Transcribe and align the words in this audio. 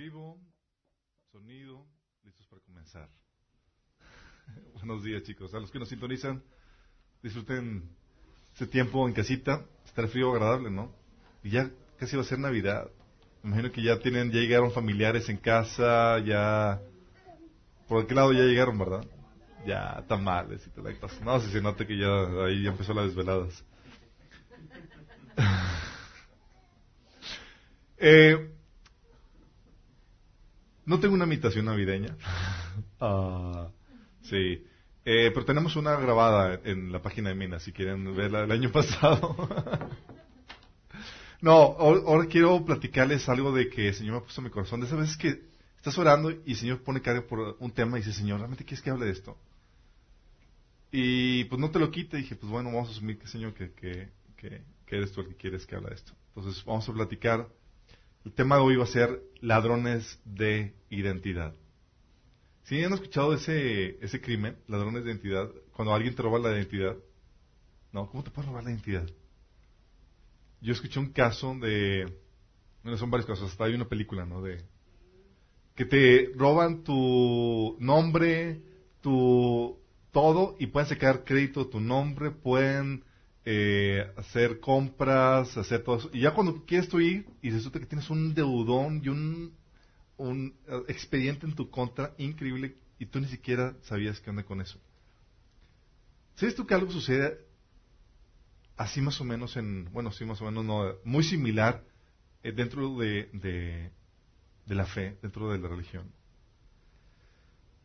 vivo, 0.00 0.40
sonido, 1.30 1.86
listos 2.24 2.46
para 2.46 2.62
comenzar. 2.62 3.10
Buenos 4.72 5.04
días 5.04 5.22
chicos, 5.24 5.52
a 5.52 5.60
los 5.60 5.70
que 5.70 5.78
nos 5.78 5.90
sintonizan, 5.90 6.42
disfruten 7.22 7.86
este 8.54 8.66
tiempo 8.66 9.06
en 9.06 9.12
casita, 9.12 9.62
está 9.84 10.00
el 10.00 10.08
frío 10.08 10.32
agradable, 10.32 10.70
¿no? 10.70 10.90
Y 11.42 11.50
ya 11.50 11.70
casi 11.98 12.16
va 12.16 12.22
a 12.22 12.24
ser 12.24 12.38
Navidad. 12.38 12.90
Me 13.42 13.50
imagino 13.50 13.72
que 13.72 13.82
ya 13.82 13.98
tienen, 13.98 14.32
ya 14.32 14.40
llegaron 14.40 14.72
familiares 14.72 15.28
en 15.28 15.36
casa, 15.36 16.18
ya... 16.20 16.80
Por 17.86 18.04
aquel 18.04 18.16
lado 18.16 18.32
ya 18.32 18.44
llegaron, 18.44 18.78
¿verdad? 18.78 19.06
Ya, 19.66 20.02
tamales 20.08 20.66
y 20.66 20.70
tal. 20.70 20.96
No, 21.22 21.40
si 21.40 21.50
se 21.50 21.60
nota 21.60 21.86
que 21.86 21.98
ya 21.98 22.08
ahí 22.46 22.62
ya 22.62 22.70
empezó 22.70 22.94
las 22.94 23.04
desveladas. 23.04 23.62
eh, 27.98 28.59
no 30.90 30.98
tengo 30.98 31.14
una 31.14 31.24
imitación 31.24 31.66
navideña. 31.66 32.16
Ah, 33.02 33.68
sí. 34.22 34.62
Eh, 35.06 35.30
pero 35.32 35.46
tenemos 35.46 35.74
una 35.76 35.96
grabada 35.96 36.60
en 36.64 36.92
la 36.92 37.00
página 37.00 37.30
de 37.30 37.34
Mina, 37.34 37.58
si 37.58 37.72
quieren 37.72 38.14
verla 38.14 38.42
del 38.42 38.52
año 38.52 38.70
pasado. 38.70 39.36
no, 41.40 41.52
ahora 41.52 42.26
quiero 42.26 42.62
platicarles 42.62 43.26
algo 43.30 43.52
de 43.52 43.70
que 43.70 43.88
el 43.88 43.94
Señor 43.94 44.12
me 44.12 44.18
ha 44.18 44.22
puesto 44.22 44.42
en 44.42 44.44
mi 44.44 44.50
corazón. 44.50 44.80
De 44.80 44.86
esas 44.86 44.98
veces 44.98 45.16
que 45.16 45.44
estás 45.76 45.96
orando 45.96 46.30
y 46.30 46.50
el 46.50 46.56
Señor 46.56 46.82
pone 46.82 47.00
carga 47.00 47.22
por 47.22 47.56
un 47.58 47.70
tema 47.70 47.98
y 47.98 48.02
dice, 48.02 48.12
Señor, 48.12 48.38
¿realmente 48.38 48.66
quieres 48.66 48.82
que 48.82 48.90
hable 48.90 49.06
de 49.06 49.12
esto? 49.12 49.38
Y 50.92 51.44
pues 51.44 51.58
no 51.58 51.70
te 51.70 51.78
lo 51.78 51.90
quite. 51.90 52.18
Y 52.18 52.22
dije, 52.22 52.36
pues 52.36 52.52
bueno, 52.52 52.70
vamos 52.70 52.90
a 52.90 52.92
asumir 52.92 53.18
que 53.18 53.28
Señor, 53.28 53.54
que, 53.54 53.72
que, 53.72 54.10
que, 54.36 54.60
que 54.84 54.96
eres 54.96 55.10
tú 55.12 55.22
el 55.22 55.28
que 55.28 55.36
quieres 55.36 55.66
que 55.66 55.74
hable 55.74 55.88
de 55.88 55.94
esto. 55.94 56.12
Entonces 56.34 56.62
vamos 56.66 56.86
a 56.86 56.92
platicar 56.92 57.48
el 58.24 58.32
tema 58.32 58.56
de 58.56 58.62
hoy 58.62 58.76
va 58.76 58.84
a 58.84 58.88
ser 58.88 59.22
ladrones 59.40 60.20
de 60.24 60.74
identidad. 60.90 61.54
¿Sí 62.64 62.82
han 62.84 62.92
escuchado 62.92 63.34
ese, 63.34 63.98
ese 64.04 64.20
crimen, 64.20 64.56
ladrones 64.68 65.04
de 65.04 65.10
identidad? 65.10 65.50
Cuando 65.72 65.94
alguien 65.94 66.14
te 66.14 66.22
roba 66.22 66.38
la 66.38 66.52
identidad. 66.52 66.96
No, 67.92 68.08
¿cómo 68.08 68.22
te 68.22 68.30
puede 68.30 68.48
robar 68.48 68.64
la 68.64 68.70
identidad? 68.70 69.08
Yo 70.60 70.72
escuché 70.72 71.00
un 71.00 71.12
caso 71.12 71.54
de, 71.54 72.20
bueno, 72.82 72.98
son 72.98 73.10
varios 73.10 73.26
casos, 73.26 73.50
hasta 73.50 73.64
hay 73.64 73.74
una 73.74 73.88
película, 73.88 74.26
¿no? 74.26 74.42
De, 74.42 74.62
que 75.74 75.86
te 75.86 76.30
roban 76.36 76.84
tu 76.84 77.76
nombre, 77.80 78.60
tu 79.00 79.78
todo 80.12 80.56
y 80.58 80.66
pueden 80.66 80.88
sacar 80.88 81.24
crédito 81.24 81.68
tu 81.68 81.80
nombre, 81.80 82.30
pueden 82.30 83.04
eh, 83.44 84.12
hacer 84.16 84.60
compras, 84.60 85.56
hacer 85.56 85.82
todo 85.82 85.96
eso. 85.98 86.10
Y 86.12 86.20
ya 86.20 86.34
cuando 86.34 86.64
quieres 86.64 86.88
tú 86.88 87.00
ir 87.00 87.26
y 87.40 87.50
resulta 87.50 87.80
que 87.80 87.86
tienes 87.86 88.10
un 88.10 88.34
deudón 88.34 89.00
y 89.02 89.08
un, 89.08 89.54
un 90.18 90.54
eh, 90.68 90.82
expediente 90.88 91.46
en 91.46 91.54
tu 91.54 91.70
contra 91.70 92.14
increíble 92.18 92.76
y 92.98 93.06
tú 93.06 93.18
ni 93.20 93.28
siquiera 93.28 93.74
sabías 93.82 94.20
qué 94.20 94.30
onda 94.30 94.42
con 94.42 94.60
eso. 94.60 94.78
¿Sabes 96.34 96.54
tú 96.54 96.66
que 96.66 96.74
algo 96.74 96.90
sucede 96.90 97.38
así 98.76 99.00
más 99.00 99.20
o 99.20 99.24
menos 99.24 99.56
en, 99.56 99.90
bueno, 99.92 100.12
sí 100.12 100.24
más 100.24 100.40
o 100.42 100.44
menos 100.44 100.64
no, 100.64 100.94
muy 101.04 101.22
similar 101.24 101.82
eh, 102.42 102.52
dentro 102.52 102.98
de, 102.98 103.30
de, 103.32 103.90
de 104.66 104.74
la 104.74 104.84
fe, 104.84 105.16
dentro 105.22 105.50
de 105.50 105.58
la 105.58 105.68
religión? 105.68 106.12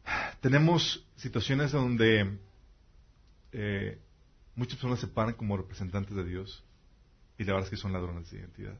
Tenemos 0.42 1.06
situaciones 1.16 1.72
donde 1.72 2.39
muchas 4.56 4.75
personas 4.75 5.00
se 5.00 5.08
paran 5.08 5.36
como 5.36 5.58
representantes 5.58 6.16
de 6.16 6.23
Dios 6.23 6.64
y 7.38 7.44
la 7.44 7.53
verdad 7.53 7.67
es 7.67 7.70
que 7.70 7.78
son 7.78 7.94
ladrones 7.94 8.30
de 8.31 8.39
identidad. 8.39 8.80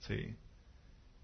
Sí. 0.00 0.36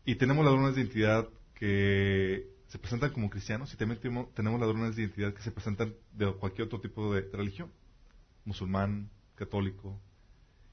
Y 0.05 0.17
tenemos 0.17 0.45
ladrones 0.45 0.75
de 0.75 0.83
identidad 0.83 1.29
que 1.55 2.48
se 2.67 2.79
presentan 2.79 3.11
como 3.11 3.31
cristianos 3.31 3.73
y 3.73 3.77
también 3.77 4.01
tenemos 4.35 4.61
ladrones 4.61 4.97
de 4.97 5.03
identidad 5.03 5.33
que 5.33 5.42
se 5.42 5.53
presentan 5.53 5.95
de 6.12 6.33
cualquier 6.35 6.67
otro 6.67 6.81
tipo 6.81 7.15
de, 7.15 7.23
religión, 7.33 7.70
musulmán, 8.45 9.11
católico. 9.36 10.01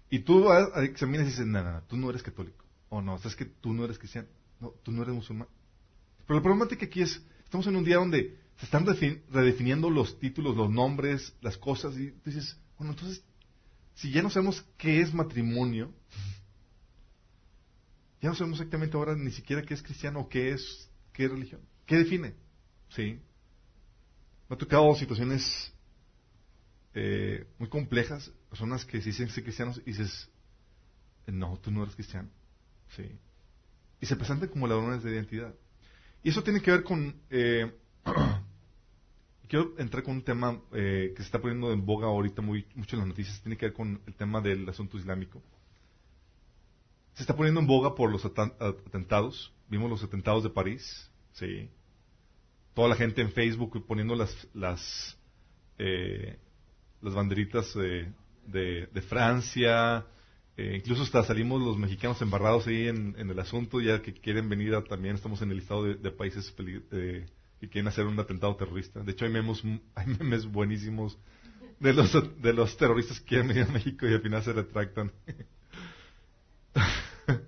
Y 0.09 0.19
tú 0.19 0.51
examinas 0.51 1.27
y 1.27 1.29
dices, 1.29 1.45
no, 1.45 1.63
no, 1.63 1.83
tú 1.83 1.95
no 1.95 2.09
eres 2.09 2.23
católico. 2.23 2.65
O 2.89 3.01
no, 3.01 3.15
es 3.15 3.35
que 3.35 3.45
tú 3.45 3.73
no 3.73 3.85
eres 3.85 3.97
cristiano. 3.97 4.27
No, 4.59 4.71
tú 4.83 4.91
no 4.91 5.03
eres 5.03 5.15
musulmán. 5.15 5.47
Pero 6.27 6.39
la 6.39 6.43
problemática 6.43 6.85
aquí 6.85 7.01
es, 7.01 7.23
estamos 7.43 7.65
en 7.67 7.75
un 7.75 7.83
día 7.83 7.95
donde 7.95 8.37
se 8.61 8.65
están 8.65 8.85
redefiniendo 8.85 9.89
los 9.89 10.19
títulos, 10.19 10.55
los 10.55 10.69
nombres, 10.69 11.35
las 11.41 11.57
cosas, 11.57 11.97
y 11.97 12.13
dices, 12.23 12.59
bueno, 12.77 12.93
entonces, 12.93 13.23
si 13.95 14.11
ya 14.11 14.21
no 14.21 14.29
sabemos 14.29 14.63
qué 14.77 15.01
es 15.01 15.11
matrimonio, 15.15 15.91
ya 18.21 18.29
no 18.29 18.35
sabemos 18.35 18.59
exactamente 18.59 18.95
ahora 18.95 19.15
ni 19.15 19.31
siquiera 19.31 19.63
qué 19.63 19.73
es 19.73 19.81
cristiano 19.81 20.19
o 20.19 20.29
qué 20.29 20.51
es, 20.51 20.87
qué 21.11 21.27
religión, 21.27 21.61
qué 21.87 21.97
define, 21.97 22.35
¿sí? 22.89 23.19
Me 24.47 24.53
ha 24.53 24.59
tocado 24.59 24.93
situaciones 24.93 25.73
eh, 26.93 27.47
muy 27.57 27.67
complejas, 27.67 28.31
personas 28.47 28.85
que 28.85 29.01
se 29.01 29.09
dicen 29.09 29.27
ser 29.29 29.43
cristianos 29.43 29.81
y 29.87 29.89
dices, 29.89 30.29
no, 31.25 31.57
tú 31.57 31.71
no 31.71 31.81
eres 31.81 31.95
cristiano, 31.95 32.29
¿sí? 32.95 33.09
Y 33.99 34.05
se 34.05 34.15
presentan 34.15 34.49
como 34.49 34.67
ladrones 34.67 35.01
de 35.01 35.13
identidad. 35.13 35.55
Y 36.21 36.29
eso 36.29 36.43
tiene 36.43 36.61
que 36.61 36.69
ver 36.69 36.83
con 36.83 37.19
eh, 37.31 37.73
quiero 39.51 39.73
entrar 39.77 40.01
con 40.01 40.15
un 40.15 40.21
tema 40.21 40.61
eh, 40.71 41.11
que 41.13 41.17
se 41.17 41.25
está 41.25 41.41
poniendo 41.41 41.73
en 41.73 41.85
boga 41.85 42.07
ahorita 42.07 42.41
muy, 42.41 42.65
mucho 42.73 42.95
en 42.95 43.01
las 43.01 43.09
noticias, 43.09 43.41
tiene 43.41 43.57
que 43.57 43.65
ver 43.65 43.73
con 43.73 44.01
el 44.07 44.15
tema 44.15 44.39
del 44.39 44.67
asunto 44.69 44.97
islámico. 44.97 45.43
Se 47.15 47.23
está 47.23 47.35
poniendo 47.35 47.59
en 47.59 47.67
boga 47.67 47.93
por 47.93 48.09
los 48.09 48.23
atentados. 48.25 49.53
Vimos 49.67 49.89
los 49.89 50.01
atentados 50.05 50.43
de 50.43 50.51
París, 50.51 51.11
sí. 51.33 51.69
Toda 52.73 52.87
la 52.87 52.95
gente 52.95 53.21
en 53.21 53.33
Facebook 53.33 53.85
poniendo 53.85 54.15
las 54.15 54.47
las 54.53 55.17
eh, 55.77 56.39
las 57.01 57.13
banderitas 57.13 57.73
de, 57.73 59.01
Francia. 59.09 60.05
Eh, 60.55 60.77
incluso 60.77 61.03
hasta 61.03 61.25
salimos 61.25 61.61
los 61.61 61.77
mexicanos 61.77 62.21
embarrados 62.21 62.67
ahí 62.67 62.87
en, 62.87 63.17
el 63.17 63.37
asunto, 63.37 63.81
ya 63.81 64.01
que 64.01 64.13
quieren 64.13 64.47
venir 64.47 64.73
también, 64.87 65.15
estamos 65.15 65.41
en 65.41 65.51
el 65.51 65.57
listado 65.57 65.83
de, 65.83 66.11
países 66.11 66.53
y 67.61 67.67
quieren 67.67 67.87
hacer 67.87 68.05
un 68.05 68.19
atentado 68.19 68.55
terrorista. 68.55 69.01
De 69.01 69.11
hecho, 69.11 69.25
hay 69.25 69.31
memes, 69.31 69.63
hay 69.95 70.07
memes 70.07 70.45
buenísimos 70.45 71.17
de 71.79 71.93
los, 71.93 72.41
de 72.41 72.53
los 72.53 72.75
terroristas 72.75 73.19
que 73.19 73.27
quieren 73.27 73.47
venir 73.47 73.63
a 73.63 73.71
México 73.71 74.07
y 74.07 74.13
al 74.13 74.21
final 74.21 74.43
se 74.43 74.53
retractan. 74.53 75.11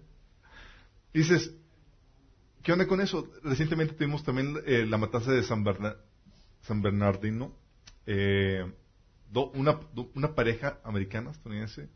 dices, 1.13 1.53
¿qué 2.61 2.71
onda 2.73 2.87
con 2.87 3.01
eso? 3.01 3.31
Recientemente 3.43 3.95
tuvimos 3.95 4.23
también 4.23 4.55
eh, 4.65 4.85
la 4.85 4.97
matanza 4.97 5.31
de 5.31 5.43
San, 5.43 5.63
Bernardino. 5.63 7.55
Eh, 8.05 8.71
una, 9.55 9.79
una, 10.13 10.35
pareja 10.35 10.79
americana, 10.83 11.31
estadounidense, 11.31 11.89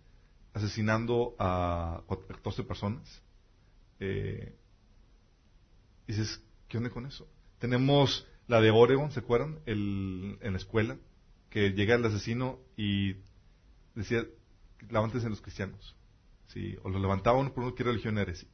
asesinando 0.53 1.35
a 1.37 2.01
14 2.07 2.63
personas. 2.63 3.21
Eh, 3.99 4.55
dices, 6.07 6.41
¿qué 6.67 6.77
onda 6.77 6.89
con 6.89 7.05
eso? 7.05 7.27
Tenemos 7.59 8.27
la 8.47 8.61
de 8.61 8.71
Oregon, 8.71 9.11
¿se 9.11 9.19
acuerdan? 9.19 9.59
El, 9.65 10.37
en 10.41 10.53
la 10.53 10.57
escuela, 10.57 10.97
que 11.49 11.71
llega 11.71 11.95
el 11.95 12.05
asesino 12.05 12.59
y 12.75 13.15
decía, 13.95 14.25
levántense 14.89 15.29
los 15.29 15.41
cristianos. 15.41 15.95
¿Sí? 16.47 16.77
O 16.83 16.89
lo 16.89 16.99
levantaban 16.99 17.51
por 17.51 17.63
uno, 17.63 17.75
¿qué 17.75 17.83
religión 17.83 18.17
eres? 18.17 18.45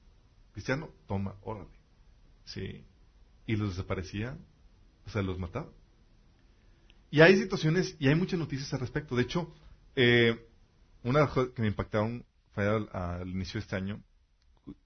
Cristiano, 0.52 0.90
toma, 1.08 1.36
órale. 1.42 1.70
¿Sí? 2.46 2.84
Y 3.46 3.56
los 3.56 3.70
desaparecía, 3.70 4.38
o 5.06 5.10
sea, 5.10 5.22
los 5.22 5.38
mataba. 5.38 5.70
Y 7.12 7.22
hay 7.22 7.38
situaciones, 7.38 7.96
y 8.00 8.08
hay 8.08 8.16
muchas 8.16 8.40
noticias 8.40 8.74
al 8.74 8.80
respecto. 8.80 9.16
De 9.16 9.24
hecho, 9.24 9.54
eh, 9.96 10.48
una 11.04 11.30
que 11.54 11.62
me 11.62 11.68
impactaron 11.68 12.26
fue 12.54 12.68
al, 12.68 12.90
al, 12.92 13.30
inicio 13.30 13.60
de 13.60 13.60
este 13.60 13.76
año, 13.76 14.02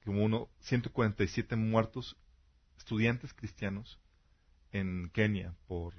que 0.01 0.09
hubo 0.09 0.23
uno, 0.23 0.49
147 0.61 1.55
muertos, 1.55 2.17
estudiantes 2.78 3.34
cristianos, 3.34 3.99
en 4.79 5.09
Kenia 5.14 5.56
por, 5.68 5.94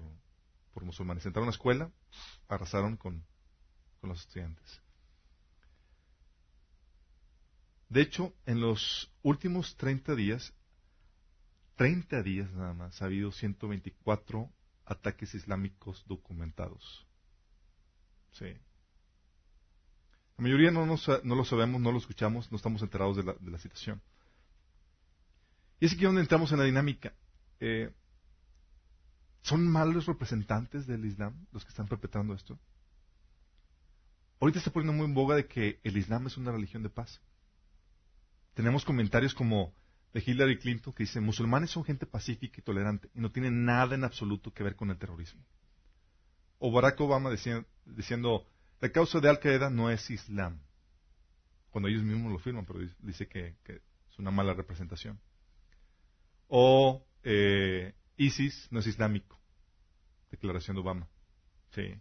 por 0.72 0.84
musulmanes. 0.84 1.24
Entraron 1.26 1.46
a 1.46 1.50
una 1.50 1.56
escuela, 1.56 1.90
arrasaron 2.48 2.96
con, 2.96 3.24
con 4.00 4.10
los 4.10 4.20
estudiantes. 4.20 4.82
De 7.88 8.02
hecho, 8.02 8.34
en 8.44 8.60
los 8.60 9.10
últimos 9.22 9.76
30 9.76 10.14
días, 10.14 10.52
30 11.76 12.22
días 12.22 12.50
nada 12.52 12.74
más, 12.74 13.00
ha 13.00 13.06
habido 13.06 13.32
124 13.32 14.50
ataques 14.84 15.34
islámicos 15.34 16.04
documentados. 16.06 17.06
Sí. 18.32 18.56
La 20.36 20.42
mayoría 20.42 20.70
no, 20.70 20.86
no 20.86 21.34
lo 21.34 21.44
sabemos, 21.44 21.80
no 21.80 21.92
lo 21.92 21.98
escuchamos, 21.98 22.50
no 22.52 22.56
estamos 22.56 22.82
enterados 22.82 23.16
de 23.16 23.24
la, 23.24 23.34
de 23.34 23.50
la 23.50 23.58
situación. 23.58 24.02
Y 25.80 25.86
es 25.86 25.92
aquí 25.92 26.04
donde 26.04 26.20
entramos 26.20 26.52
en 26.52 26.58
la 26.58 26.64
dinámica. 26.64 27.14
Eh, 27.60 27.92
¿Son 29.42 29.66
malos 29.66 30.06
representantes 30.06 30.86
del 30.86 31.04
Islam 31.04 31.46
los 31.52 31.64
que 31.64 31.70
están 31.70 31.88
perpetrando 31.88 32.34
esto? 32.34 32.58
Ahorita 34.40 34.58
está 34.58 34.70
poniendo 34.70 34.92
muy 34.92 35.06
en 35.06 35.14
boga 35.14 35.36
de 35.36 35.46
que 35.46 35.80
el 35.82 35.96
Islam 35.96 36.26
es 36.26 36.36
una 36.36 36.52
religión 36.52 36.82
de 36.82 36.90
paz. 36.90 37.20
Tenemos 38.54 38.84
comentarios 38.84 39.34
como, 39.34 39.74
de 40.12 40.22
Hillary 40.24 40.58
Clinton 40.58 40.92
que 40.92 41.04
dice, 41.04 41.20
musulmanes 41.20 41.70
son 41.70 41.84
gente 41.84 42.06
pacífica 42.06 42.56
y 42.58 42.62
tolerante 42.62 43.10
y 43.14 43.20
no 43.20 43.30
tienen 43.30 43.64
nada 43.64 43.94
en 43.94 44.04
absoluto 44.04 44.52
que 44.52 44.62
ver 44.62 44.76
con 44.76 44.90
el 44.90 44.98
terrorismo. 44.98 45.44
O 46.58 46.72
Barack 46.72 47.00
Obama 47.00 47.30
diciendo, 47.30 48.46
la 48.80 48.90
causa 48.90 49.20
de 49.20 49.28
Al 49.28 49.38
Qaeda 49.38 49.70
no 49.70 49.90
es 49.90 50.10
Islam. 50.10 50.60
Cuando 51.70 51.88
ellos 51.88 52.02
mismos 52.02 52.32
lo 52.32 52.38
firman, 52.38 52.64
pero 52.64 52.80
dice 53.00 53.28
que, 53.28 53.56
es 53.66 54.18
una 54.18 54.30
mala 54.30 54.54
representación. 54.54 55.20
O 56.48 57.06
eh, 57.22 57.67
ISIS 58.18 58.68
no 58.70 58.80
es 58.80 58.86
islámico. 58.86 59.40
Declaración 60.30 60.76
de 60.76 60.82
Obama. 60.82 61.08
Sí. 61.70 61.94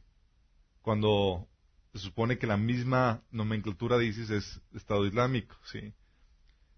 Cuando 0.82 1.48
se 1.94 2.00
supone 2.00 2.38
que 2.38 2.48
la 2.48 2.58
misma 2.58 3.24
nomenclatura 3.32 3.98
de 3.98 4.06
ISIS 4.08 4.30
es 4.30 4.62
Estado 4.74 5.06
Islámico, 5.06 5.56
sí. 5.72 5.94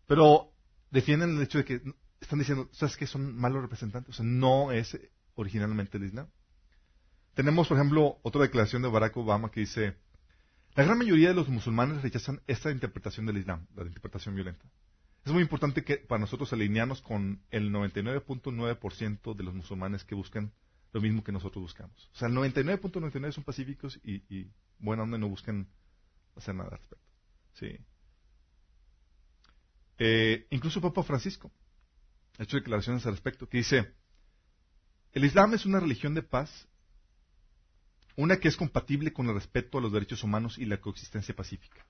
Pero 0.06 0.51
defienden 0.91 1.38
el 1.38 1.44
hecho 1.44 1.59
de 1.59 1.65
que 1.65 1.81
están 2.19 2.39
diciendo, 2.39 2.69
¿sabes 2.71 2.97
qué? 2.97 3.07
Son 3.07 3.36
malos 3.36 3.62
representantes. 3.62 4.09
O 4.09 4.18
sea, 4.18 4.25
no 4.25 4.71
es 4.71 4.97
originalmente 5.36 5.97
el 5.97 6.06
Islam. 6.06 6.27
Tenemos, 7.33 7.68
por 7.68 7.77
ejemplo, 7.77 8.19
otra 8.24 8.41
declaración 8.41 8.81
de 8.81 8.89
Barack 8.89 9.15
Obama 9.18 9.51
que 9.51 9.62
dice, 9.62 9.95
la 10.75 10.83
gran 10.83 10.97
mayoría 10.97 11.30
de 11.30 11.36
los 11.36 11.47
musulmanes 11.47 12.01
rechazan 12.01 12.41
esta 12.47 12.71
interpretación 12.71 13.25
del 13.25 13.38
Islam, 13.38 13.65
la 13.75 13.83
interpretación 13.83 14.36
violenta. 14.36 14.65
Es 15.25 15.31
muy 15.31 15.42
importante 15.42 15.83
que 15.83 15.98
para 15.98 16.19
nosotros 16.19 16.51
alinearnos 16.54 17.01
con 17.01 17.42
el 17.51 17.71
99.9% 17.71 19.36
de 19.36 19.44
los 19.44 19.54
musulmanes 19.54 20.04
que 20.04 20.16
buscan 20.16 20.54
lo 20.92 21.01
mismo 21.01 21.24
que 21.24 21.31
nosotros 21.31 21.62
buscamos. 21.62 22.10
O 22.13 22.18
sea, 22.18 22.27
el 22.27 22.33
99.99 22.36 23.31
son 23.31 23.44
pacíficos 23.44 24.00
y, 24.04 24.24
y 24.33 24.51
buena 24.80 25.04
onda 25.04 25.18
no 25.18 25.30
buscan 25.30 25.68
hacer 26.36 26.56
nada 26.56 26.69
al 26.69 26.77
respecto. 26.77 27.06
Sí. 27.54 27.77
Eh, 30.00 30.48
incluso 30.50 30.81
Papa 30.81 31.04
Francisco 31.04 31.51
ha 32.38 32.44
hecho 32.44 32.57
declaraciones 32.57 33.06
al 33.06 33.12
respecto 33.12 33.50
que 33.50 33.57
dice, 33.57 33.94
el 35.12 35.25
Islam 35.25 35.54
es 35.54 35.65
una 35.65 35.80
religión 35.80 36.13
de 36.13 36.24
paz, 36.24 36.68
una 38.15 38.38
que 38.38 38.48
es 38.48 38.56
compatible 38.56 39.12
con 39.12 39.27
el 39.27 39.36
respeto 39.36 39.77
a 39.77 39.81
los 39.81 39.92
derechos 39.92 40.24
humanos 40.24 40.57
y 40.57 40.65
la 40.65 40.80
coexistencia 40.80 41.36
pacífica. 41.36 41.86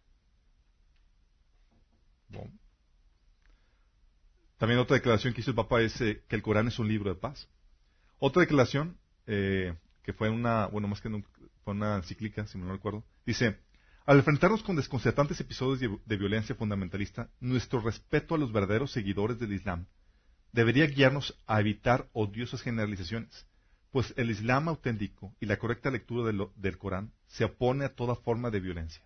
También 4.59 4.79
otra 4.81 4.95
declaración 4.95 5.33
que 5.33 5.39
hizo 5.39 5.51
el 5.51 5.55
Papa 5.55 5.81
es 5.81 5.99
eh, 6.01 6.21
que 6.27 6.35
el 6.35 6.41
Corán 6.41 6.67
es 6.67 6.77
un 6.79 6.89
libro 6.89 7.09
de 7.09 7.19
paz. 7.19 7.47
Otra 8.19 8.41
declaración, 8.41 8.97
eh, 9.25 9.73
que 10.03 10.11
fue 10.11 10.29
una, 10.29 10.67
bueno, 10.67 10.89
más 10.89 10.99
que 10.99 11.09
fue 11.63 11.73
una 11.73 11.95
encíclica, 11.95 12.45
si 12.45 12.57
no 12.57 12.69
recuerdo, 12.69 13.05
dice, 13.25 13.57
al 14.05 14.17
enfrentarnos 14.17 14.61
con 14.61 14.75
desconcertantes 14.75 15.39
episodios 15.39 15.79
de, 15.79 16.17
violencia 16.17 16.55
fundamentalista, 16.55 17.29
nuestro 17.39 17.79
respeto 17.79 18.35
a 18.35 18.37
los 18.37 18.51
verdaderos 18.51 18.91
seguidores 18.91 19.39
del 19.39 19.53
Islam 19.53 19.85
debería 20.51 20.87
guiarnos 20.87 21.39
a 21.47 21.61
evitar 21.61 22.09
odiosas 22.11 22.61
generalizaciones, 22.61 23.47
pues 23.91 24.13
el 24.17 24.29
Islam 24.29 24.67
auténtico 24.67 25.33
y 25.39 25.45
la 25.45 25.57
correcta 25.57 25.89
lectura 25.89 26.33
del 26.55 26.77
Corán 26.77 27.13
se 27.27 27.45
opone 27.45 27.85
a 27.85 27.95
toda 27.95 28.15
forma 28.15 28.49
de 28.49 28.59
violencia. 28.59 29.03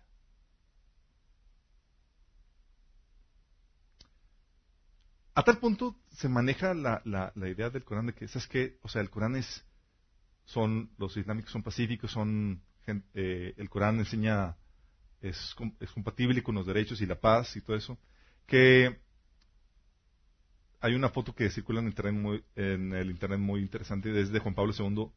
A 5.34 5.42
tal 5.42 5.58
punto 5.58 5.96
se 6.12 6.28
maneja 6.28 6.74
la, 6.74 7.32
idea 7.36 7.68
del 7.68 7.84
Corán 7.84 8.06
de 8.06 8.14
que, 8.14 8.28
¿sabes 8.28 8.46
qué? 8.46 8.78
O 8.82 8.88
sea, 8.88 9.02
el 9.02 9.10
Corán 9.10 9.34
es, 9.34 9.64
son, 10.44 10.90
los 10.96 11.16
islámicos 11.16 11.50
son 11.50 11.64
pacíficos, 11.64 12.12
son, 12.12 12.62
eh, 13.14 13.54
el 13.56 13.68
Corán 13.68 13.98
enseña, 13.98 14.56
es, 15.20 15.56
es, 15.80 15.90
compatible 15.90 16.42
con 16.42 16.54
los 16.54 16.66
derechos 16.66 17.00
y 17.00 17.06
la 17.06 17.20
paz 17.20 17.56
y 17.56 17.62
todo 17.62 17.76
eso, 17.76 17.98
que 18.46 18.96
hay 20.80 20.94
una 20.94 21.08
foto 21.08 21.34
que 21.34 21.50
circula 21.50 21.80
en, 21.80 22.92
el 22.92 23.10
internet 23.10 23.40
muy 23.40 23.60
interesante 23.60 24.12
desde 24.12 24.38
Juan 24.38 24.54
Pablo 24.54 24.72
II 24.78 25.10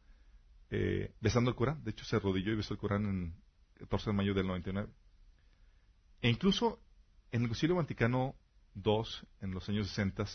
eh, 0.71 1.13
besando 1.21 1.51
el 1.51 1.55
Corán. 1.55 1.83
De 1.83 1.91
hecho, 1.91 2.05
se 2.05 2.15
arrodilló 2.15 2.53
y 2.53 2.55
besó 2.55 2.73
el 2.73 2.79
Corán 2.79 3.05
en 3.05 3.35
14 3.79 4.09
de 4.09 4.15
mayo 4.15 4.33
del 4.33 4.47
99. 4.47 4.89
E 6.21 6.29
incluso 6.29 6.79
en 7.31 7.43
el 7.43 7.49
Concilio 7.49 7.75
Vaticano 7.75 8.35
II, 8.83 9.03
en 9.41 9.51
los 9.51 9.67
años 9.69 9.87
60, 9.89 10.25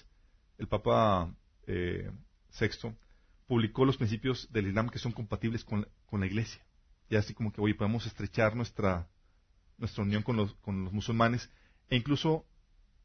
el 0.59 0.69
Papa 0.69 1.35
eh, 1.67 2.11
VI 2.59 2.95
publicó 3.47 3.85
los 3.85 3.97
principios 3.97 4.51
del 4.53 4.69
Islam 4.69 4.89
que 4.89 4.99
son 4.99 5.13
compatibles 5.13 5.65
con, 5.65 5.87
la 6.11 6.27
Iglesia. 6.27 6.65
Y 7.09 7.17
así 7.17 7.35
como 7.35 7.53
que, 7.53 7.61
oye, 7.61 7.75
podemos 7.75 8.07
estrechar 8.07 8.55
nuestra, 8.57 9.09
nuestra 9.79 10.05
unión 10.05 10.23
con 10.23 10.37
los, 10.37 10.55
con 10.55 10.85
los 10.85 10.93
musulmanes 10.93 11.51
e 11.89 11.97
incluso 11.97 12.47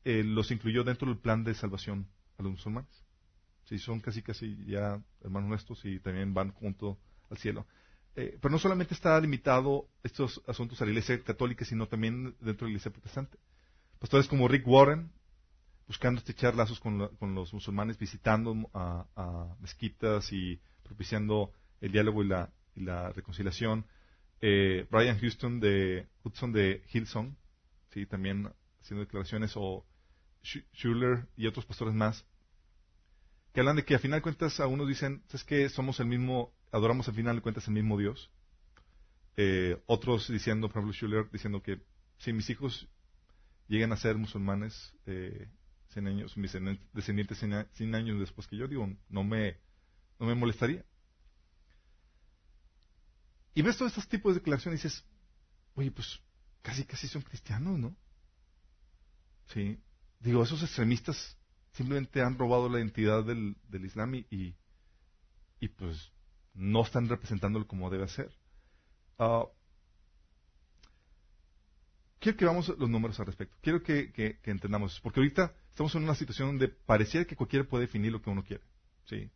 eh, 0.06 0.24
los 0.24 0.51
incluyó 0.51 0.84
dentro 0.84 1.07
del 1.07 1.18
plan 1.18 1.44
de 1.44 1.54
salvación 1.54 2.07
a 2.38 2.44
los 2.44 2.54
musulmanes. 2.54 3.04
Sí, 3.66 3.80
son 3.80 4.00
casi, 4.00 4.22
casi 4.22 4.57
ya 4.66 5.01
hermanos 5.22 5.50
nuestros 5.50 5.84
y 5.84 6.00
también 6.00 6.34
van 6.34 6.51
junto 6.51 6.98
al 7.30 7.38
cielo. 7.38 7.68
Eh, 8.16 8.38
pero 8.42 8.51
no 8.51 8.60
solamente 8.60 8.94
está 8.94 9.19
limitado 9.19 9.89
estos 10.04 10.42
asuntos 10.48 10.81
a 10.81 10.86
la 10.86 10.92
iglesia 10.92 11.22
católica, 11.24 11.66
sino 11.66 11.88
también 11.88 12.36
dentro 12.39 12.66
de 12.66 12.66
la 12.66 12.69
iglesia 12.69 12.92
protestante. 12.92 13.38
Pastores 14.00 14.28
como 14.28 14.48
Rick 14.48 14.68
Warren, 14.68 15.12
buscando 15.88 16.19
estrechar 16.19 16.56
lazos 16.56 16.80
con, 16.80 16.98
los 17.00 17.54
musulmanes, 17.54 17.98
visitando 17.98 18.69
a, 18.74 19.56
mezquitas 19.60 20.31
y 20.31 20.60
propiciando 20.84 21.51
el 21.81 21.92
diálogo 21.92 22.24
y 22.24 22.28
la, 22.28 23.12
reconciliación. 23.13 23.86
Eh, 24.42 24.86
Brian 24.92 25.19
Houston 25.19 25.60
de 25.60 26.07
Hudson 26.24 26.51
de 26.51 26.84
Hillsong, 26.94 27.36
sí, 27.92 28.06
también 28.06 28.51
haciendo 28.81 29.06
declaraciones, 29.06 29.54
o 29.56 29.86
Schuller 30.44 31.28
y 31.36 31.48
otros 31.48 31.66
pastores 31.66 31.94
más, 31.94 32.25
que 33.54 33.62
hablan 33.62 33.78
de 33.78 33.86
que 33.86 33.95
a 33.95 34.00
final 34.00 34.19
de 34.19 34.24
cuentas 34.24 34.60
a 34.60 34.68
unos 34.68 34.88
dicen, 34.88 35.24
es 35.34 35.44
que 35.44 35.68
somos 35.69 36.00
el 36.00 36.06
mismo, 36.06 36.54
adoramos 36.72 37.07
al 37.07 37.16
final 37.16 37.38
de 37.38 37.42
cuentas 37.42 37.68
el 37.68 37.74
mismo 37.74 37.98
Dios. 37.98 38.30
Eh, 39.36 39.81
otros 39.88 40.28
diciendo, 40.28 40.68
por 40.68 40.78
ejemplo, 40.78 40.94
Schuller 40.94 41.30
diciendo 41.31 41.62
que 41.62 41.81
si 42.19 42.34
mis 42.34 42.50
hijos 42.50 42.88
llegan 43.68 43.92
a 43.92 43.98
ser 43.98 44.18
musulmanes, 44.18 44.94
eh, 45.06 45.48
100 45.89 46.07
años, 46.07 46.38
mis 46.38 46.54
descendientes 46.94 47.39
100 47.39 47.95
años 47.95 48.19
después 48.19 48.48
que 48.48 48.57
yo, 48.57 48.68
digo, 48.68 48.88
no 49.10 49.24
me, 49.24 49.57
no 50.19 50.25
me 50.25 50.36
molestaría. 50.36 50.84
Y 53.54 53.62
ves 53.62 53.78
todos 53.78 53.92
estos 53.92 54.07
tipos 54.07 54.34
de 54.34 54.39
declaraciones 54.39 54.80
y 54.80 54.88
dices, 54.88 55.04
oye, 55.75 55.92
pues 55.92 56.22
casi 56.62 56.86
casi 56.86 57.07
son 57.07 57.22
cristianos, 57.22 57.80
¿no? 57.80 57.95
Sí. 59.48 59.80
Digo, 60.19 60.44
esos 60.44 60.62
extremistas 60.62 61.38
simplemente 61.72 62.22
han 62.22 62.38
robado 62.38 62.69
la 62.69 62.80
identidad 62.80 63.24
del, 63.24 63.56
del 63.68 63.86
Islam 63.86 64.16
y, 64.16 64.56
y, 65.60 65.67
pues 65.70 66.12
no 66.53 66.82
están 66.82 67.08
representándolo 67.08 67.67
como 67.67 67.89
debe 67.89 68.08
ser. 68.08 68.32
Uh, 69.20 69.46
quiero 72.20 72.38
que 72.38 72.46
vamos 72.46 72.67
los 72.77 72.89
números 72.89 73.20
al 73.20 73.27
respecto. 73.27 73.56
Quiero 73.62 73.84
que, 73.84 74.12
que, 74.12 74.39
entendamos, 74.44 75.00
porque 75.01 75.20
ahorita 75.20 75.53
estamos 75.77 75.93
en 75.93 76.05
una 76.05 76.15
situación 76.15 76.48
donde 76.48 76.69
pareciera 76.69 77.24
que 77.27 77.36
cualquiera 77.36 77.63
puede 77.63 77.86
definir 77.86 78.12
lo 78.12 78.19
que 78.19 78.31
uno 78.31 78.43
quiere. 78.43 78.63
¿Sí? 79.05 79.29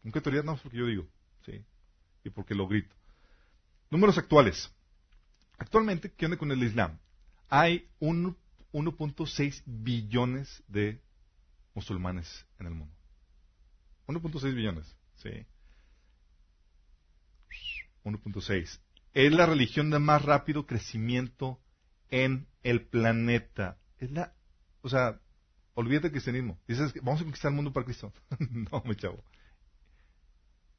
¿Con 0.00 0.12
qué 0.12 0.20
autoridad? 0.20 0.44
No, 0.44 0.56
porque 0.56 0.78
yo 0.78 0.86
digo. 0.86 1.08
¿Sí? 1.44 1.60
Y 2.22 2.30
porque 2.30 2.54
lo 2.54 2.68
grito. 2.68 2.94
Números 3.90 4.16
actuales. 4.16 4.72
Actualmente, 5.58 6.12
¿qué 6.12 6.26
onda 6.26 6.38
con 6.38 6.52
el 6.52 6.62
Islam? 6.62 7.00
Hay 7.48 7.88
1.6 7.98 9.64
billones 9.66 10.62
de 10.68 11.00
musulmanes 11.74 12.46
en 12.60 12.66
el 12.68 12.74
mundo. 12.74 12.94
1.6 14.06 14.54
billones. 14.54 14.96
¿Sí? 15.16 15.46
1.6. 18.04 18.78
Es 19.14 19.32
la 19.32 19.46
religión 19.46 19.90
de 19.90 19.98
más 19.98 20.22
rápido 20.22 20.64
crecimiento 20.64 21.60
en 22.08 22.46
el 22.62 22.86
planeta. 22.86 23.78
Es 23.98 24.12
la, 24.12 24.32
o 24.82 24.88
sea, 24.88 25.20
olvídate 25.76 26.04
del 26.04 26.12
cristianismo. 26.12 26.58
Dices, 26.66 26.92
vamos 27.02 27.20
a 27.20 27.24
conquistar 27.24 27.50
el 27.50 27.56
mundo 27.56 27.72
para 27.72 27.84
Cristo. 27.84 28.12
no, 28.38 28.82
mi 28.84 28.96
chavo. 28.96 29.22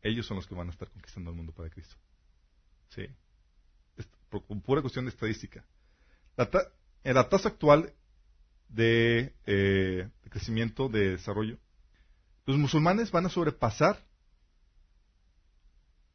Ellos 0.02 0.26
son 0.26 0.38
los 0.38 0.48
que 0.48 0.56
van 0.56 0.68
a 0.68 0.72
estar 0.72 0.90
conquistando 0.90 1.32
el 1.32 1.38
mundo 1.38 1.54
para 1.54 1.70
Cristo. 1.70 1.96
Sí. 2.90 3.08
Es 3.96 4.08
pura 4.66 4.82
cuestión 4.82 5.06
de 5.06 5.10
estadística. 5.10 5.64
La 6.36 6.50
en 7.04 7.14
la 7.14 7.30
tasa 7.30 7.50
actual 7.50 7.94
de, 8.68 9.34
eh, 9.46 10.10
de, 10.24 10.30
crecimiento, 10.30 10.90
de 10.90 11.12
desarrollo, 11.12 11.58
los 12.46 12.58
musulmanes 12.58 13.12
van 13.12 13.26
a 13.26 13.30
sobrepasar 13.30 14.06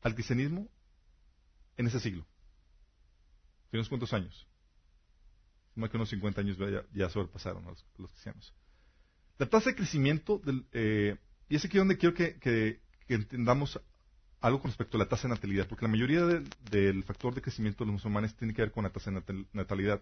al 0.03 0.15
cristianismo 0.15 0.69
en 1.77 1.87
ese 1.87 1.99
siglo. 1.99 2.27
¿Tiene 3.71 3.81
unos 3.81 3.89
cuantos 3.89 4.13
años? 4.13 4.47
más 5.75 5.91
que 5.91 5.97
unos 5.97 6.11
50 6.11 6.41
años 6.41 6.59
ya, 6.93 7.09
sobrepasaron 7.09 7.65
los, 7.65 7.85
los, 7.97 8.11
cristianos. 8.11 8.53
La 9.43 9.49
tasa 9.49 9.71
de 9.71 9.75
crecimiento, 9.75 10.39
del, 10.39 10.65
eh, 10.71 11.17
y 11.49 11.57
es 11.57 11.65
aquí 11.65 11.77
donde 11.77 11.99
quiero 11.99 12.15
que, 12.15 12.81
entendamos 13.09 13.81
algo 14.41 14.61
con 14.61 14.71
respecto 14.71 14.97
a 14.97 15.01
la 15.01 15.09
tasa 15.09 15.27
de 15.27 15.35
natalidad, 15.35 15.67
porque 15.67 15.85
la 15.85 15.91
mayoría 15.91 16.25
del 16.71 17.03
factor 17.03 17.35
de 17.35 17.43
crecimiento 17.43 17.83
de 17.83 17.87
los 17.87 17.95
musulmanes 17.95 18.37
tiene 18.37 18.55
que 18.55 18.63
ver 18.63 18.71
con 18.71 18.85
la 18.85 18.91
tasa 18.91 19.11
de 19.11 19.47
natalidad. 19.53 20.01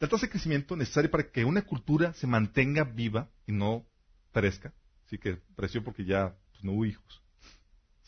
la 0.00 0.08
tasa 0.08 0.24
de 0.24 0.30
crecimiento 0.30 0.74
necesaria 0.74 1.10
para 1.10 1.30
que 1.30 1.44
una 1.44 1.66
cultura 1.66 2.14
se 2.14 2.26
mantenga 2.26 2.84
viva 2.84 3.28
y 3.46 3.52
no 3.52 3.84
perezca, 4.32 4.72
sí 5.10 5.18
que 5.18 5.36
pereció 5.54 5.84
porque 5.84 6.06
ya 6.06 6.34
pues, 6.52 6.64
no 6.64 6.72
hubo 6.72 6.86
hijos, 6.86 7.22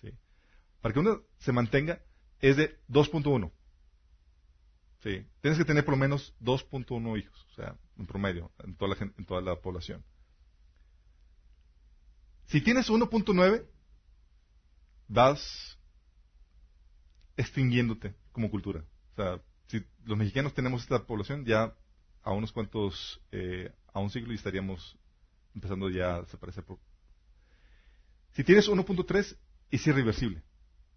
¿sí? 0.01 0.15
para 0.81 0.95
que 0.95 1.01
una 1.01 1.19
se 1.41 1.53
mantenga 1.53 2.01
es 2.41 2.57
de 2.57 2.75
2.1. 2.89 3.53
Sí, 5.03 5.27
tienes 5.43 5.59
que 5.59 5.67
tener 5.67 5.85
por 5.85 5.93
lo 5.93 5.99
menos 5.99 6.35
2.1 6.41 7.19
hijos, 7.19 7.47
o 7.51 7.55
sea, 7.55 7.77
en 7.99 8.07
promedio, 8.07 8.51
en 8.65 8.77
toda 8.77 8.97
la, 8.97 9.13
en 9.19 9.27
toda 9.27 9.43
la 9.43 9.55
población. 9.57 10.03
Si 12.49 12.61
tienes 12.61 12.89
1.9, 12.91 13.67
vas 15.09 15.79
extinguiéndote 17.37 18.15
como 18.33 18.51
cultura. 18.51 18.85
O 19.13 19.17
sea, 19.17 19.41
si 19.67 19.85
los 20.05 20.17
mexicanos 20.17 20.55
tenemos 20.55 20.83
esta 20.83 21.07
población, 21.07 21.45
ya 21.45 21.75
a 22.23 22.33
unos 22.33 22.53
cuantos, 22.53 23.21
eh, 23.33 23.71
a 23.93 24.01
un 24.01 24.11
siglo 24.11 24.33
estaríamos 24.33 24.99
empezando 25.55 25.91
ya 25.91 26.17
a 26.17 26.21
desaparecer. 26.23 26.65
Si 28.33 28.45
tienes 28.45 28.69
1.3, 28.69 29.37
es 29.71 29.87
irreversible. 29.87 30.43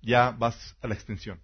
Ya 0.02 0.32
vas 0.32 0.76
a 0.82 0.88
la 0.88 0.94
extensión. 0.94 1.42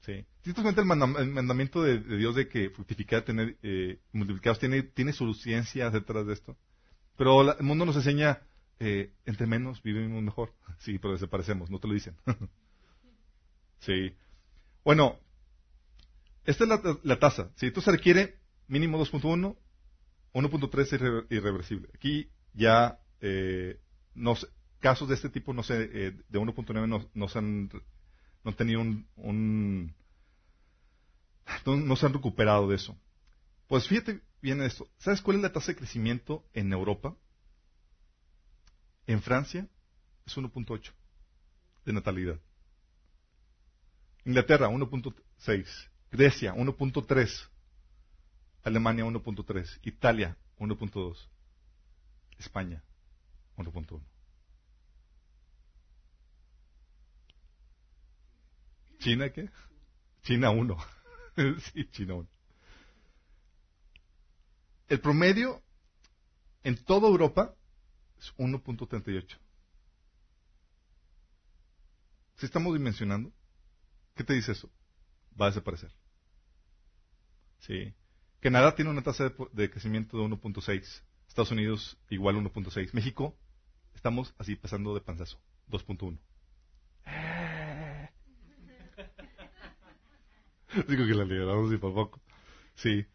¿Sí? 0.00 0.24
Ciertamente 0.42 0.80
el, 0.80 0.86
mandamiento 0.86 1.82
de, 1.82 1.98
Dios 1.98 2.34
de 2.34 2.48
que 2.48 2.70
fructificar, 2.70 3.22
tener 3.22 3.58
eh, 3.62 3.98
multiplicados, 4.12 4.58
tiene, 4.58 4.82
tiene 4.82 5.12
su 5.12 5.34
ciencia 5.34 5.90
detrás 5.90 6.26
de 6.26 6.32
esto. 6.32 6.56
Pero 7.16 7.56
el 7.58 7.64
mundo 7.64 7.84
nos 7.84 7.96
enseña, 7.96 8.42
eh, 8.78 9.12
entre 9.24 9.46
menos 9.46 9.82
vivimos 9.82 10.22
mejor. 10.22 10.52
Sí, 10.78 10.98
pero 10.98 11.14
desaparecemos, 11.14 11.70
no 11.70 11.78
te 11.78 11.88
lo 11.88 11.94
dicen. 11.94 12.14
sí. 13.80 14.14
Bueno, 14.84 15.18
esta 16.44 16.64
es 16.64 16.70
la, 17.02 17.18
tasa. 17.18 17.50
Si 17.56 17.66
esto 17.66 17.80
se 17.80 17.90
requiere 17.90 18.36
mínimo 18.68 18.98
2.1, 18.98 19.56
1.3 20.34 20.80
es 20.80 20.92
irreversible. 21.30 21.88
Aquí 21.94 22.28
ya 22.52 23.00
eh, 23.20 23.80
casos 24.80 25.08
de 25.08 25.14
este 25.14 25.30
tipo 25.30 25.52
no 25.52 25.62
sé, 25.62 25.90
eh, 25.92 26.12
de 26.28 26.38
1.9 26.38 26.86
no, 26.86 27.08
no, 27.14 27.28
se 27.28 27.38
han 27.38 27.70
no 28.44 28.50
han 28.50 28.54
tenido 28.54 28.80
un, 28.80 29.94
no, 31.64 31.96
se 31.96 32.06
han 32.06 32.12
recuperado 32.12 32.68
de 32.68 32.76
eso. 32.76 32.96
Pues 33.66 33.88
fíjate 33.88 34.20
bien 34.40 34.62
esto. 34.62 34.86
¿Sabes 34.98 35.20
cuál 35.20 35.38
es 35.38 35.42
la 35.42 35.52
tasa 35.52 35.72
de 35.72 35.76
crecimiento 35.78 36.44
en 36.52 36.72
Europa? 36.72 37.16
En 39.06 39.22
Francia 39.22 39.68
es 40.26 40.36
1.8 40.36 40.92
de 41.84 41.92
natalidad. 41.92 42.40
Inglaterra 44.24 44.68
1.6. 44.68 45.88
Grecia 46.10 46.54
1.3. 46.54 47.48
Alemania 48.64 49.04
1.3. 49.04 49.78
Italia 49.82 50.36
1.2. 50.58 51.16
España 52.38 52.82
1.1. 53.56 54.00
¿China 58.98 59.30
qué? 59.30 59.48
China 60.22 60.50
1. 60.50 60.76
sí, 61.60 61.88
China 61.90 62.14
1. 62.14 62.28
El 64.88 65.00
promedio 65.00 65.62
en 66.64 66.76
toda 66.84 67.08
Europa 67.08 67.54
1.38. 68.36 69.38
Si 72.36 72.46
estamos 72.46 72.74
dimensionando, 72.74 73.32
¿qué 74.14 74.24
te 74.24 74.34
dice 74.34 74.52
eso? 74.52 74.70
Va 75.40 75.46
a 75.46 75.50
desaparecer. 75.50 75.90
Sí. 77.60 77.94
Canadá 78.40 78.74
tiene 78.74 78.90
una 78.90 79.02
tasa 79.02 79.32
de, 79.52 79.70
crecimiento 79.70 80.18
de 80.18 80.24
1.6. 80.24 81.02
Estados 81.28 81.50
Unidos 81.50 81.96
igual 82.10 82.36
1.6. 82.36 82.92
México, 82.92 83.34
estamos 83.94 84.34
así 84.38 84.56
pasando 84.56 84.94
de 84.94 85.00
panzazo. 85.00 85.38
2.1. 85.70 86.18
Digo 90.88 91.06
que 91.06 91.14
la 91.14 91.24
liberamos 91.24 91.72
y 91.72 91.78
por 91.78 91.94
poco. 91.94 92.20
Sí. 92.74 93.06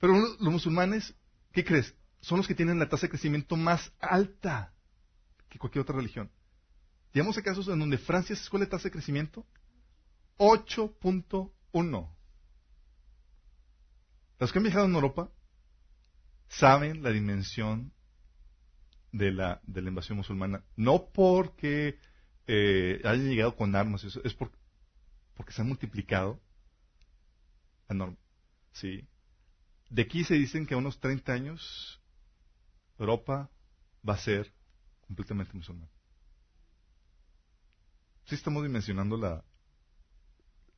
Pero 0.00 0.14
los 0.14 0.40
musulmanes, 0.40 1.14
¿qué 1.52 1.64
crees? 1.64 1.94
Son 2.20 2.38
los 2.38 2.46
que 2.46 2.54
tienen 2.54 2.78
la 2.78 2.88
tasa 2.88 3.02
de 3.02 3.10
crecimiento 3.10 3.56
más 3.56 3.92
alta 3.98 4.72
que 5.48 5.58
cualquier 5.58 5.82
otra 5.82 5.96
religión. 5.96 6.30
Digamos 7.12 7.36
a 7.38 7.42
casos 7.42 7.66
en 7.68 7.78
donde 7.78 7.98
Francia 7.98 8.34
es 8.34 8.42
escuela 8.42 8.66
de 8.66 8.70
tasa 8.70 8.84
de 8.84 8.92
crecimiento 8.92 9.46
8.1. 10.38 12.10
Los 14.38 14.52
que 14.52 14.58
han 14.58 14.62
viajado 14.62 14.86
en 14.86 14.94
Europa 14.94 15.30
saben 16.48 17.02
la 17.02 17.10
dimensión 17.10 17.92
de 19.12 19.32
la, 19.32 19.60
de 19.64 19.82
la 19.82 19.88
invasión 19.88 20.18
musulmana. 20.18 20.64
No 20.76 21.10
porque 21.12 21.98
eh, 22.46 23.00
hayan 23.04 23.28
llegado 23.28 23.56
con 23.56 23.74
armas, 23.74 24.04
es 24.04 24.34
porque 24.34 25.52
se 25.52 25.62
han 25.62 25.68
multiplicado 25.68 26.40
enorme. 27.88 28.16
¿sí? 28.72 29.06
De 29.88 30.02
aquí 30.02 30.24
se 30.24 30.34
dicen 30.34 30.66
que 30.66 30.74
a 30.74 30.78
unos 30.78 31.00
30 31.00 31.32
años 31.32 31.99
Europa 33.00 33.50
va 34.08 34.14
a 34.14 34.18
ser 34.18 34.52
completamente 35.00 35.52
musulmán. 35.54 35.88
Sí 38.26 38.36
estamos 38.36 38.62
dimensionando 38.62 39.16
la, 39.16 39.44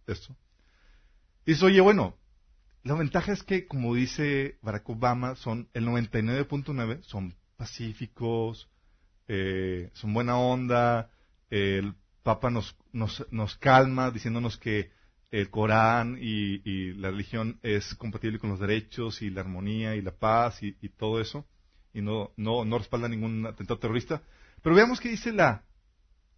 esto. 0.07 0.35
Dice, 1.45 1.67
oye, 1.67 1.81
bueno, 1.81 2.17
la 2.83 2.95
ventaja 2.95 3.33
es 3.33 3.43
que, 3.43 3.67
como 3.67 3.95
dice 3.95 4.59
Barack 4.63 4.89
Obama, 4.89 5.37
son 5.37 5.69
el 5.75 5.87
99.9 5.87 7.03
son 7.03 7.35
pacíficos, 7.57 8.71
eh, 9.29 9.91
son 9.93 10.15
buena 10.15 10.39
onda, 10.39 11.11
el 11.51 11.95
Papa 12.23 12.51
nos, 12.51 12.77
nos, 12.93 13.27
nos 13.31 13.57
calma 13.57 14.11
diciéndonos 14.11 14.57
que 14.57 14.93
el 15.33 15.49
Corán 15.51 16.19
y, 16.21 16.93
la 16.95 17.11
religión 17.11 17.59
es 17.63 17.95
compatible 17.95 18.39
con 18.39 18.51
los 18.51 18.61
derechos 18.61 19.23
y 19.23 19.31
la 19.31 19.41
armonía 19.41 19.97
y 19.97 20.03
la 20.03 20.13
paz 20.13 20.63
y, 20.63 20.73
todo 20.91 21.21
eso, 21.21 21.47
y 21.93 22.03
no, 22.03 22.33
no, 22.37 22.65
no 22.65 22.79
respalda 22.79 23.09
ningún 23.09 23.47
atentado 23.47 23.79
terrorista. 23.79 24.23
Pero 24.63 24.75
veamos 24.77 25.01
qué 25.01 25.09
dice 25.09 25.33
la 25.33 25.65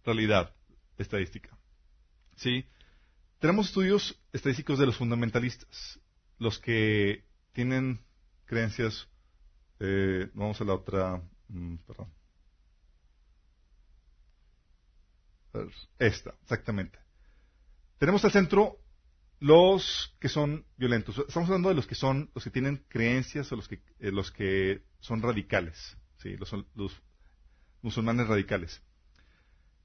realidad 0.03 0.53
estadística. 0.97 1.57
¿Sí? 2.35 2.65
Tenemos 3.39 3.67
estudios 3.67 4.19
estadísticos 4.33 4.79
de 4.79 4.85
los 4.85 4.97
fundamentalistas, 4.97 5.99
los 6.37 6.59
que 6.59 7.23
tienen 7.53 8.01
creencias. 8.45 9.07
Eh, 9.79 10.29
vamos 10.33 10.59
a 10.61 10.63
la 10.63 10.73
otra. 10.73 11.21
Mm, 11.47 11.75
perdón. 11.77 12.11
Esta, 15.99 16.33
exactamente. 16.41 16.99
Tenemos 17.97 18.25
al 18.25 18.31
centro 18.31 18.79
los 19.39 20.15
que 20.19 20.29
son 20.29 20.65
violentos. 20.77 21.17
Estamos 21.17 21.49
hablando 21.49 21.69
de 21.69 21.75
los 21.75 21.87
que 21.87 21.95
son, 21.95 22.31
los 22.33 22.43
que 22.43 22.49
tienen 22.49 22.83
creencias 22.87 23.51
o 23.51 23.55
los 23.55 23.67
que, 23.67 23.81
eh, 23.99 24.11
los 24.11 24.31
que 24.31 24.83
son 24.99 25.21
radicales, 25.21 25.97
¿sí? 26.17 26.35
los, 26.37 27.01
musulmanes 27.81 28.27
radicales. 28.27 28.81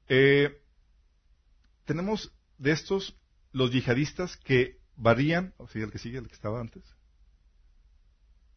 Eh, 0.09 0.63
tenemos 1.85 2.33
de 2.59 2.73
estos 2.73 3.17
los 3.53 3.73
yihadistas 3.73 4.37
que 4.37 4.81
varían, 4.97 5.55
o 5.59 5.69
sea, 5.69 5.85
el 5.85 5.91
que 5.91 5.99
sigue, 5.99 6.19
el 6.19 6.29
que 6.29 6.35
estaba 6.35 6.61
antes. 6.61 6.83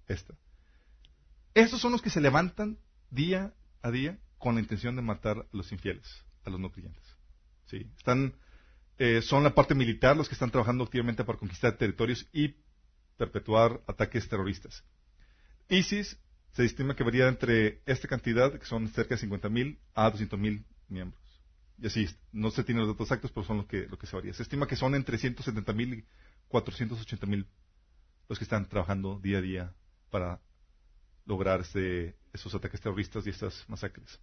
Esta. 0.08 0.36
Estos 1.54 1.82
son 1.82 1.92
los 1.92 2.02
que 2.02 2.10
se 2.10 2.22
levantan 2.22 2.78
día 3.10 3.54
a 3.82 3.92
día 3.92 4.20
con 4.38 4.56
la 4.56 4.62
intención 4.62 4.96
de 4.96 5.02
matar 5.02 5.40
a 5.40 5.46
los 5.52 5.72
infieles, 5.72 6.24
a 6.46 6.50
los 6.50 6.60
no 6.60 6.72
creyentes. 6.72 7.04
¿Sí? 7.66 7.88
Están 7.98 8.36
eh, 8.98 9.22
son 9.22 9.44
la 9.44 9.56
parte 9.56 9.76
militar 9.76 10.16
los 10.16 10.28
que 10.28 10.36
están 10.36 10.52
trabajando 10.52 10.84
activamente 10.84 11.24
para 11.24 11.40
conquistar 11.40 11.78
territorios 11.78 12.28
y 12.32 12.56
perpetuar 13.18 13.82
ataques 13.88 14.28
terroristas. 14.28 14.84
ISIS 15.70 16.20
se 16.54 16.66
estima 16.66 16.96
que 16.96 17.04
varía 17.04 17.28
entre 17.28 17.82
esta 17.86 18.08
cantidad, 18.08 18.54
que 18.58 18.66
son 18.66 18.88
cerca 18.90 19.16
de 19.16 19.28
50.000 19.28 19.80
a 19.96 20.12
200.000 20.12 20.64
miembros. 20.90 21.22
Y 21.80 21.88
así, 21.88 22.08
no 22.32 22.52
se 22.52 22.64
tienen 22.64 22.86
los 22.86 22.94
datos 22.94 23.08
exactos, 23.08 23.32
pero 23.32 23.46
son 23.46 23.58
lo 23.58 23.68
que, 23.68 23.88
lo 23.88 23.98
que 23.98 24.06
se 24.06 24.16
varía. 24.16 24.34
Se 24.34 24.44
estima 24.44 24.68
que 24.68 24.76
son 24.76 24.94
entre 24.94 25.18
170.000 25.18 25.98
y 25.98 26.06
480.000 26.52 27.48
los 28.30 28.38
que 28.38 28.44
están 28.44 28.70
trabajando 28.70 29.20
día 29.20 29.40
a 29.40 29.42
día 29.42 29.74
para 30.12 30.40
lograr 31.26 31.62
este, 31.62 32.16
esos 32.32 32.54
ataques 32.54 32.80
terroristas 32.80 33.26
y 33.26 33.32
estas 33.32 33.68
masacres. 33.68 34.20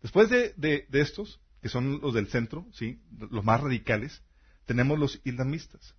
Después 0.00 0.30
de 0.30 0.86
estos, 0.92 1.40
que 1.62 1.68
son 1.68 2.00
los 2.00 2.12
del 2.12 2.26
centro, 2.26 2.66
¿sí? 2.72 3.00
los 3.30 3.44
más 3.44 3.60
radicales, 3.60 4.20
tenemos 4.66 4.98
los 4.98 5.20
islamistas. 5.24 5.94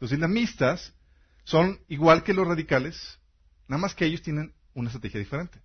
Los 0.00 0.10
islamistas 0.10 0.94
son 1.44 1.78
igual 1.88 2.24
que 2.24 2.32
los 2.32 2.48
radicales, 2.48 3.20
nada 3.68 3.82
más 3.82 3.94
que 3.94 4.06
ellos 4.06 4.22
tienen 4.22 4.54
una 4.72 4.88
estrategia 4.88 5.20
diferente. 5.20 5.60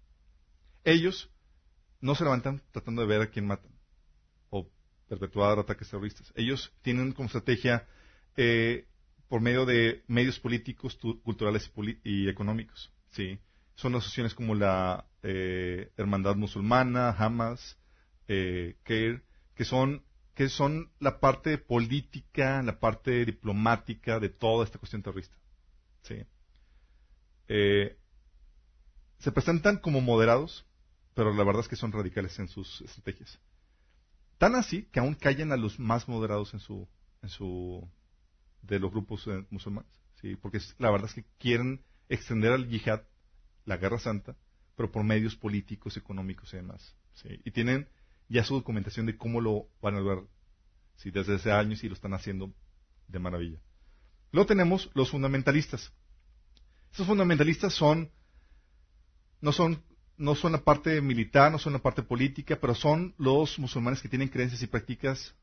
Ellos 0.83 1.31
no 2.01 2.15
se 2.15 2.25
levantan 2.25 2.61
tratando 2.71 3.01
de 3.01 3.07
ver 3.07 3.21
a 3.21 3.29
quién 3.29 3.47
matan 3.47 3.71
o 4.49 4.69
perpetuar 5.07 5.57
ataques 5.57 5.89
terroristas. 5.89 6.31
Ellos 6.35 6.73
tienen 6.81 7.13
como 7.13 7.27
estrategia 7.27 7.87
eh, 8.35 8.87
por 9.29 9.39
medio 9.39 9.65
de 9.65 10.03
medios 10.07 10.37
políticos, 10.39 10.99
culturales 11.23 11.71
y, 12.03 12.27
económicos. 12.27 12.91
¿sí? 13.11 13.39
Son 13.75 13.95
asociaciones 13.95 14.33
como 14.33 14.53
la 14.53 15.08
eh, 15.23 15.91
Hermandad 15.97 16.35
Musulmana, 16.35 17.09
Hamas, 17.09 17.77
eh, 18.27 18.77
que 18.83 19.65
son 19.65 20.03
que 20.39 20.47
son 20.47 20.89
la 21.01 21.19
parte 21.19 21.57
política, 21.57 22.63
la 22.63 22.79
parte 22.79 23.25
diplomática 23.25 24.21
de 24.21 24.29
toda 24.29 24.63
esta 24.63 24.79
cuestión 24.79 25.03
terrorista. 25.03 25.35
¿sí? 26.03 26.15
Eh, 27.49 27.97
se 29.17 29.33
presentan 29.33 29.79
como 29.79 29.99
moderados, 29.99 30.65
pero 31.13 31.33
la 31.33 31.43
verdad 31.43 31.63
es 31.63 31.67
que 31.67 31.75
son 31.75 31.91
radicales 31.91 32.39
en 32.39 32.47
sus 32.47 32.79
estrategias. 32.79 33.37
Tan 34.37 34.55
así 34.55 34.83
que 34.93 35.01
aún 35.01 35.13
callan 35.13 35.51
a 35.51 35.57
los 35.57 35.77
más 35.77 36.07
moderados 36.07 36.53
en 36.53 36.61
su, 36.61 37.89
de 38.61 38.79
los 38.79 38.91
grupos 38.91 39.27
eh, 39.27 39.45
musulmanes, 39.49 39.91
¿sí? 40.21 40.37
Porque 40.37 40.61
la 40.77 40.89
verdad 40.89 41.09
es 41.09 41.15
que 41.15 41.25
quieren 41.37 41.83
extender 42.07 42.53
al 42.53 42.69
yihad, 42.69 43.01
la 43.65 43.75
guerra 43.75 43.99
santa, 43.99 44.37
pero 44.79 44.93
por 44.93 45.03
medios 45.03 45.35
políticos, 45.35 45.97
económicos 45.97 46.53
y 46.53 46.55
demás, 46.55 46.95
¿sí? 47.15 47.41
Y 47.43 47.51
tienen 47.51 47.89
ya 48.29 48.45
su 48.45 48.53
documentación 48.53 49.07
de 49.07 49.17
cómo 49.17 49.41
lo 49.41 49.67
van 49.81 49.95
a 49.95 49.99
lograr, 49.99 50.23
¿sí? 50.95 51.11
Desde 51.11 51.35
hace 51.35 51.51
años 51.51 51.83
y 51.83 51.89
lo 51.89 51.95
están 51.95 52.13
haciendo 52.13 52.53
de 53.09 53.19
maravilla. 53.19 53.59
Luego 54.31 54.47
tenemos 54.47 54.89
los 54.93 55.09
fundamentalistas. 55.11 55.91
Estos 56.91 57.05
fundamentalistas 57.05 57.73
son, 57.73 58.09
no 59.41 59.51
son 59.51 59.83
no 60.15 60.33
son 60.33 60.53
la 60.53 60.63
parte 60.63 61.01
militar, 61.01 61.51
no 61.51 61.59
son 61.59 61.73
la 61.73 61.79
parte 61.79 62.01
política, 62.01 62.57
pero 62.57 62.73
son 62.73 63.13
los 63.17 63.59
musulmanes 63.59 64.01
que 64.01 64.07
tienen 64.07 64.29
creencias 64.29 64.61
y 64.61 64.67
prácticas 64.67 65.35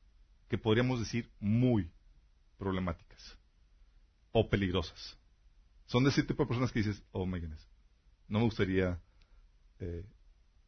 que 0.49 0.57
podríamos 0.57 0.99
decir 0.99 1.29
muy 1.41 1.91
problemáticas 2.57 3.37
o 4.33 4.49
peligrosas. 4.49 5.19
Son 5.85 6.05
de 6.05 6.09
ese 6.09 6.23
tipo 6.23 6.43
de 6.43 6.49
personas 6.49 6.73
que 6.73 6.79
dices, 6.79 7.03
oh 7.13 7.27
my 7.27 7.39
goodness, 7.39 7.69
no 8.29 8.39
me 8.39 8.47
gustaría 8.47 8.99
eh, 9.81 10.05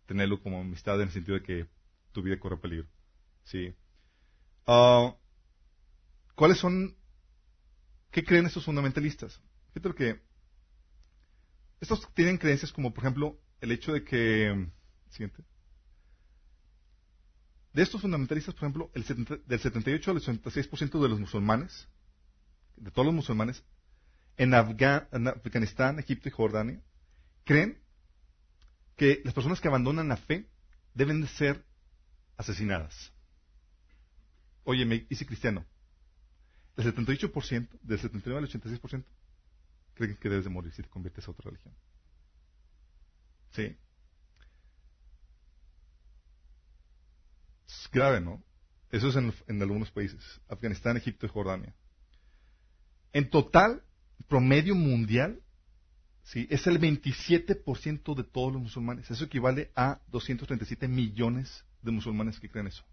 tenerlo 0.06 0.42
como 0.42 0.60
amistad 0.60 0.96
en 0.96 1.08
el 1.08 1.12
sentido 1.12 1.38
de 1.38 1.44
que 1.44 1.68
tu 2.12 2.22
vida 2.22 2.38
corre 2.38 2.56
peligro. 2.58 2.88
¿Sí? 3.44 3.74
Ah, 4.66 5.16
¿Cuáles 6.34 6.58
son, 6.58 6.96
qué 8.10 8.24
creen 8.24 8.46
estos 8.46 8.64
fundamentalistas? 8.64 9.40
Fíjate 9.72 9.94
que 9.94 10.20
estos 11.80 12.12
tienen 12.14 12.38
creencias 12.38 12.72
como, 12.72 12.92
por 12.92 13.04
ejemplo, 13.04 13.40
el 13.60 13.72
hecho 13.72 13.92
de 13.92 14.04
que... 14.04 14.68
Siguiente. 15.10 15.42
De 17.72 17.82
estos 17.82 18.00
fundamentalistas, 18.00 18.54
por 18.54 18.64
ejemplo, 18.64 18.90
el 18.94 19.04
del 19.46 19.60
78 19.60 20.10
al 20.10 20.20
86% 20.20 21.00
de 21.00 21.08
los 21.08 21.20
musulmanes, 21.20 21.88
de 22.76 22.90
todos 22.90 23.06
los 23.06 23.14
musulmanes, 23.14 23.64
en, 24.36 24.54
Afganistán, 24.54 25.98
Egipto 25.98 26.28
y 26.28 26.32
Jordania, 26.32 26.82
creen 27.44 27.82
que 28.98 29.22
las 29.24 29.32
personas 29.32 29.60
que 29.60 29.68
abandonan 29.68 30.08
la 30.08 30.16
fe 30.16 30.46
deben 30.92 31.22
de 31.22 31.28
ser 31.28 31.64
asesinadas. 32.36 33.12
Oye, 34.64 34.84
me 34.84 35.06
hice 35.08 35.24
cristiano. 35.24 35.64
El 36.76 36.92
78%, 36.94 37.68
del 37.80 37.98
79 37.98 38.38
al 38.38 38.48
86%, 38.48 39.04
creen 39.94 40.16
que 40.16 40.28
debes 40.28 40.44
de 40.44 40.50
morir 40.50 40.72
si 40.72 40.82
te 40.82 40.88
conviertes 40.88 41.26
a 41.26 41.30
otra 41.30 41.48
religión. 41.48 41.74
Sí. 43.52 43.76
Es 47.66 47.88
grave, 47.92 48.20
¿no? 48.20 48.42
Eso 48.90 49.08
es 49.08 49.16
en, 49.16 49.62
algunos 49.62 49.90
países. 49.92 50.40
Afganistán, 50.48 50.96
Egipto 50.96 51.26
y 51.26 51.28
Jordania. 51.28 51.74
En 53.12 53.30
total, 53.30 53.82
promedio 54.28 54.74
mundial, 54.74 55.40
¿sí? 56.28 56.47
es 56.50 56.66
el 56.66 56.78
27% 56.78 58.14
de 58.14 58.25
todos 58.25 58.52
los 58.52 58.62
musulmanes. 58.62 59.11
Eso 59.11 59.25
equivale 59.25 59.70
a 59.75 60.00
237 60.08 60.87
millones 60.87 61.64
de 61.83 61.90
musulmanes 61.90 62.38
que 62.38 62.50
creen 62.50 62.66
eso. 62.66 62.85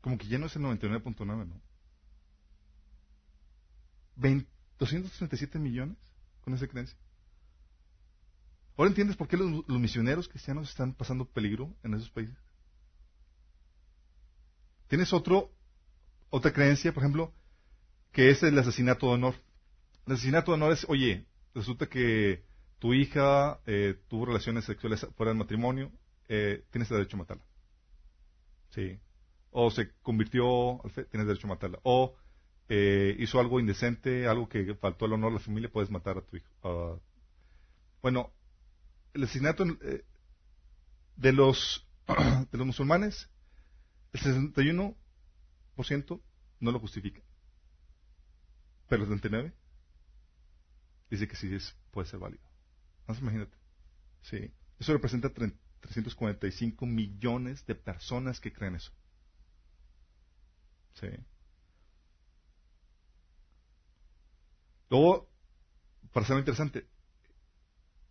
Como 0.00 0.16
que 0.16 0.28
ya 0.28 0.38
no 0.38 0.46
es 0.46 0.56
el 0.56 0.62
99.9, 0.62 1.26
¿no? 1.26 1.60
237 4.78 5.58
millones 5.58 5.96
con 6.42 6.54
esa 6.54 6.66
creencia. 6.68 6.96
¿Ahora 8.76 8.88
entiendes 8.88 9.16
por 9.16 9.28
qué 9.28 9.36
los, 9.36 9.68
misioneros 9.68 10.28
cristianos 10.28 10.70
están 10.70 10.94
pasando 10.94 11.26
peligro 11.26 11.74
en 11.82 11.94
esos 11.94 12.10
países? 12.10 12.36
Tienes 14.88 15.12
otro, 15.12 15.52
otra 16.30 16.52
creencia, 16.52 16.94
por 16.94 17.02
ejemplo, 17.02 17.34
que 18.12 18.30
es 18.30 18.42
el 18.42 18.58
asesinato 18.58 19.06
de 19.06 19.14
honor. 19.14 19.34
El 20.06 20.14
asesinato 20.14 20.50
de 20.50 20.56
honor 20.56 20.72
es, 20.72 20.84
oye, 20.88 21.26
resulta 21.54 21.86
que 21.86 22.44
tu 22.78 22.94
hija 22.94 23.60
eh, 23.66 23.98
tuvo 24.08 24.26
relaciones 24.26 24.64
sexuales 24.64 25.06
fuera 25.16 25.30
del 25.30 25.38
matrimonio, 25.38 25.92
eh, 26.28 26.64
tienes 26.70 26.90
el 26.90 26.98
derecho 26.98 27.16
a 27.16 27.18
matarla. 27.18 27.44
Sí. 28.70 28.98
O 29.50 29.70
se 29.70 29.92
convirtió, 30.02 30.80
tienes 31.10 31.26
derecho 31.26 31.46
a 31.46 31.50
matarla. 31.50 31.78
O 31.82 32.14
eh, 32.68 33.16
hizo 33.18 33.40
algo 33.40 33.60
indecente, 33.60 34.26
algo 34.26 34.48
que 34.48 34.74
faltó 34.74 35.06
el 35.06 35.12
honor 35.12 35.32
a 35.32 35.34
la 35.34 35.40
familia, 35.40 35.70
puedes 35.70 35.90
matar 35.90 36.18
a 36.18 36.22
tu 36.22 36.36
hijo. 36.36 37.00
bueno, 38.00 38.32
el 39.12 39.24
asesinato 39.24 39.64
de 41.16 41.32
los 41.32 41.86
de 42.50 42.58
los 42.58 42.66
musulmanes, 42.66 43.28
el 44.12 44.20
61% 44.54 46.20
no 46.60 46.72
lo 46.72 46.78
justifica. 46.78 47.20
Pero 48.90 49.04
el 49.04 49.08
79 49.08 49.52
dice 51.10 51.28
que 51.28 51.36
sí 51.36 51.54
es, 51.54 51.76
puede 51.92 52.08
ser 52.08 52.18
válido. 52.18 52.42
Más 53.06 53.20
imagínate. 53.20 53.56
Sí. 54.22 54.52
Eso 54.80 54.92
representa 54.92 55.30
345 55.30 56.86
millones 56.86 57.64
de 57.66 57.76
personas 57.76 58.40
que 58.40 58.52
creen 58.52 58.74
eso. 58.74 58.90
Sí. 60.94 61.06
Luego, 64.88 65.30
para 66.12 66.26
ser 66.26 66.38
interesante, 66.38 66.88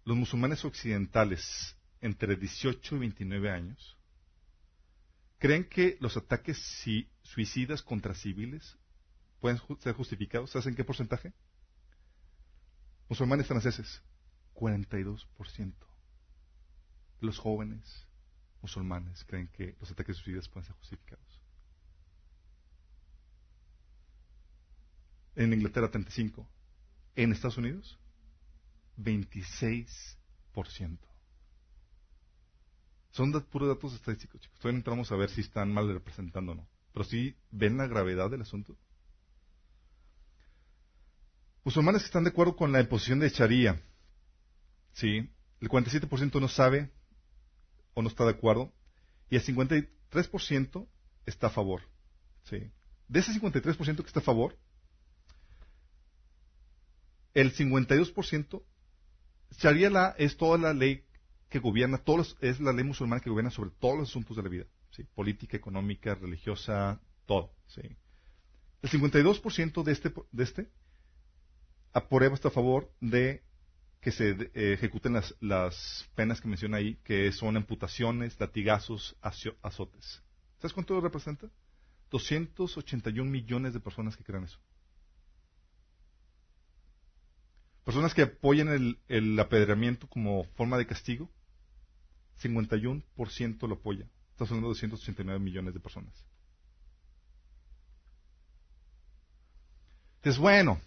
los 0.06 0.16
musulmanes 0.16 0.64
occidentales 0.64 1.76
entre 2.00 2.38
18 2.38 2.96
y 2.96 3.00
29 3.00 3.52
años 3.52 3.98
creen 5.40 5.68
que 5.68 5.98
los 6.00 6.16
ataques 6.16 6.58
suicidas 7.24 7.84
contra 7.84 8.14
civiles 8.14 8.78
pueden 9.40 9.60
ser 9.80 9.94
justificados. 9.96 10.52
¿Sabes 10.52 10.68
en 10.68 10.76
qué 10.76 10.84
porcentaje? 10.84 11.34
Musulmanes 13.08 13.48
franceses, 13.48 14.04
42%. 14.54 15.74
Los 17.22 17.38
jóvenes 17.38 18.08
musulmanes 18.62 19.24
creen 19.26 19.48
que 19.48 19.76
los 19.80 19.92
ataques 19.92 20.18
suicidas 20.18 20.48
pueden 20.48 20.68
ser 20.68 20.76
justificados. 20.76 21.42
En 25.36 25.54
Inglaterra, 25.54 25.90
35%. 25.90 26.46
En 27.16 27.32
Estados 27.32 27.58
Unidos, 27.58 28.00
26%. 28.98 30.18
Son 33.12 33.32
puros 33.46 33.70
datos 33.70 33.94
estadísticos, 33.94 34.40
chicos. 34.42 34.60
Todavía 34.60 34.78
entramos 34.78 35.12
a 35.12 35.16
ver 35.16 35.30
si 35.30 35.42
están 35.42 35.74
mal 35.74 35.92
representando 35.92 36.52
o 36.52 36.56
no. 36.56 36.68
Pero 36.94 37.06
sí 37.06 37.36
ven 37.52 37.78
la 37.78 37.88
gravedad 37.88 38.30
del 38.30 38.42
asunto. 38.42 38.78
Musulmanes 41.70 42.02
que 42.02 42.08
están 42.08 42.24
de 42.24 42.32
acuerdo 42.32 42.56
con 42.56 42.72
la 42.72 42.82
imposición 42.82 43.20
de 43.20 43.30
Sharia. 43.30 43.80
Sí. 44.94 45.30
El 45.62 45.70
47% 45.70 46.42
no 46.42 46.48
sabe 46.48 46.90
o 47.94 48.02
no 48.02 48.08
está 48.08 48.24
de 48.24 48.32
acuerdo. 48.32 48.74
Y 49.30 49.36
el 49.36 49.44
53% 49.44 50.88
está 51.28 51.46
a 51.46 51.50
favor. 51.52 51.84
Sí. 52.46 52.72
De 53.08 53.20
ese 53.20 53.40
53% 53.40 53.98
que 53.98 54.08
está 54.08 54.20
a 54.20 54.24
favor, 54.24 54.58
el 57.36 57.56
52%, 57.56 58.64
Sharia 59.60 59.92
la, 59.92 60.16
es 60.18 60.38
toda 60.38 60.58
la 60.58 60.74
ley 60.74 61.06
que 61.50 61.60
gobierna, 61.60 62.00
todos, 62.00 62.36
es 62.42 62.60
la 62.60 62.74
ley 62.74 62.84
musulmana 62.84 63.22
que 63.22 63.30
gobierna 63.30 63.52
sobre 63.52 63.70
todos 63.80 64.00
los 64.00 64.10
asuntos 64.10 64.36
de 64.36 64.42
la 64.42 64.50
vida, 64.50 64.66
¿sí? 64.90 65.04
política, 65.04 65.56
económica, 65.56 66.16
religiosa, 66.16 67.00
todo. 67.28 67.54
¿sí? 67.68 67.82
El 68.82 68.90
52% 68.90 69.84
de 69.84 69.92
este, 69.92 70.12
de 70.32 70.44
este 70.44 70.72
aprueba 71.94 72.36
está 72.36 72.50
a 72.50 72.52
favor 72.52 72.92
de 73.00 73.44
que 74.02 74.12
se 74.12 74.30
eh, 74.30 74.74
ejecuten 74.74 75.14
las, 75.14 75.36
las, 75.42 76.10
penas 76.16 76.40
que 76.40 76.48
menciona 76.48 76.78
ahí, 76.78 76.96
que 77.04 77.32
son 77.32 77.58
amputaciones, 77.58 78.40
latigazos, 78.40 79.18
azotes. 79.22 80.24
¿Sabes 80.60 80.74
cuánto 80.74 81.00
representa? 81.02 81.50
281 82.12 83.30
millones 83.30 83.74
de 83.74 83.80
personas 83.80 84.16
que 84.16 84.24
crean 84.24 84.46
eso. 84.46 84.60
Personas 87.84 88.14
que 88.14 88.24
apoyan 88.24 88.70
el, 88.70 89.00
el 89.08 89.40
apedreamiento 89.40 90.08
como 90.08 90.44
forma 90.56 90.78
de 90.78 90.86
castigo, 90.86 91.30
51% 92.42 93.68
lo 93.68 93.76
apoya. 93.76 94.08
Estás 94.32 94.50
hablando 94.50 94.68
de 94.68 94.76
289 94.76 95.40
millones 95.40 95.74
de 95.74 95.80
personas. 95.80 96.14
Entonces, 100.18 100.40
bueno, 100.40 100.80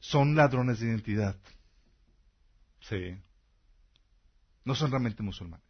son 0.00 0.34
ladrones 0.34 0.80
de 0.80 0.86
identidad. 0.86 1.38
Sí. 2.80 3.16
No 4.64 4.74
son 4.74 4.90
realmente 4.90 5.22
musulmanes. 5.22 5.66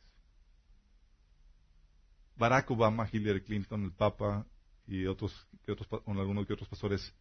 Barack 2.36 2.70
Obama, 2.70 3.08
Hillary 3.10 3.42
Clinton, 3.42 3.84
el 3.84 3.92
Papa 3.92 4.46
y 4.86 5.04
otros, 5.06 5.46
que 5.64 5.72
otros 5.72 5.88
algunos 6.06 6.46
que 6.46 6.54
otros 6.54 6.68
pastores 6.68 7.14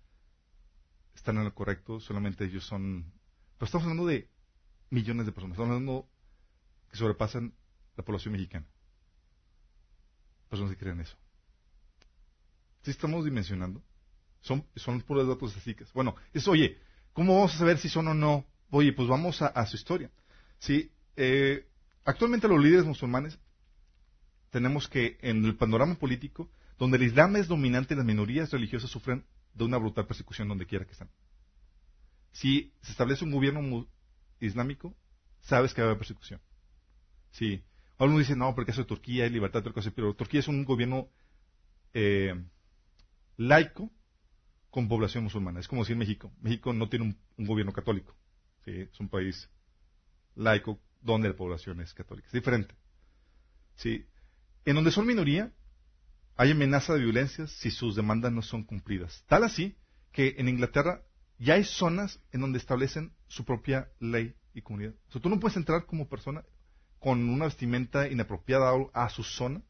están 1.13 1.37
en 1.37 1.43
lo 1.43 1.53
correcto, 1.53 1.99
solamente 1.99 2.45
ellos 2.45 2.65
son... 2.65 3.11
Pero 3.57 3.65
estamos 3.65 3.83
hablando 3.83 4.05
de 4.05 4.29
millones 4.89 5.25
de 5.25 5.33
personas, 5.33 5.55
estamos 5.55 5.71
hablando 5.71 6.07
que 6.89 6.97
sobrepasan 6.97 7.53
la 7.97 8.05
población 8.05 8.31
mexicana. 8.31 8.65
Personas 10.47 10.73
que 10.73 10.79
creen 10.79 11.01
eso. 11.01 11.17
¿Sí 12.83 12.91
estamos 12.91 13.25
dimensionando? 13.25 13.83
Son, 14.39 14.65
son 14.75 15.01
puros 15.01 15.27
datos 15.27 15.49
estadísticos. 15.49 15.91
Bueno, 15.91 16.15
es, 16.33 16.47
oye, 16.47 16.79
¿cómo 17.13 17.35
vamos 17.35 17.55
a 17.55 17.59
saber 17.59 17.77
si 17.77 17.89
son 17.89 18.07
o 18.07 18.13
no? 18.13 18.45
Oye, 18.71 18.93
pues 18.93 19.07
vamos 19.07 19.41
a, 19.41 19.65
su 19.65 19.75
historia. 19.75 20.11
Sí, 20.59 20.91
eh, 21.15 21.67
actualmente 22.05 22.47
los 22.47 22.61
líderes 22.61 22.85
musulmanes 22.85 23.39
tenemos 24.51 24.87
que 24.87 25.17
en 25.21 25.45
el 25.45 25.55
panorama 25.55 25.95
político, 25.95 26.49
donde 26.77 26.97
el 26.97 27.03
Islam 27.03 27.35
es 27.35 27.47
dominante, 27.47 27.95
las 27.95 28.05
minorías 28.05 28.51
religiosas 28.51 28.89
sufren 28.89 29.25
de 29.53 29.63
una 29.63 29.77
brutal 29.77 30.07
persecución 30.07 30.47
donde 30.47 30.65
quiera 30.65 30.85
que 30.85 30.93
estén. 30.93 31.09
Si 32.31 32.73
se 32.81 32.91
establece 32.91 33.25
un 33.25 33.31
gobierno 33.31 33.87
islámico, 34.39 34.95
sabes 35.41 35.73
que 35.73 35.81
va 35.81 35.87
a 35.87 35.89
haber 35.91 35.99
persecución. 35.99 36.39
Sí. 37.31 37.63
Algunos 37.97 38.21
dicen, 38.21 38.39
no, 38.39 38.55
porque 38.55 38.71
eso 38.71 38.81
de 38.81 38.87
Turquía 38.87 39.25
hay 39.25 39.29
libertad, 39.29 39.63
pero 39.93 40.13
Turquía 40.13 40.39
es 40.39 40.47
un 40.47 40.63
gobierno 40.63 41.09
eh, 41.93 42.33
laico 43.35 43.91
con 44.69 44.88
población 44.88 45.23
musulmana. 45.23 45.60
Es 45.60 45.67
como 45.67 45.84
decir 45.84 45.95
México. 45.95 46.32
México 46.41 46.73
no 46.73 46.89
tiene 46.89 47.15
un, 47.38 47.45
gobierno 47.45 47.73
católico. 47.73 48.15
Es 48.65 48.99
un 48.99 49.10
país 49.10 49.49
laico 50.36 50.79
donde 51.01 51.29
la 51.29 51.36
población 51.36 51.82
es 51.82 51.93
católica. 51.93 52.27
Es 52.27 52.34
diferente. 52.34 52.75
¿sí? 53.75 54.05
En 54.65 54.75
donde 54.75 54.91
son 54.91 55.08
minoría, 55.08 55.51
hay 56.36 56.51
amenaza 56.51 56.93
de 56.93 57.03
violencia 57.03 57.47
si 57.47 57.71
sus 57.71 57.95
demandas 57.95 58.32
no 58.32 58.41
son 58.41 58.63
cumplidas. 58.63 59.23
Tal 59.27 59.43
así 59.43 59.75
que 60.12 60.36
en 60.38 60.47
Inglaterra 60.47 61.03
ya 61.38 61.55
hay 61.55 61.63
zonas 61.63 62.21
en 62.32 62.41
donde 62.41 62.60
establecen 62.60 63.13
su 63.27 63.45
propia 63.45 63.89
ley 63.99 64.36
y 64.53 64.62
comunidad. 64.62 64.93
O 65.08 65.12
sea, 65.12 65.21
tú 65.21 65.29
no 65.29 65.39
puedes 65.39 65.58
entrar 65.58 65.86
como 65.86 66.10
persona 66.10 66.43
con 66.99 67.29
una 67.29 67.45
vestimenta 67.45 68.08
inapropiada 68.08 68.71
a 68.93 69.10
su 69.10 69.23
zona 69.23 69.63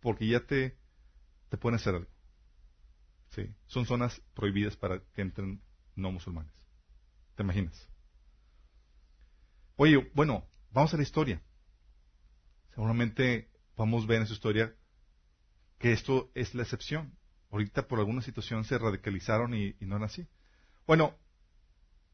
porque 0.00 0.26
ya 0.26 0.40
te, 0.40 0.76
te 1.48 1.56
pueden 1.56 1.76
hacer 1.76 1.94
algo. 1.94 2.11
Sí, 3.34 3.54
son 3.66 3.86
zonas 3.86 4.20
prohibidas 4.34 4.76
para 4.76 5.00
que 5.14 5.22
entren 5.22 5.62
no 5.96 6.12
musulmanes. 6.12 6.52
¿Te 7.34 7.42
imaginas? 7.42 7.88
Oye, 9.76 10.10
bueno, 10.14 10.46
vamos 10.70 10.92
a 10.92 10.98
la 10.98 11.02
historia. 11.02 11.42
Seguramente 12.74 13.50
vamos 13.74 14.04
a 14.04 14.06
ver 14.06 14.20
en 14.20 14.26
su 14.26 14.34
historia 14.34 14.74
que 15.78 15.92
esto 15.92 16.30
es 16.34 16.54
la 16.54 16.62
excepción. 16.62 17.16
Ahorita 17.50 17.88
por 17.88 18.00
alguna 18.00 18.20
situación 18.20 18.64
se 18.64 18.76
radicalizaron 18.76 19.54
y, 19.54 19.76
no 19.80 19.96
eran 19.96 20.04
así. 20.04 20.28
Bueno, 20.86 21.16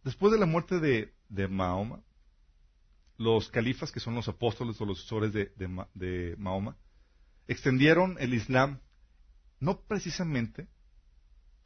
después 0.04 0.32
de 0.32 0.38
la 0.38 0.46
muerte 0.46 0.78
de, 0.78 1.48
Mahoma, 1.48 2.00
los 3.16 3.48
califas, 3.50 3.90
que 3.90 4.00
son 4.00 4.14
los 4.14 4.28
apóstoles 4.28 4.80
o 4.80 4.84
los 4.84 4.98
sucesores 4.98 5.32
de, 5.32 5.52
de 5.94 6.36
Mahoma, 6.38 6.76
extendieron 7.48 8.16
el 8.20 8.34
Islam 8.34 8.80
no 9.58 9.80
precisamente 9.80 10.68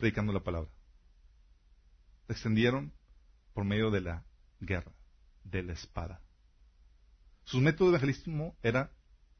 predicando 0.02 0.32
la 0.32 0.40
palabra. 0.40 0.68
La 2.26 2.32
extendieron 2.32 2.92
por 3.54 3.64
medio 3.64 3.92
de 3.92 4.00
la 4.00 4.24
guerra, 4.58 4.90
de 5.44 5.62
la 5.62 5.74
espada. 5.74 6.20
Su 7.44 7.60
método 7.60 7.92
de 7.92 7.98
evangelismo 7.98 8.56
era 8.64 8.90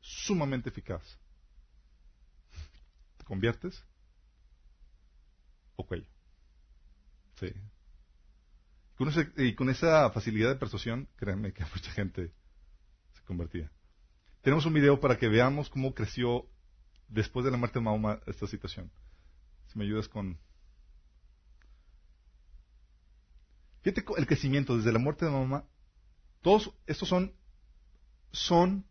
sumamente 0.00 0.68
eficaz. 0.68 1.02
¿Te 3.16 3.24
conviertes? 3.24 3.84
O 5.74 5.84
cuello. 5.84 6.06
Sí. 7.40 7.52
y 9.38 9.56
con 9.56 9.68
esa 9.68 10.08
facilidad 10.10 10.50
de 10.50 10.60
persuasión, 10.60 11.08
créanme 11.16 11.52
que 11.52 11.64
mucha 11.74 11.90
gente 11.90 12.32
se 13.14 13.22
convertía. 13.24 13.68
Tenemos 14.42 14.64
un 14.64 14.74
video 14.74 15.00
para 15.00 15.18
que 15.18 15.26
veamos 15.26 15.68
cómo 15.68 15.92
creció 15.92 16.46
después 17.08 17.44
de 17.44 17.50
la 17.50 17.56
muerte 17.56 17.80
de 17.80 17.84
Mahoma 17.84 18.20
esta 18.26 18.46
situación. 18.46 18.92
Si 19.66 19.76
me 19.76 19.86
ayudas 19.86 20.06
con... 20.06 20.38
Fíjate 23.82 24.04
el 24.16 24.26
crecimiento 24.26 24.76
desde 24.76 24.92
la 24.92 24.98
muerte 24.98 25.24
de 25.24 25.32
Mahoma. 25.32 25.64
Todos 26.40 26.72
estos 26.86 27.08
son, 27.08 27.34
son, 28.32 28.86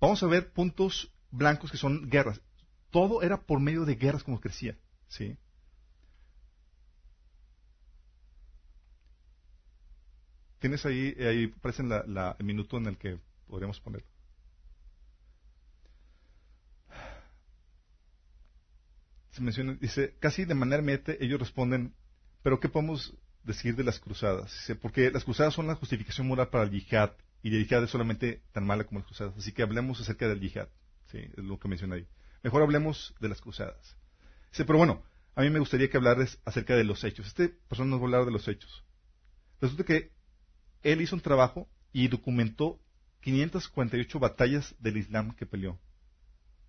vamos 0.00 0.22
a 0.22 0.26
ver 0.26 0.52
puntos 0.52 1.12
blancos 1.30 1.70
que 1.70 1.78
son 1.78 2.08
guerras. 2.08 2.40
Todo 2.90 3.22
era 3.22 3.42
por 3.42 3.60
medio 3.60 3.84
de 3.84 3.96
guerras 3.96 4.22
como 4.22 4.40
crecía. 4.40 4.76
¿sí? 5.08 5.36
Tienes 10.58 10.84
ahí, 10.84 11.14
ahí 11.18 11.52
aparece 11.56 11.82
el 11.82 12.44
minuto 12.44 12.76
en 12.76 12.86
el 12.86 12.98
que 12.98 13.18
podríamos 13.46 13.80
ponerlo. 13.80 14.06
Se 19.30 19.42
menciona, 19.42 19.74
dice, 19.74 20.16
casi 20.18 20.46
de 20.46 20.54
manera 20.54 20.82
mete, 20.82 21.22
ellos 21.22 21.38
responden, 21.38 21.94
pero 22.42 22.58
¿qué 22.58 22.70
podemos 22.70 23.14
decir 23.46 23.76
de 23.76 23.84
las 23.84 24.00
cruzadas? 24.00 24.52
Porque 24.82 25.10
las 25.10 25.24
cruzadas 25.24 25.54
son 25.54 25.66
la 25.66 25.76
justificación 25.76 26.26
moral 26.26 26.48
para 26.48 26.64
el 26.64 26.70
yihad, 26.70 27.12
y 27.42 27.54
el 27.54 27.64
yihad 27.64 27.84
es 27.84 27.90
solamente 27.90 28.42
tan 28.52 28.66
mala 28.66 28.84
como 28.84 29.00
las 29.00 29.06
cruzadas. 29.06 29.36
Así 29.36 29.52
que 29.52 29.62
hablemos 29.62 30.00
acerca 30.00 30.28
del 30.28 30.40
yihad. 30.40 30.68
¿sí? 31.10 31.18
Es 31.18 31.44
lo 31.44 31.58
que 31.58 31.68
menciona 31.68 31.94
ahí. 31.94 32.06
Mejor 32.42 32.62
hablemos 32.62 33.14
de 33.20 33.28
las 33.28 33.40
cruzadas. 33.40 33.96
Pero 34.56 34.78
bueno, 34.78 35.02
a 35.34 35.42
mí 35.42 35.50
me 35.50 35.58
gustaría 35.58 35.88
que 35.88 35.96
hablares 35.96 36.40
acerca 36.44 36.74
de 36.74 36.84
los 36.84 37.04
hechos. 37.04 37.26
Este 37.26 37.48
persona 37.48 37.90
nos 37.90 38.00
va 38.00 38.04
a 38.04 38.06
hablar 38.06 38.24
de 38.24 38.32
los 38.32 38.48
hechos. 38.48 38.84
Resulta 39.60 39.84
que 39.84 40.12
él 40.82 41.00
hizo 41.00 41.14
un 41.14 41.22
trabajo 41.22 41.68
y 41.92 42.08
documentó 42.08 42.80
548 43.20 44.18
batallas 44.18 44.74
del 44.78 44.96
Islam 44.96 45.34
que 45.34 45.46
peleó. 45.46 45.78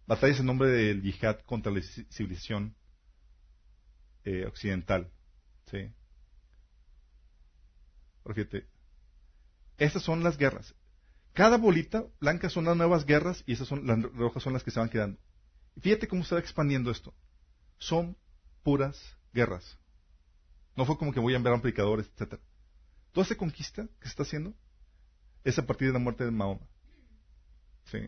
Batallas 0.05 0.39
en 0.39 0.45
nombre 0.45 0.69
del 0.69 1.01
yihad 1.01 1.39
contra 1.41 1.71
la 1.71 1.81
civilización 1.81 2.75
eh, 4.25 4.45
occidental. 4.45 5.11
¿sí? 5.71 5.89
Fíjate, 8.33 8.67
estas 9.77 10.03
son 10.03 10.23
las 10.23 10.37
guerras. 10.37 10.75
Cada 11.33 11.57
bolita 11.57 12.05
blanca 12.19 12.49
son 12.49 12.65
las 12.65 12.75
nuevas 12.75 13.05
guerras 13.05 13.43
y 13.45 13.53
esas 13.53 13.67
son 13.67 13.85
las 13.85 14.01
rojas 14.01 14.41
son 14.41 14.53
las 14.53 14.63
que 14.63 14.71
se 14.71 14.79
van 14.79 14.89
quedando. 14.89 15.19
Fíjate 15.79 16.07
cómo 16.07 16.23
se 16.23 16.33
va 16.33 16.41
expandiendo 16.41 16.89
esto. 16.89 17.13
Son 17.77 18.17
puras 18.63 18.99
guerras. 19.33 19.77
No 20.75 20.85
fue 20.85 20.97
como 20.97 21.13
que 21.13 21.19
voy 21.19 21.33
a 21.33 21.37
enviar 21.37 21.53
a 21.53 21.55
un 21.55 21.61
predicador, 21.61 21.99
etc. 21.99 22.39
Toda 23.11 23.25
esa 23.25 23.37
conquista 23.37 23.87
que 23.99 24.05
se 24.05 24.09
está 24.09 24.23
haciendo 24.23 24.55
es 25.43 25.57
a 25.59 25.65
partir 25.65 25.87
de 25.87 25.93
la 25.93 25.99
muerte 25.99 26.25
de 26.25 26.31
Mahoma. 26.31 26.67
¿Sí? 27.85 27.99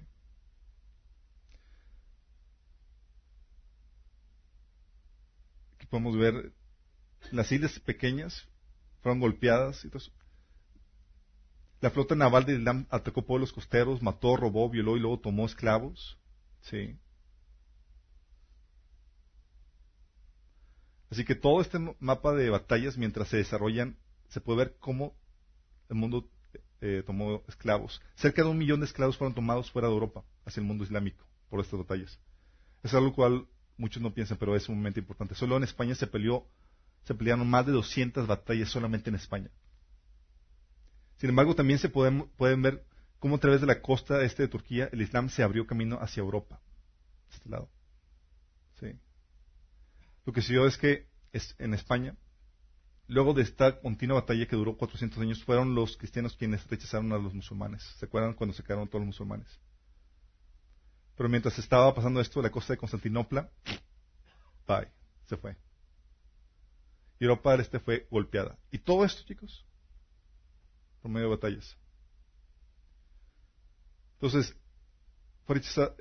Aquí 5.76 5.86
podemos 5.88 6.18
ver 6.18 6.52
las 7.32 7.52
islas 7.52 7.80
pequeñas 7.80 8.48
fueron 9.02 9.20
golpeadas 9.20 9.84
y 9.86 9.90
todo 9.90 10.00
eso. 10.00 10.12
La 11.82 11.92
flota 11.92 12.16
naval 12.16 12.46
de 12.46 12.56
Islam 12.56 12.88
atacó 12.90 13.26
pueblos 13.26 13.54
costeros, 13.54 14.02
mató, 14.02 14.36
robó, 14.36 14.70
violó 14.70 14.98
y 14.98 15.00
luego 15.00 15.20
tomó 15.20 15.46
esclavos. 15.46 16.20
Sí. 16.62 16.98
Así 21.10 21.24
que 21.24 21.36
todo 21.36 21.62
este 21.62 21.80
mapa 22.00 22.34
de 22.34 22.50
batallas, 22.50 22.98
mientras 22.98 23.30
se 23.30 23.38
desarrollan, 23.38 23.98
se 24.28 24.42
puede 24.42 24.60
ver 24.60 24.78
cómo 24.80 25.16
el 25.90 25.96
mundo 25.96 26.30
eh, 26.82 27.04
tomó 27.06 27.44
esclavos. 27.48 28.02
Cerca 28.16 28.44
de 28.44 28.50
un 28.50 28.58
millón 28.58 28.82
de 28.82 28.86
esclavos 28.86 29.18
fueron 29.18 29.34
tomados 29.34 29.72
fuera 29.72 29.88
de 29.88 29.94
Europa, 29.94 30.24
hacia 30.46 30.62
el 30.62 30.68
mundo 30.68 30.84
islámico, 30.84 31.26
por 31.50 31.62
estas 31.62 31.80
batallas. 31.80 32.20
Es 32.84 32.94
algo 32.94 33.14
cual 33.14 33.48
muchos 33.78 34.04
no 34.04 34.14
piensan, 34.14 34.38
pero 34.38 34.56
es 34.56 34.70
un 34.70 34.76
momento 34.76 35.00
importante. 35.00 35.34
Solo 35.34 35.58
en 35.58 35.64
España 35.64 35.96
se 35.96 36.08
peleó, 36.08 36.48
se 37.04 37.16
pelearon 37.16 37.50
más 37.50 37.66
de 37.66 37.72
200 37.72 38.28
batallas 38.28 38.70
solamente 38.70 39.10
en 39.10 39.16
España. 39.16 39.50
Sin 41.18 41.30
embargo, 41.30 41.56
también 41.56 41.80
se 41.80 41.90
pueden, 41.90 42.30
pueden 42.38 42.62
ver 42.62 42.86
cómo 43.20 43.36
a 43.36 43.40
través 43.40 43.62
de 43.62 43.68
la 43.68 43.82
costa 43.82 44.22
este 44.24 44.44
de 44.44 44.48
Turquía 44.48 44.90
el 44.92 45.02
Islam 45.02 45.30
se 45.30 45.44
abrió 45.44 45.68
camino 45.68 45.98
hacia 46.02 46.22
Europa. 46.22 46.62
Este 47.32 47.50
lado. 47.50 47.70
Sí. 48.80 48.98
Lo 50.26 50.34
que 50.34 50.42
se 50.42 50.54
dio 50.54 50.66
es 50.66 50.78
que 50.78 51.08
en 51.58 51.74
España, 51.74 52.16
luego 53.08 53.34
de 53.34 53.44
esta 53.44 53.80
continua 53.82 54.22
batalla 54.22 54.48
que 54.48 54.56
duró 54.56 54.78
400 54.78 55.20
años, 55.20 55.44
fueron 55.44 55.76
los 55.76 55.98
cristianos 55.98 56.36
quienes 56.36 56.66
rechazaron 56.68 57.12
a 57.12 57.18
los 57.18 57.34
musulmanes. 57.34 57.84
¿Se 58.00 58.06
acuerdan 58.06 58.34
cuando 58.34 58.54
se 58.54 58.64
quedaron 58.64 58.88
todos 58.88 59.02
los 59.02 59.08
musulmanes? 59.08 59.48
Pero 61.18 61.28
mientras 61.28 61.60
estaba 61.60 61.94
pasando 61.94 62.22
esto, 62.22 62.42
la 62.42 62.50
costa 62.50 62.74
de 62.74 62.78
Constantinopla, 62.78 63.50
bye, 64.66 64.88
se 65.28 65.36
fue. 65.36 65.58
Y 67.20 67.26
Europa 67.26 67.52
del 67.52 67.62
Este 67.62 67.80
fue 67.80 68.08
golpeada. 68.10 68.58
Y 68.72 68.80
todo 68.80 69.04
esto, 69.04 69.24
chicos, 69.24 69.66
por 71.02 71.12
medio 71.12 71.30
de 71.30 71.36
batallas. 71.36 71.78
Entonces, 74.14 74.56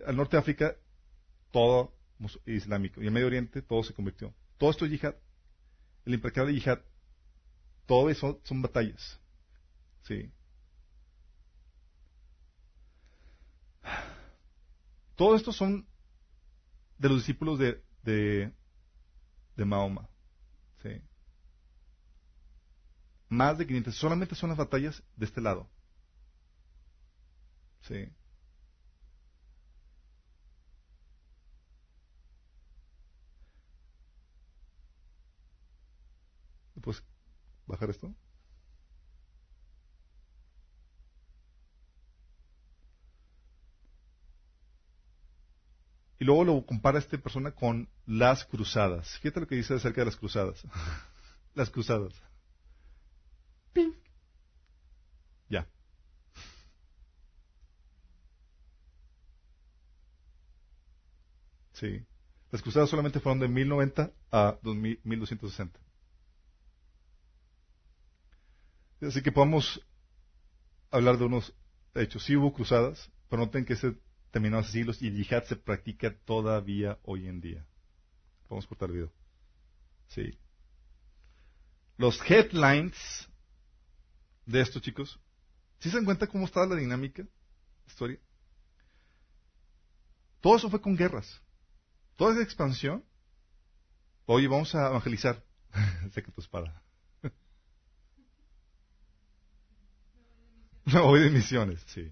al 0.06 0.16
norte 0.16 0.36
de 0.36 0.40
África, 0.40 0.76
todo 1.50 1.94
islámico. 2.46 3.00
Y 3.02 3.06
el 3.06 3.12
Medio 3.12 3.26
Oriente, 3.26 3.62
todo 3.62 3.82
se 3.82 3.94
convirtió. 3.94 4.34
Todo 4.58 4.70
esto 4.70 4.84
es 4.84 4.90
yihad. 4.90 5.14
El 6.04 6.14
implacable 6.14 6.52
yihad, 6.52 6.80
todo 7.86 8.10
eso 8.10 8.40
son 8.44 8.60
batallas. 8.60 9.20
Sí. 10.02 10.30
Todo 15.16 15.34
esto 15.34 15.52
son 15.52 15.86
de 16.98 17.08
los 17.08 17.18
discípulos 17.18 17.58
de, 17.58 17.82
de, 18.02 18.52
de 19.56 19.64
Mahoma. 19.64 20.08
Sí. 20.82 21.00
Más 23.28 23.58
de 23.58 23.66
500. 23.66 23.94
Solamente 23.94 24.34
son 24.34 24.50
las 24.50 24.58
batallas 24.58 25.02
de 25.16 25.26
este 25.26 25.40
lado. 25.40 25.68
Sí. 27.82 28.08
¿Puedes 36.80 37.02
bajar 37.66 37.90
esto? 37.90 38.14
Y 46.20 46.24
luego 46.24 46.44
lo 46.44 46.66
compara 46.66 46.98
esta 46.98 47.16
persona 47.18 47.52
con 47.52 47.88
las 48.06 48.44
cruzadas. 48.44 49.18
Fíjate 49.18 49.40
lo 49.40 49.46
que 49.46 49.54
dice 49.54 49.74
acerca 49.74 50.00
de 50.00 50.06
las 50.06 50.16
cruzadas. 50.16 50.60
las 51.54 51.70
cruzadas. 51.70 52.12
¡Ping! 53.72 53.92
Ya. 55.48 55.66
Sí. 61.72 62.04
Las 62.50 62.62
cruzadas 62.62 62.88
solamente 62.88 63.20
fueron 63.20 63.40
de 63.40 63.48
1090 63.48 64.12
a 64.32 64.58
1260. 64.62 65.78
Así 69.02 69.22
que 69.22 69.32
podemos 69.32 69.80
hablar 70.90 71.18
de 71.18 71.24
unos 71.24 71.54
hechos. 71.94 72.24
Sí 72.24 72.36
hubo 72.36 72.52
cruzadas, 72.52 73.10
pero 73.28 73.42
noten 73.42 73.64
que 73.64 73.74
ese 73.74 73.96
terminó 74.30 74.58
hace 74.58 74.72
siglos 74.72 75.00
y 75.02 75.08
el 75.08 75.16
yihad 75.16 75.44
se 75.44 75.56
practica 75.56 76.14
todavía 76.24 76.98
hoy 77.02 77.28
en 77.28 77.40
día. 77.40 77.66
Vamos 78.48 78.64
a 78.64 78.68
cortar 78.68 78.88
el 78.88 78.94
video. 78.96 79.12
Sí. 80.08 80.38
Los 81.96 82.18
headlines 82.28 83.28
de 84.48 84.60
esto, 84.62 84.80
chicos. 84.80 85.20
¿Sí 85.78 85.90
se 85.90 85.96
dan 85.96 86.04
cuenta 86.06 86.26
cómo 86.26 86.46
estaba 86.46 86.66
la 86.66 86.76
dinámica? 86.76 87.24
Historia. 87.86 88.18
Todo 90.40 90.56
eso 90.56 90.70
fue 90.70 90.80
con 90.80 90.96
guerras. 90.96 91.40
Toda 92.16 92.32
esa 92.32 92.42
expansión. 92.42 93.04
Oye, 94.26 94.48
vamos 94.48 94.74
a 94.74 94.88
evangelizar. 94.88 95.44
sé 96.12 96.22
que 96.22 96.32
tu 96.32 96.40
espada. 96.40 96.82
voy 100.86 101.20
de 101.20 101.30
misiones, 101.30 101.80
sí. 101.86 102.10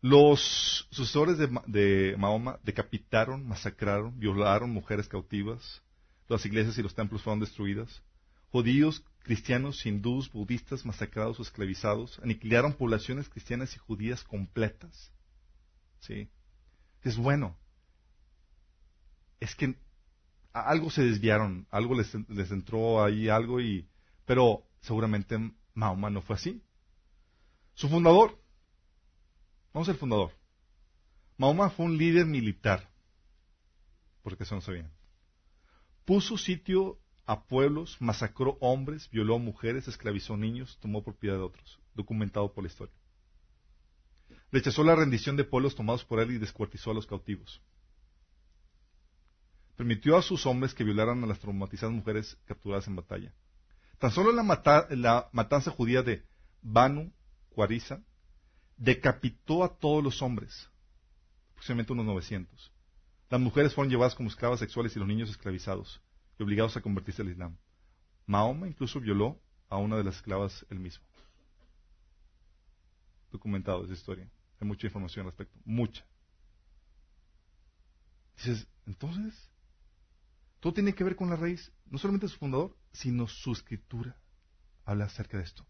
Los 0.00 0.86
sucesores 0.90 1.38
de, 1.38 2.14
Mahoma 2.18 2.60
decapitaron, 2.62 3.46
masacraron, 3.46 4.18
violaron 4.18 4.70
mujeres 4.70 5.08
cautivas. 5.08 5.82
Las 6.28 6.46
iglesias 6.46 6.78
y 6.78 6.82
los 6.82 6.94
templos 6.94 7.22
fueron 7.22 7.40
destruidas. 7.40 8.02
Judíos, 8.50 9.02
cristianos, 9.24 9.84
hindús, 9.84 10.30
budistas 10.30 10.86
masacrados 10.86 11.40
o 11.40 11.42
esclavizados. 11.42 12.20
Aniquilaron 12.20 12.74
poblaciones 12.74 13.28
cristianas 13.28 13.74
y 13.74 13.78
judías 13.78 14.22
completas. 14.22 15.10
¿Sí? 15.98 16.28
Es 17.02 17.16
bueno. 17.16 17.56
Es 19.40 19.56
que 19.56 19.76
algo 20.52 20.90
se 20.90 21.02
desviaron, 21.02 21.66
algo 21.72 21.96
les, 21.96 22.14
entró 22.52 23.02
ahí 23.02 23.28
algo 23.28 23.60
y... 23.60 23.88
Pero 24.24 24.62
seguramente 24.80 25.36
Mahoma 25.74 26.10
no 26.10 26.22
fue 26.22 26.36
así. 26.36 26.62
Su 27.74 27.88
fundador, 27.88 28.38
Vamos 29.74 29.88
al 29.88 29.96
fundador. 29.96 30.30
Mahoma 31.36 31.68
fue 31.68 31.86
un 31.86 31.98
líder 31.98 32.26
militar, 32.26 32.88
porque 34.22 34.44
eso 34.44 34.54
no 34.54 34.60
sabían. 34.60 34.88
Puso 36.04 36.38
sitio 36.38 37.00
a 37.26 37.44
pueblos, 37.44 37.96
masacró 38.00 38.58
hombres, 38.60 39.08
violó 39.10 39.38
mujeres, 39.38 39.88
esclavizó 39.88 40.36
niños, 40.36 40.78
tomó 40.80 41.02
propiedad 41.02 41.36
de 41.36 41.42
otros, 41.42 41.78
documentado 41.94 42.52
por 42.52 42.64
la 42.64 42.68
historia. 42.68 42.94
Rechazó 44.52 44.84
la 44.84 44.94
rendición 44.94 45.36
de 45.36 45.44
pueblos 45.44 45.74
tomados 45.74 46.04
por 46.04 46.20
él 46.20 46.32
y 46.32 46.38
descuartizó 46.38 46.90
a 46.90 46.94
los 46.94 47.06
cautivos. 47.06 47.62
Permitió 49.76 50.16
a 50.16 50.22
sus 50.22 50.46
hombres 50.46 50.74
que 50.74 50.84
violaran 50.84 51.24
a 51.24 51.26
las 51.26 51.40
traumatizadas 51.40 51.94
mujeres 51.94 52.38
capturadas 52.44 52.86
en 52.86 52.96
batalla. 52.96 53.32
Tan 53.98 54.10
solo 54.10 54.30
la, 54.30 54.86
la 54.90 55.28
matanza 55.32 55.70
judía 55.70 56.02
de 56.02 56.22
Banu, 56.62 57.12
Cuariza, 57.48 58.00
decapitó 58.76 59.64
a 59.64 59.76
todos 59.76 60.04
los 60.04 60.20
hombres, 60.22 60.68
aproximadamente 61.52 61.92
unos 61.92 62.06
900. 62.06 62.72
Las 63.30 63.40
mujeres 63.40 63.74
fueron 63.74 63.90
llevadas 63.90 64.14
como 64.14 64.28
esclavas 64.28 64.60
sexuales 64.60 64.94
y 64.94 64.98
los 64.98 65.08
niños 65.08 65.30
esclavizados 65.30 66.00
y 66.38 66.42
obligados 66.42 66.76
a 66.76 66.80
convertirse 66.80 67.22
al 67.22 67.30
Islam. 67.30 67.56
Mahoma 68.26 68.66
incluso 68.66 69.00
violó 69.00 69.40
a 69.68 69.76
una 69.76 69.96
de 69.96 70.04
las 70.04 70.16
esclavas 70.16 70.64
él 70.70 70.78
mismo. 70.78 71.04
Documentado 73.30 73.84
esa 73.84 73.92
historia. 73.92 74.30
Hay 74.60 74.66
mucha 74.66 74.86
información 74.86 75.26
al 75.26 75.32
respecto. 75.32 75.58
Mucha. 75.64 76.04
Dices, 78.36 78.66
entonces, 78.86 79.34
todo 80.60 80.72
tiene 80.72 80.94
que 80.94 81.04
ver 81.04 81.16
con 81.16 81.30
la 81.30 81.36
raíz, 81.36 81.72
no 81.86 81.98
solamente 81.98 82.28
su 82.28 82.38
fundador, 82.38 82.76
sino 82.92 83.26
su 83.26 83.52
escritura. 83.52 84.16
Habla 84.84 85.06
acerca 85.06 85.38
de 85.38 85.44
esto. 85.44 85.66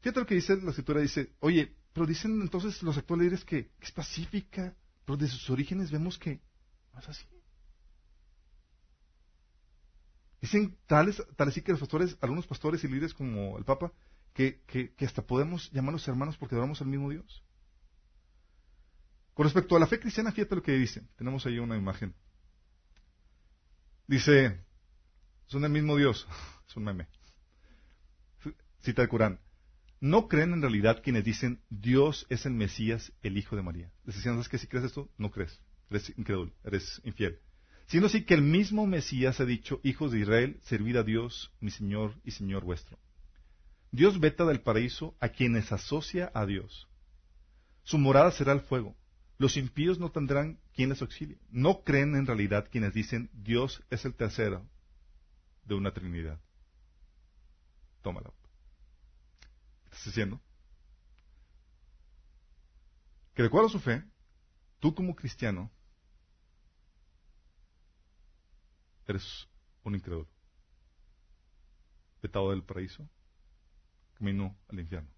Fíjate 0.00 0.20
lo 0.20 0.26
que 0.26 0.34
dice 0.34 0.56
la 0.56 0.70
escritura, 0.70 1.00
dice, 1.00 1.34
oye, 1.40 1.76
pero 1.92 2.06
dicen 2.06 2.40
entonces 2.40 2.82
los 2.82 2.96
actuales 2.96 3.24
líderes 3.24 3.44
que, 3.44 3.72
es 3.80 3.92
pacífica, 3.92 4.76
pero 5.04 5.16
de 5.16 5.28
sus 5.28 5.50
orígenes 5.50 5.90
vemos 5.90 6.18
que 6.18 6.40
no 6.92 7.00
es 7.00 7.08
así. 7.08 7.26
Dicen 10.40 10.76
tales, 10.86 11.22
tales 11.36 11.54
sí 11.54 11.62
que 11.62 11.72
los 11.72 11.80
pastores, 11.80 12.16
algunos 12.20 12.46
pastores 12.46 12.82
y 12.84 12.88
líderes 12.88 13.14
como 13.14 13.58
el 13.58 13.64
Papa, 13.64 13.92
que, 14.32 14.62
que, 14.66 14.94
hasta 15.04 15.22
podemos 15.22 15.70
llamarlos 15.72 16.06
hermanos 16.08 16.36
porque 16.38 16.54
adoramos 16.54 16.80
al 16.80 16.88
mismo 16.88 17.10
Dios. 17.10 17.44
Con 19.34 19.44
respecto 19.44 19.76
a 19.76 19.80
la 19.80 19.86
fe 19.86 20.00
cristiana, 20.00 20.32
fíjate 20.32 20.54
lo 20.54 20.62
que 20.62 20.72
dice. 20.72 21.02
Tenemos 21.16 21.44
ahí 21.46 21.58
una 21.58 21.76
imagen. 21.76 22.14
Dice, 24.06 24.60
son 25.46 25.64
el 25.64 25.70
mismo 25.70 25.96
Dios. 25.96 26.26
es 26.68 26.76
un 26.76 26.84
meme. 26.84 27.08
Cita 28.80 29.02
el 29.02 29.08
Corán 29.08 29.40
no 30.00 30.28
creen 30.28 30.54
en 30.54 30.62
realidad 30.62 31.02
quienes 31.02 31.24
dicen 31.24 31.60
Dios 31.68 32.26
es 32.30 32.46
el 32.46 32.52
Mesías, 32.52 33.12
el 33.22 33.36
Hijo 33.36 33.54
de 33.54 33.62
María. 33.62 33.92
Les 34.04 34.16
decían, 34.16 34.34
¿sabes 34.34 34.48
que 34.48 34.58
si 34.58 34.66
crees 34.66 34.86
esto? 34.86 35.10
No 35.18 35.30
crees. 35.30 35.60
Eres 35.90 36.12
incrédulo, 36.16 36.52
eres 36.64 37.00
infiel. 37.04 37.38
Sino 37.90 38.06
así 38.06 38.24
que 38.24 38.34
el 38.34 38.42
mismo 38.42 38.86
Mesías 38.86 39.40
ha 39.40 39.44
dicho, 39.44 39.80
hijos 39.82 40.12
de 40.12 40.20
Israel, 40.20 40.60
servid 40.62 40.94
a 40.94 41.02
Dios, 41.02 41.52
mi 41.58 41.72
Señor 41.72 42.14
y 42.22 42.30
Señor 42.30 42.62
vuestro. 42.62 43.00
Dios 43.90 44.20
veta 44.20 44.44
del 44.44 44.60
paraíso 44.60 45.16
a 45.18 45.30
quienes 45.30 45.72
asocia 45.72 46.30
a 46.32 46.46
Dios. 46.46 46.88
Su 47.82 47.98
morada 47.98 48.30
será 48.30 48.52
el 48.52 48.60
fuego. 48.60 48.94
Los 49.38 49.56
impíos 49.56 49.98
no 49.98 50.12
tendrán 50.12 50.60
quien 50.72 50.90
les 50.90 51.02
auxilie. 51.02 51.40
No 51.50 51.82
creen 51.82 52.14
en 52.14 52.26
realidad 52.26 52.68
quienes 52.70 52.94
dicen 52.94 53.28
Dios 53.32 53.82
es 53.90 54.04
el 54.04 54.14
tercero 54.14 54.64
de 55.64 55.74
una 55.74 55.92
Trinidad. 55.92 56.38
Tómala 58.02 58.30
estás 59.90 60.04
diciendo? 60.04 60.40
Que 63.34 63.42
de 63.42 63.48
acuerdo 63.48 63.66
a 63.66 63.72
su 63.72 63.80
fe, 63.80 64.04
tú 64.78 64.94
como 64.94 65.16
cristiano 65.16 65.72
eres 69.10 69.48
un 69.84 69.94
incrédulo. 69.94 70.28
Vetado 72.22 72.50
del 72.50 72.62
paraíso, 72.62 73.08
camino 74.14 74.56
al 74.68 74.80
infierno. 74.80 75.10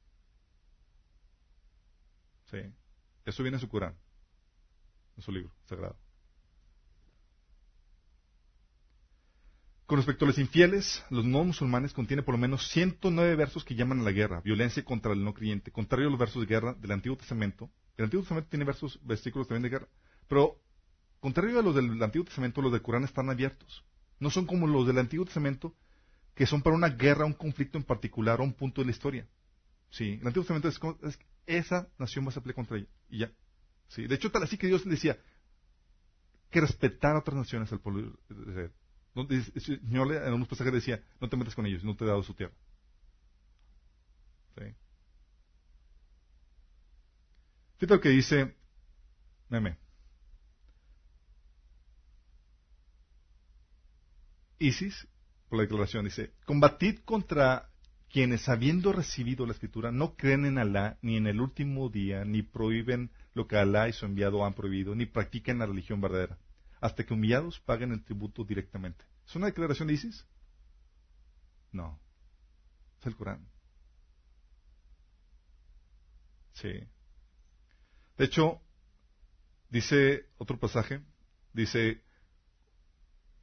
Sí. 2.51 2.59
Eso 3.25 3.43
viene 3.43 3.57
en 3.57 3.61
su 3.61 3.69
Corán, 3.69 3.97
en 5.17 5.23
su 5.23 5.33
libro 5.33 5.53
sagrado. 5.67 5.97
Con 9.87 9.99
respecto 9.99 10.25
a 10.25 10.29
los 10.29 10.39
infieles, 10.39 11.05
los 11.11 11.25
no 11.25 11.45
musulmanes 11.45 11.93
contiene 11.93 12.23
por 12.23 12.35
lo 12.35 12.39
menos 12.39 12.67
109 12.69 13.37
versos 13.37 13.65
que 13.65 13.75
llaman 13.75 14.01
a 14.01 14.05
la 14.05 14.13
guerra, 14.13 14.41
violencia 14.41 14.85
contra 14.85 15.13
el 15.13 15.23
no 15.23 15.35
creyente, 15.35 15.71
contrario 15.71 16.09
a 16.09 16.11
los 16.11 16.19
versos 16.19 16.41
de 16.41 16.47
guerra 16.47 16.75
del 16.75 16.93
Antiguo 16.93 17.17
Testamento. 17.17 17.71
El 17.97 18.05
Antiguo 18.05 18.23
Testamento 18.23 18.49
tiene 18.49 18.65
versos, 18.65 18.99
versículos 19.03 19.49
también 19.49 19.65
de 19.65 19.69
guerra, 19.69 19.89
pero 20.29 20.59
contrario 21.23 21.61
a 21.61 21.63
los 21.63 21.75
del 21.75 22.03
Antiguo 22.03 22.27
Testamento, 22.27 22.61
los 22.61 22.73
del 22.73 22.83
Corán 22.83 23.05
están 23.05 23.31
abiertos. 23.31 23.85
No 24.19 24.29
son 24.29 24.45
como 24.45 24.67
los 24.67 24.87
del 24.87 24.99
Antiguo 24.99 25.25
Testamento, 25.25 25.75
que 26.35 26.47
son 26.47 26.63
para 26.63 26.77
una 26.77 26.89
guerra, 26.89 27.25
un 27.25 27.33
conflicto 27.33 27.79
en 27.79 27.85
particular 27.85 28.41
o 28.41 28.45
un 28.45 28.53
punto 28.53 28.81
de 28.81 28.87
la 28.87 28.91
historia. 28.91 29.29
Sí, 29.89 30.19
el 30.21 30.27
Antiguo 30.27 30.45
Testamento 30.45 30.69
es, 30.69 31.19
esa 31.47 31.89
nación 31.97 32.27
va 32.27 32.31
a 32.31 32.35
pelear 32.35 32.57
contra 32.57 32.77
ella. 32.77 32.89
Y 33.09 33.19
ya. 33.19 33.33
Sí, 33.87 34.07
de 34.07 34.17
hecho, 34.17 34.31
tal 34.33 34.43
así 34.43 34.59
que 34.59 34.67
Dios 34.67 34.85
le 34.85 34.93
decía 34.93 35.17
que 36.51 36.61
respetar 36.61 37.15
a 37.15 37.21
otras 37.21 37.37
naciones 37.37 37.73
al 37.73 37.81
pueblo 37.81 38.19
de 38.29 38.71
El 39.15 39.63
Señor 39.63 40.13
en 40.13 40.35
unos 40.35 40.49
pasajes 40.49 40.73
decía, 40.73 41.03
no 41.21 41.29
te 41.29 41.37
metas 41.37 41.55
con 41.55 41.67
ellos, 41.67 41.85
no 41.85 41.95
te 41.95 42.05
he 42.05 42.09
dado 42.09 42.23
su 42.23 42.35
tierra. 42.35 42.55
Sí. 44.59 44.65
Fíjate 47.79 48.01
que 48.01 48.09
dice 48.09 48.57
Meme. 49.49 49.79
Isis, 54.63 55.09
por 55.49 55.59
la 55.59 55.65
declaración, 55.65 56.05
dice, 56.05 56.33
combatid 56.47 57.01
contra 57.05 57.69
quienes 58.11 58.49
habiendo 58.49 58.93
recibido 58.93 59.47
la 59.47 59.53
escritura 59.53 59.91
no 59.91 60.17
creen 60.17 60.45
en 60.45 60.59
Alá 60.59 60.99
ni 61.03 61.17
en 61.17 61.27
el 61.27 61.41
último 61.41 61.89
día, 61.89 62.25
ni 62.25 62.43
prohíben 62.43 63.11
lo 63.35 63.49
que 63.49 63.57
Alá 63.57 63.89
y 63.89 63.93
su 63.93 64.05
enviado 64.05 64.45
han 64.45 64.55
prohibido, 64.55 64.95
ni 64.95 65.07
practican 65.07 65.59
la 65.59 65.67
religión 65.67 66.01
verdadera, 66.01 66.39
hasta 66.81 67.05
que 67.05 67.15
humillados 67.15 67.59
paguen 67.61 67.93
el 67.93 68.05
tributo 68.05 68.45
directamente. 68.45 69.05
¿Es 69.27 69.35
una 69.35 69.47
declaración 69.47 69.89
de 69.89 69.95
ISIS? 69.95 70.27
No. 71.73 71.99
Es 73.01 73.07
el 73.07 73.17
Corán. 73.17 73.49
Sí. 76.53 76.73
De 78.19 78.25
hecho, 78.27 78.61
dice 79.71 80.27
otro 80.37 80.59
pasaje, 80.59 81.01
dice, 81.53 82.03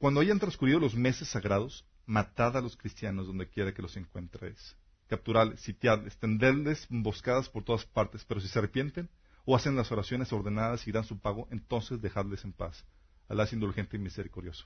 cuando 0.00 0.20
hayan 0.20 0.38
transcurrido 0.38 0.80
los 0.80 0.94
meses 0.94 1.28
sagrados, 1.28 1.84
matad 2.06 2.56
a 2.56 2.62
los 2.62 2.74
cristianos 2.74 3.26
donde 3.26 3.50
quiera 3.50 3.74
que 3.74 3.82
los 3.82 3.98
encuentréis. 3.98 4.74
Capturarles, 5.08 5.60
sitiarles, 5.60 6.16
tenderles 6.16 6.86
emboscadas 6.90 7.50
por 7.50 7.64
todas 7.64 7.84
partes, 7.84 8.24
pero 8.24 8.40
si 8.40 8.48
se 8.48 8.58
arrepienten 8.58 9.10
o 9.44 9.54
hacen 9.54 9.76
las 9.76 9.92
oraciones 9.92 10.32
ordenadas 10.32 10.88
y 10.88 10.92
dan 10.92 11.04
su 11.04 11.18
pago, 11.18 11.48
entonces 11.50 12.00
dejadles 12.00 12.44
en 12.44 12.54
paz. 12.54 12.82
Alá 13.28 13.44
es 13.44 13.52
indulgente 13.52 13.98
y 13.98 14.00
misericordioso. 14.00 14.64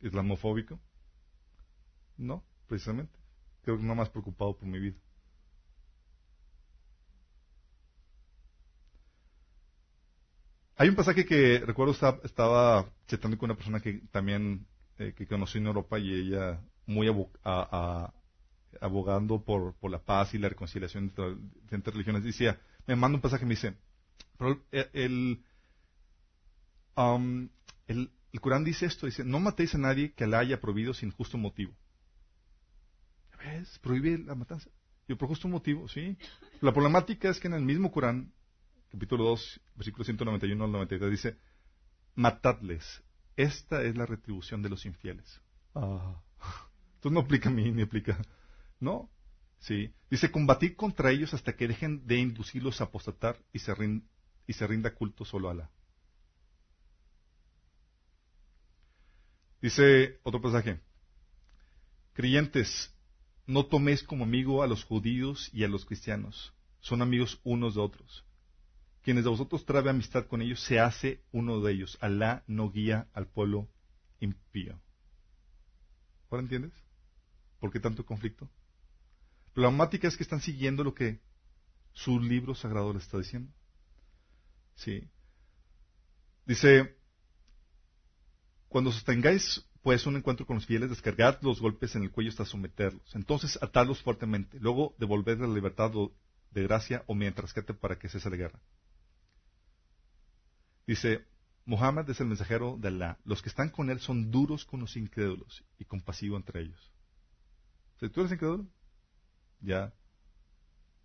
¿Islamofóbico? 0.00 0.78
No, 2.18 2.44
precisamente. 2.66 3.18
Creo 3.62 3.78
que 3.78 3.82
no 3.82 3.94
más 3.94 4.10
preocupado 4.10 4.58
por 4.58 4.68
mi 4.68 4.78
vida. 4.78 4.98
Hay 10.80 10.88
un 10.88 10.94
pasaje 10.94 11.26
que 11.26 11.58
recuerdo 11.58 11.92
estaba, 11.92 12.18
estaba 12.22 12.90
con 13.20 13.38
una 13.42 13.54
persona 13.54 13.80
que 13.80 14.00
también 14.10 14.66
eh, 14.98 15.12
que 15.14 15.26
conocí 15.26 15.58
en 15.58 15.66
Europa 15.66 15.98
y 15.98 16.10
ella 16.10 16.58
muy 16.86 17.06
abogando 18.80 19.44
por, 19.44 19.74
la 19.90 19.98
paz 19.98 20.32
y 20.32 20.38
la 20.38 20.48
reconciliación 20.48 21.12
entre, 21.70 21.92
religiones. 21.92 22.24
Decía, 22.24 22.58
me 22.86 22.96
manda 22.96 23.16
un 23.16 23.20
pasaje 23.20 23.44
y 23.44 23.48
me 23.48 23.56
dice, 23.56 23.76
pero 24.38 24.64
el, 24.72 25.44
um, 26.96 27.50
el, 27.86 28.10
el, 28.32 28.40
Corán 28.40 28.64
dice 28.64 28.86
esto, 28.86 29.04
dice, 29.04 29.22
no 29.22 29.38
matéis 29.38 29.74
a 29.74 29.78
nadie 29.78 30.14
que 30.14 30.26
la 30.26 30.38
haya 30.38 30.62
prohibido 30.62 30.94
sin 30.94 31.10
justo 31.10 31.36
motivo. 31.36 31.74
¿Ves? 33.38 33.78
Prohíbe 33.80 34.16
la 34.16 34.34
matanza. 34.34 34.70
Y 35.06 35.14
por 35.14 35.28
justo 35.28 35.46
motivo, 35.46 35.88
sí. 35.88 36.16
La 36.62 36.72
problemática 36.72 37.28
es 37.28 37.38
que 37.38 37.48
en 37.48 37.54
el 37.54 37.66
mismo 37.66 37.92
Corán 37.92 38.32
capítulo 38.90 39.24
2, 39.24 39.60
versículo 39.76 40.04
191 40.04 40.64
al 40.64 40.72
93, 40.72 41.10
dice, 41.10 41.36
matadles, 42.14 43.02
esta 43.36 43.82
es 43.82 43.96
la 43.96 44.06
retribución 44.06 44.62
de 44.62 44.68
los 44.68 44.84
infieles. 44.84 45.40
Ah. 45.74 46.20
Entonces 46.96 47.12
no 47.12 47.20
aplica 47.20 47.48
a 47.48 47.52
mí, 47.52 47.70
ni 47.70 47.82
aplica. 47.82 48.20
No, 48.78 49.08
sí. 49.58 49.92
Dice, 50.10 50.30
combatir 50.30 50.76
contra 50.76 51.10
ellos 51.12 51.32
hasta 51.32 51.56
que 51.56 51.68
dejen 51.68 52.06
de 52.06 52.18
inducirlos 52.18 52.80
a 52.80 52.84
apostatar 52.84 53.38
y 53.52 53.60
se, 53.60 53.72
y 54.46 54.52
se 54.52 54.66
rinda 54.66 54.94
culto 54.94 55.24
solo 55.24 55.48
a 55.48 55.52
Alá. 55.52 55.70
Dice 59.62 60.18
otro 60.22 60.40
pasaje, 60.40 60.80
creyentes, 62.14 62.94
no 63.46 63.66
toméis 63.66 64.02
como 64.02 64.24
amigo 64.24 64.62
a 64.62 64.66
los 64.66 64.84
judíos 64.84 65.50
y 65.52 65.64
a 65.64 65.68
los 65.68 65.84
cristianos, 65.84 66.54
son 66.80 67.02
amigos 67.02 67.40
unos 67.44 67.74
de 67.74 67.80
otros. 67.80 68.24
Quienes 69.02 69.24
de 69.24 69.30
vosotros 69.30 69.64
trabe 69.64 69.90
amistad 69.90 70.26
con 70.26 70.42
ellos, 70.42 70.60
se 70.60 70.78
hace 70.78 71.22
uno 71.32 71.60
de 71.60 71.72
ellos. 71.72 71.96
Alá 72.00 72.44
no 72.46 72.70
guía 72.70 73.08
al 73.14 73.26
pueblo 73.26 73.68
impío. 74.20 74.78
¿Ahora 76.30 76.42
entiendes? 76.42 76.72
¿Por 77.58 77.72
qué 77.72 77.80
tanto 77.80 78.04
conflicto? 78.04 78.48
La 79.54 79.54
problemática 79.54 80.08
es 80.08 80.16
que 80.16 80.22
están 80.22 80.40
siguiendo 80.40 80.84
lo 80.84 80.94
que 80.94 81.20
su 81.92 82.20
libro 82.20 82.54
sagrado 82.54 82.92
les 82.92 83.02
está 83.02 83.18
diciendo. 83.18 83.52
Sí. 84.74 85.08
Dice, 86.46 86.96
cuando 88.68 88.92
sostengáis 88.92 89.66
pues 89.82 90.06
un 90.06 90.16
encuentro 90.16 90.46
con 90.46 90.56
los 90.56 90.66
fieles, 90.66 90.90
descargad 90.90 91.38
los 91.40 91.60
golpes 91.60 91.96
en 91.96 92.02
el 92.02 92.10
cuello 92.10 92.30
hasta 92.30 92.44
someterlos. 92.44 93.14
Entonces 93.14 93.58
atadlos 93.62 94.02
fuertemente. 94.02 94.58
Luego 94.60 94.94
devolvedles 94.98 95.48
la 95.48 95.54
libertad 95.54 95.90
de 96.50 96.62
gracia 96.62 97.02
o 97.06 97.14
mientras 97.14 97.54
te 97.54 97.62
para 97.62 97.98
que 97.98 98.08
cese 98.08 98.28
la 98.30 98.36
guerra. 98.36 98.60
Dice, 100.86 101.24
Muhammad 101.64 102.08
es 102.10 102.20
el 102.20 102.26
mensajero 102.26 102.76
de 102.78 102.88
Alá. 102.88 103.18
Los 103.24 103.42
que 103.42 103.48
están 103.48 103.70
con 103.70 103.90
él 103.90 104.00
son 104.00 104.30
duros 104.30 104.64
con 104.64 104.80
los 104.80 104.96
incrédulos 104.96 105.64
y 105.78 105.84
compasivos 105.84 106.38
entre 106.38 106.62
ellos. 106.62 106.92
Si 108.00 108.08
tú 108.08 108.20
eres 108.20 108.32
incrédulo, 108.32 108.66
ya 109.60 109.92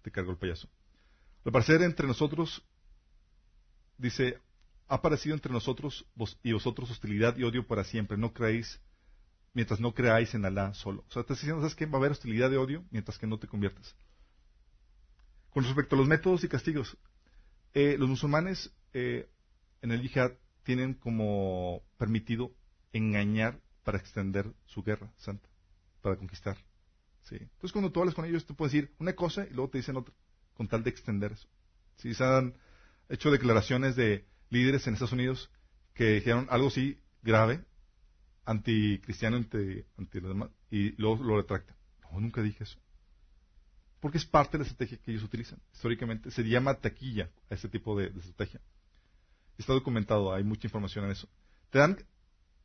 te 0.01 0.11
cargo 0.11 0.31
el 0.31 0.37
payaso. 0.37 0.69
Al 1.43 1.51
parecer 1.51 1.81
entre 1.81 2.07
nosotros, 2.07 2.63
dice, 3.97 4.39
ha 4.87 4.95
aparecido 4.95 5.35
entre 5.35 5.51
nosotros 5.51 6.05
y 6.41 6.53
vosotros 6.53 6.89
hostilidad 6.89 7.37
y 7.37 7.43
odio 7.43 7.67
para 7.67 7.83
siempre. 7.83 8.17
No 8.17 8.33
creéis 8.33 8.79
mientras 9.53 9.79
no 9.79 9.93
creáis 9.93 10.33
en 10.35 10.45
Alá 10.45 10.73
solo. 10.73 11.03
O 11.07 11.11
sea, 11.11 11.23
te 11.23 11.33
diciendo, 11.33 11.61
¿sabes 11.61 11.75
qué? 11.75 11.85
Va 11.85 11.93
a 11.93 11.97
haber 11.97 12.11
hostilidad 12.11 12.51
y 12.51 12.55
odio 12.55 12.83
mientras 12.91 13.17
que 13.17 13.27
no 13.27 13.39
te 13.39 13.47
conviertas. 13.47 13.95
Con 15.49 15.63
respecto 15.63 15.95
a 15.95 15.99
los 15.99 16.07
métodos 16.07 16.43
y 16.43 16.49
castigos, 16.49 16.97
eh, 17.73 17.95
los 17.97 18.09
musulmanes 18.09 18.73
eh, 18.93 19.29
en 19.85 19.91
el 19.91 20.01
yihad 20.01 20.31
tienen 20.63 20.95
como 20.95 21.83
permitido 21.97 22.55
engañar 22.91 23.61
para 23.83 23.99
extender 23.99 24.51
su 24.65 24.83
guerra 24.83 25.13
santa, 25.15 25.47
para 26.01 26.17
conquistar. 26.17 26.57
¿sí? 27.21 27.35
Entonces 27.35 27.71
cuando 27.71 27.91
tú 27.91 27.99
hablas 27.99 28.15
con 28.15 28.25
ellos, 28.25 28.45
tú 28.45 28.55
puedes 28.55 28.73
decir 28.73 28.93
una 28.97 29.13
cosa 29.13 29.45
y 29.45 29.53
luego 29.53 29.69
te 29.69 29.77
dicen 29.77 29.95
otra, 29.95 30.13
con 30.55 30.67
tal 30.67 30.83
de 30.83 30.89
extender 30.89 31.33
eso. 31.33 31.47
¿Sí? 31.97 32.15
Se 32.15 32.23
han 32.23 32.57
hecho 33.09 33.29
declaraciones 33.29 33.95
de 33.95 34.25
líderes 34.49 34.87
en 34.87 34.93
Estados 34.93 35.13
Unidos 35.13 35.51
que 35.93 36.15
dijeron 36.15 36.47
algo 36.49 36.67
así 36.67 36.99
grave, 37.21 37.63
anticristiano 38.43 39.37
ante, 39.37 39.85
ante 39.97 40.19
los 40.19 40.29
demás, 40.29 40.49
y 40.71 40.99
luego 40.99 41.23
lo 41.23 41.37
retractan. 41.37 41.77
No, 42.01 42.19
nunca 42.19 42.41
dije 42.41 42.63
eso. 42.63 42.79
Porque 43.99 44.17
es 44.17 44.25
parte 44.25 44.53
de 44.53 44.63
la 44.63 44.69
estrategia 44.69 44.97
que 44.97 45.11
ellos 45.11 45.23
utilizan. 45.23 45.61
Históricamente 45.73 46.31
se 46.31 46.43
llama 46.43 46.73
taquilla 46.75 47.29
a 47.49 47.53
este 47.53 47.69
tipo 47.69 47.97
de 47.97 48.07
estrategia. 48.07 48.61
Está 49.57 49.73
documentado, 49.73 50.33
hay 50.33 50.43
mucha 50.43 50.67
información 50.67 51.05
en 51.05 51.11
eso. 51.11 51.29
Te 51.69 51.79
dan 51.79 51.97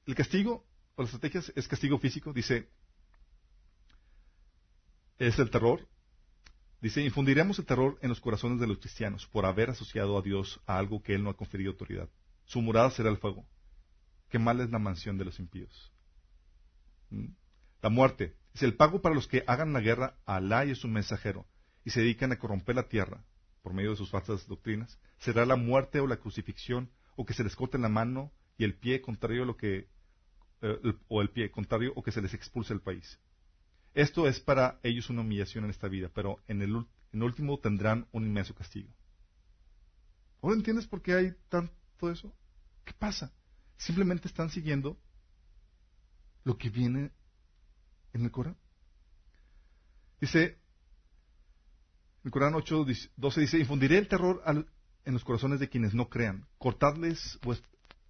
el 0.06 0.14
castigo 0.14 0.66
o 0.96 1.02
las 1.02 1.12
estrategias 1.12 1.52
es 1.54 1.68
castigo 1.68 1.98
físico, 1.98 2.32
dice, 2.32 2.68
es 5.18 5.38
el 5.38 5.50
terror. 5.50 5.86
Dice, 6.80 7.02
infundiremos 7.02 7.58
el 7.58 7.66
terror 7.66 7.98
en 8.00 8.08
los 8.08 8.20
corazones 8.20 8.58
de 8.58 8.66
los 8.66 8.78
cristianos 8.78 9.26
por 9.26 9.44
haber 9.44 9.70
asociado 9.70 10.16
a 10.16 10.22
Dios 10.22 10.60
a 10.66 10.78
algo 10.78 11.02
que 11.02 11.14
Él 11.14 11.22
no 11.22 11.30
ha 11.30 11.36
conferido 11.36 11.72
autoridad. 11.72 12.08
Su 12.46 12.62
morada 12.62 12.90
será 12.90 13.10
el 13.10 13.18
fuego. 13.18 13.46
Qué 14.30 14.38
mal 14.38 14.60
es 14.60 14.70
la 14.70 14.78
mansión 14.78 15.18
de 15.18 15.26
los 15.26 15.38
impíos. 15.38 15.92
¿Mm? 17.10 17.34
La 17.82 17.90
muerte. 17.90 18.34
Es 18.54 18.62
el 18.62 18.74
pago 18.74 19.02
para 19.02 19.14
los 19.14 19.28
que 19.28 19.44
hagan 19.46 19.72
la 19.72 19.80
guerra 19.80 20.16
a 20.24 20.36
Alá 20.36 20.64
y 20.64 20.72
a 20.72 20.74
su 20.74 20.88
mensajero 20.88 21.46
y 21.84 21.90
se 21.90 22.00
dedican 22.00 22.32
a 22.32 22.38
corromper 22.38 22.76
la 22.76 22.88
tierra 22.88 23.24
por 23.62 23.74
medio 23.74 23.90
de 23.90 23.96
sus 23.96 24.10
falsas 24.10 24.46
doctrinas, 24.46 24.98
será 25.18 25.44
la 25.44 25.56
muerte 25.56 26.00
o 26.00 26.06
la 26.06 26.18
crucifixión, 26.18 26.90
o 27.16 27.24
que 27.26 27.34
se 27.34 27.44
les 27.44 27.56
corte 27.56 27.78
la 27.78 27.88
mano 27.88 28.32
y 28.56 28.64
el 28.64 28.74
pie 28.74 29.00
contrario 29.00 29.42
a 29.42 29.46
lo 29.46 29.56
que, 29.56 29.88
eh, 30.62 30.94
o 31.08 31.22
el 31.22 31.30
pie 31.30 31.50
contrario, 31.50 31.92
o 31.96 32.02
que 32.02 32.12
se 32.12 32.22
les 32.22 32.34
expulse 32.34 32.72
del 32.72 32.82
país. 32.82 33.18
Esto 33.94 34.28
es 34.28 34.40
para 34.40 34.78
ellos 34.82 35.10
una 35.10 35.22
humillación 35.22 35.64
en 35.64 35.70
esta 35.70 35.88
vida, 35.88 36.10
pero 36.14 36.42
en 36.46 36.62
el 36.62 36.86
en 37.12 37.22
último 37.22 37.58
tendrán 37.58 38.06
un 38.12 38.24
inmenso 38.24 38.54
castigo. 38.54 38.88
¿Ahora 40.42 40.56
entiendes 40.56 40.86
por 40.86 41.02
qué 41.02 41.14
hay 41.14 41.34
tanto 41.48 42.10
eso? 42.10 42.32
¿Qué 42.84 42.92
pasa? 42.92 43.32
Simplemente 43.76 44.28
están 44.28 44.50
siguiendo 44.50 44.98
lo 46.44 46.56
que 46.56 46.70
viene 46.70 47.10
en 48.12 48.24
el 48.24 48.30
Corán. 48.30 48.56
Dice, 50.20 50.59
el 52.24 52.30
Corán 52.30 52.54
8, 52.54 52.86
12 53.16 53.40
dice, 53.40 53.58
infundiré 53.58 53.98
el 53.98 54.08
terror 54.08 54.42
en 54.46 55.12
los 55.12 55.24
corazones 55.24 55.60
de 55.60 55.68
quienes 55.68 55.94
no 55.94 56.08
crean. 56.08 56.46
Cortadles 56.58 57.38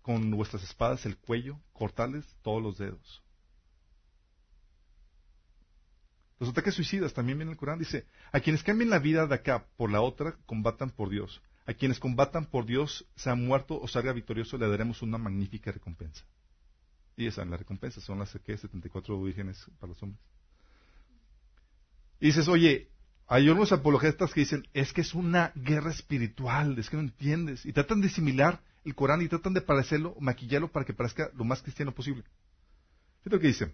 con 0.03 0.31
vuestras 0.33 0.63
espadas 0.65 1.07
el 1.07 1.17
cuello, 1.17 1.59
cortarles 1.73 2.25
todos 2.43 2.63
los 2.63 2.79
dedos. 2.79 3.23
Los 6.41 6.49
ataques 6.49 6.75
suicidas 6.75 7.13
también 7.13 7.39
viene 7.39 7.53
el 7.53 7.59
Corán. 7.59 7.79
Dice, 7.79 8.07
a 8.33 8.41
quienes 8.41 8.63
cambien 8.63 8.89
la 8.89 8.99
vida 8.99 9.27
de 9.27 9.35
acá 9.35 9.67
por 9.77 9.93
la 9.93 10.01
otra, 10.01 10.37
combatan 10.47 10.91
por 10.91 11.11
Dios. 11.11 11.43
A 11.67 11.75
quienes 11.75 12.01
combatan 12.01 12.47
por 12.47 12.65
Dios, 12.65 13.07
sea 13.15 13.35
muerto 13.35 13.79
o 13.79 13.87
salga 13.87 14.13
victorioso, 14.13 14.57
le 14.57 14.67
daremos 14.67 15.03
una 15.03 15.19
magnífica 15.19 15.71
recompensa. 15.71 16.25
Y 17.15 17.27
esa, 17.27 17.45
la 17.45 17.59
recompensa 17.59 18.01
son 18.01 18.19
las 18.19 18.33
que 18.33 18.57
74 18.57 19.23
vírgenes 19.23 19.67
para 19.79 19.93
los 19.93 20.03
hombres. 20.03 20.21
Y 22.19 22.27
dices, 22.27 22.49
oye, 22.49 22.89
hay 23.33 23.49
unos 23.49 23.70
apologetas 23.70 24.35
que 24.35 24.41
dicen, 24.41 24.66
es 24.74 24.93
que 24.93 25.03
es 25.03 25.14
una 25.14 25.53
guerra 25.55 25.93
espiritual, 25.93 26.76
es 26.81 26.91
que 26.91 26.97
no 26.97 27.03
entiendes. 27.05 27.64
Y 27.64 27.72
tratan 27.72 28.01
de 28.01 28.09
similar 28.09 28.61
el 28.85 28.97
Corán 28.97 29.22
y 29.22 29.28
tratan 29.28 29.55
de 29.55 29.61
parecerlo, 29.61 30.16
maquillarlo 30.18 30.72
para 30.72 30.85
que 30.85 30.95
parezca 30.95 31.31
lo 31.37 31.45
más 31.45 31.62
cristiano 31.62 31.95
posible. 31.95 32.24
Fíjate 33.20 33.37
lo 33.37 33.41
que 33.41 33.47
dice. 33.47 33.72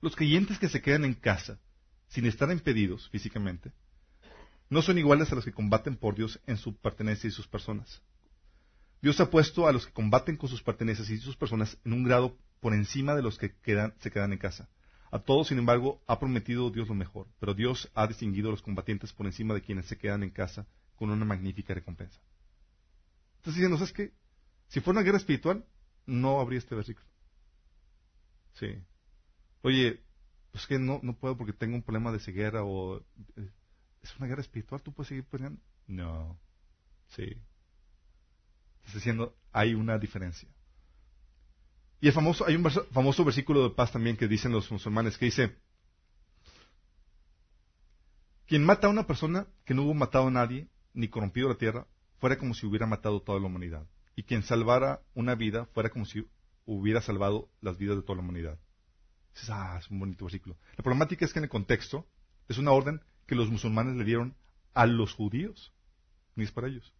Los 0.00 0.14
creyentes 0.14 0.60
que 0.60 0.68
se 0.68 0.80
quedan 0.80 1.04
en 1.04 1.14
casa, 1.14 1.58
sin 2.10 2.26
estar 2.26 2.48
impedidos 2.52 3.08
físicamente, 3.08 3.72
no 4.68 4.82
son 4.82 4.98
iguales 4.98 5.32
a 5.32 5.34
los 5.34 5.44
que 5.44 5.52
combaten 5.52 5.96
por 5.96 6.14
Dios 6.14 6.38
en 6.46 6.56
su 6.56 6.76
pertenencia 6.76 7.26
y 7.26 7.32
sus 7.32 7.48
personas. 7.48 8.00
Dios 9.02 9.18
ha 9.18 9.30
puesto 9.30 9.66
a 9.66 9.72
los 9.72 9.84
que 9.84 9.92
combaten 9.92 10.36
con 10.36 10.48
sus 10.48 10.62
pertenencias 10.62 11.10
y 11.10 11.18
sus 11.18 11.34
personas 11.34 11.76
en 11.84 11.92
un 11.92 12.04
grado 12.04 12.38
por 12.60 12.72
encima 12.72 13.16
de 13.16 13.22
los 13.22 13.36
que 13.36 13.48
se 13.98 14.10
quedan 14.12 14.32
en 14.32 14.38
casa. 14.38 14.68
A 15.10 15.18
todos, 15.18 15.48
sin 15.48 15.58
embargo, 15.58 16.00
ha 16.06 16.18
prometido 16.20 16.70
Dios 16.70 16.88
lo 16.88 16.94
mejor, 16.94 17.26
pero 17.40 17.54
Dios 17.54 17.90
ha 17.94 18.06
distinguido 18.06 18.48
a 18.48 18.52
los 18.52 18.62
combatientes 18.62 19.12
por 19.12 19.26
encima 19.26 19.54
de 19.54 19.62
quienes 19.62 19.86
se 19.86 19.98
quedan 19.98 20.22
en 20.22 20.30
casa 20.30 20.66
con 20.96 21.10
una 21.10 21.24
magnífica 21.24 21.74
recompensa. 21.74 22.20
Entonces 23.38 23.56
diciendo, 23.56 23.78
¿sabes 23.78 23.92
qué? 23.92 24.12
Si 24.68 24.80
fuera 24.80 25.00
una 25.00 25.04
guerra 25.04 25.18
espiritual, 25.18 25.64
no 26.06 26.40
habría 26.40 26.58
este 26.58 26.74
versículo. 26.74 27.06
Sí. 28.54 28.84
Oye, 29.62 30.00
pues 30.52 30.66
que 30.66 30.78
no, 30.78 31.00
no 31.02 31.16
puedo 31.16 31.36
porque 31.36 31.52
tengo 31.52 31.74
un 31.74 31.82
problema 31.82 32.12
de 32.12 32.20
ceguera 32.20 32.64
o... 32.64 32.98
Eh, 33.36 33.50
¿Es 34.02 34.16
una 34.16 34.26
guerra 34.26 34.42
espiritual? 34.42 34.82
¿Tú 34.82 34.92
puedes 34.92 35.08
seguir 35.08 35.24
peleando? 35.24 35.60
No. 35.86 36.38
Sí. 37.08 37.36
Estás 38.78 38.94
diciendo, 38.94 39.36
hay 39.52 39.74
una 39.74 39.98
diferencia. 39.98 40.48
Y 42.00 42.08
el 42.08 42.14
famoso, 42.14 42.46
hay 42.46 42.56
un 42.56 42.64
famoso 42.92 43.24
versículo 43.24 43.62
de 43.62 43.74
paz 43.74 43.92
también 43.92 44.16
que 44.16 44.26
dicen 44.26 44.52
los 44.52 44.70
musulmanes 44.70 45.18
que 45.18 45.26
dice, 45.26 45.54
quien 48.46 48.64
mata 48.64 48.86
a 48.86 48.90
una 48.90 49.06
persona 49.06 49.46
que 49.64 49.74
no 49.74 49.82
hubo 49.82 49.94
matado 49.94 50.28
a 50.28 50.30
nadie, 50.30 50.66
ni 50.94 51.08
corrompido 51.08 51.48
la 51.48 51.56
tierra, 51.56 51.86
fuera 52.18 52.38
como 52.38 52.54
si 52.54 52.66
hubiera 52.66 52.86
matado 52.86 53.20
toda 53.20 53.38
la 53.38 53.46
humanidad. 53.46 53.86
Y 54.16 54.22
quien 54.22 54.42
salvara 54.42 55.02
una 55.14 55.34
vida, 55.34 55.66
fuera 55.66 55.90
como 55.90 56.06
si 56.06 56.26
hubiera 56.64 57.02
salvado 57.02 57.50
las 57.60 57.76
vidas 57.76 57.96
de 57.96 58.02
toda 58.02 58.16
la 58.16 58.22
humanidad. 58.22 58.58
ah, 59.50 59.76
es 59.78 59.90
un 59.90 60.00
bonito 60.00 60.24
versículo. 60.24 60.56
La 60.76 60.82
problemática 60.82 61.24
es 61.24 61.32
que 61.32 61.38
en 61.38 61.44
el 61.44 61.50
contexto 61.50 62.06
es 62.48 62.58
una 62.58 62.72
orden 62.72 63.02
que 63.26 63.34
los 63.34 63.50
musulmanes 63.50 63.94
le 63.96 64.04
dieron 64.04 64.34
a 64.72 64.86
los 64.86 65.12
judíos, 65.12 65.72
ni 66.34 66.44
es 66.44 66.50
para 66.50 66.68
ellos. 66.68 66.94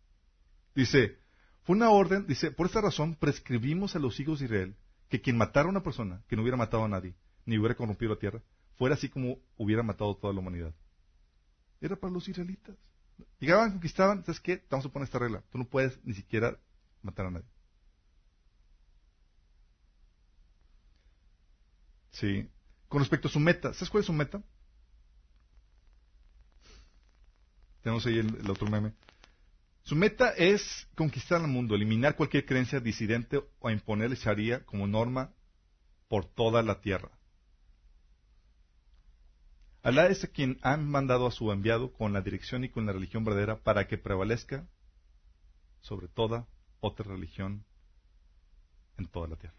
Dice, 0.74 1.18
fue 1.64 1.74
una 1.74 1.90
orden, 1.90 2.26
dice, 2.26 2.52
por 2.52 2.66
esta 2.66 2.80
razón 2.80 3.16
prescribimos 3.16 3.96
a 3.96 3.98
los 3.98 4.20
hijos 4.20 4.38
de 4.38 4.44
Israel 4.44 4.76
que 5.10 5.20
quien 5.20 5.36
matara 5.36 5.66
a 5.66 5.70
una 5.70 5.82
persona 5.82 6.22
que 6.28 6.36
no 6.36 6.42
hubiera 6.42 6.56
matado 6.56 6.84
a 6.84 6.88
nadie, 6.88 7.14
ni 7.44 7.58
hubiera 7.58 7.74
corrompido 7.74 8.14
la 8.14 8.18
tierra, 8.18 8.40
fuera 8.76 8.94
así 8.94 9.08
como 9.08 9.38
hubiera 9.58 9.82
matado 9.82 10.12
a 10.12 10.18
toda 10.18 10.32
la 10.32 10.38
humanidad. 10.38 10.72
Era 11.80 11.96
para 11.96 12.12
los 12.12 12.28
israelitas. 12.28 12.76
Llegaban, 13.40 13.72
conquistaban, 13.72 14.24
¿sabes 14.24 14.40
qué? 14.40 14.64
Vamos 14.70 14.86
a 14.86 14.88
poner 14.88 15.04
esta 15.06 15.18
regla. 15.18 15.42
Tú 15.50 15.58
no 15.58 15.64
puedes 15.64 15.98
ni 16.04 16.14
siquiera 16.14 16.56
matar 17.02 17.26
a 17.26 17.30
nadie. 17.32 17.48
Sí. 22.12 22.48
Con 22.88 23.00
respecto 23.00 23.28
a 23.28 23.30
su 23.30 23.40
meta, 23.40 23.74
¿sabes 23.74 23.90
cuál 23.90 24.02
es 24.02 24.06
su 24.06 24.12
meta? 24.12 24.42
Tenemos 27.82 28.06
ahí 28.06 28.18
el 28.18 28.50
otro 28.50 28.68
meme. 28.68 28.92
Su 29.82 29.96
meta 29.96 30.30
es 30.30 30.88
conquistar 30.94 31.40
el 31.40 31.48
mundo, 31.48 31.74
eliminar 31.74 32.16
cualquier 32.16 32.44
creencia 32.44 32.80
disidente 32.80 33.40
o 33.58 33.70
imponer 33.70 34.10
el 34.10 34.16
Sharia 34.16 34.64
como 34.64 34.86
norma 34.86 35.32
por 36.08 36.26
toda 36.26 36.62
la 36.62 36.80
tierra. 36.80 37.10
Alá 39.82 40.08
es 40.08 40.28
quien 40.34 40.58
ha 40.62 40.76
mandado 40.76 41.26
a 41.26 41.30
su 41.30 41.50
enviado 41.50 41.92
con 41.92 42.12
la 42.12 42.20
dirección 42.20 42.64
y 42.64 42.68
con 42.68 42.84
la 42.84 42.92
religión 42.92 43.24
verdadera 43.24 43.62
para 43.62 43.88
que 43.88 43.96
prevalezca 43.96 44.68
sobre 45.80 46.08
toda 46.08 46.46
otra 46.80 47.06
religión 47.06 47.64
en 48.98 49.06
toda 49.06 49.28
la 49.28 49.36
tierra. 49.36 49.56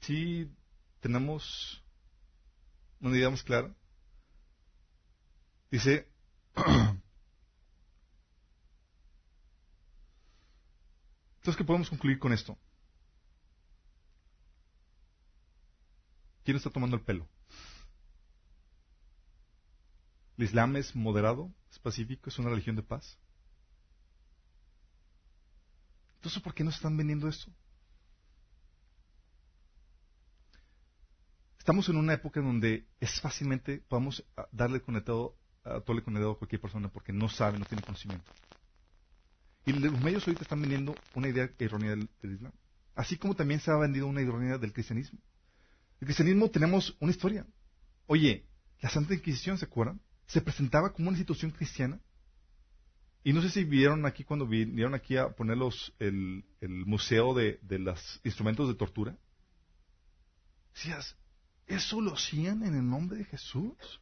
Si 0.00 0.50
tenemos 1.00 1.82
una 3.00 3.16
idea 3.16 3.30
más 3.30 3.42
clara, 3.42 3.74
Dice, 5.70 6.08
entonces, 11.36 11.56
¿qué 11.56 11.64
podemos 11.64 11.90
concluir 11.90 12.18
con 12.18 12.32
esto? 12.32 12.58
¿Quién 16.44 16.56
está 16.56 16.70
tomando 16.70 16.96
el 16.96 17.02
pelo? 17.02 17.28
¿El 20.38 20.44
Islam 20.44 20.76
es 20.76 20.96
moderado? 20.96 21.52
¿Es 21.70 21.78
pacífico? 21.78 22.30
¿Es 22.30 22.38
una 22.38 22.48
religión 22.48 22.76
de 22.76 22.82
paz? 22.82 23.18
Entonces, 26.16 26.42
¿por 26.42 26.54
qué 26.54 26.64
nos 26.64 26.76
están 26.76 26.96
vendiendo 26.96 27.28
esto? 27.28 27.52
Estamos 31.58 31.86
en 31.90 31.96
una 31.96 32.14
época 32.14 32.40
en 32.40 32.46
donde 32.46 32.88
es 32.98 33.20
fácilmente, 33.20 33.84
podemos 33.88 34.24
darle 34.52 34.80
conectado 34.80 35.36
le 35.86 36.02
con 36.02 36.14
el 36.14 36.20
dedo 36.20 36.32
a 36.32 36.38
cualquier 36.38 36.60
persona 36.60 36.88
porque 36.88 37.12
no 37.12 37.28
sabe, 37.28 37.58
no 37.58 37.64
tiene 37.64 37.82
conocimiento. 37.82 38.30
Y 39.66 39.72
los 39.72 40.00
medios 40.00 40.26
ahorita 40.26 40.44
están 40.44 40.60
vendiendo 40.62 40.94
una 41.14 41.28
idea 41.28 41.50
errónea 41.58 41.90
del, 41.90 42.08
Islam. 42.22 42.52
Así 42.94 43.18
como 43.18 43.34
también 43.34 43.60
se 43.60 43.70
ha 43.70 43.76
vendido 43.76 44.06
una 44.06 44.22
errónea 44.22 44.56
del 44.56 44.72
cristianismo. 44.72 45.18
El 46.00 46.06
cristianismo 46.06 46.50
tenemos 46.50 46.96
una 47.00 47.10
historia. 47.10 47.46
Oye, 48.06 48.46
la 48.80 48.88
Santa 48.88 49.14
Inquisición, 49.14 49.58
¿se 49.58 49.66
acuerdan? 49.66 50.00
Se 50.26 50.40
presentaba 50.40 50.92
como 50.92 51.08
una 51.08 51.18
institución 51.18 51.50
cristiana. 51.50 52.00
Y 53.22 53.32
no 53.32 53.42
sé 53.42 53.50
si 53.50 53.64
vieron 53.64 54.06
aquí 54.06 54.24
cuando 54.24 54.46
vinieron 54.46 54.94
aquí 54.94 55.16
a 55.16 55.28
poner 55.28 55.58
el, 55.98 56.44
museo 56.86 57.34
de, 57.34 57.58
de 57.62 57.78
los 57.78 58.20
instrumentos 58.24 58.68
de 58.68 58.74
tortura. 58.74 59.18
Decías, 60.72 61.16
¿eso 61.66 62.00
lo 62.00 62.14
hacían 62.14 62.62
en 62.62 62.74
el 62.74 62.88
nombre 62.88 63.18
de 63.18 63.24
Jesús? 63.24 64.00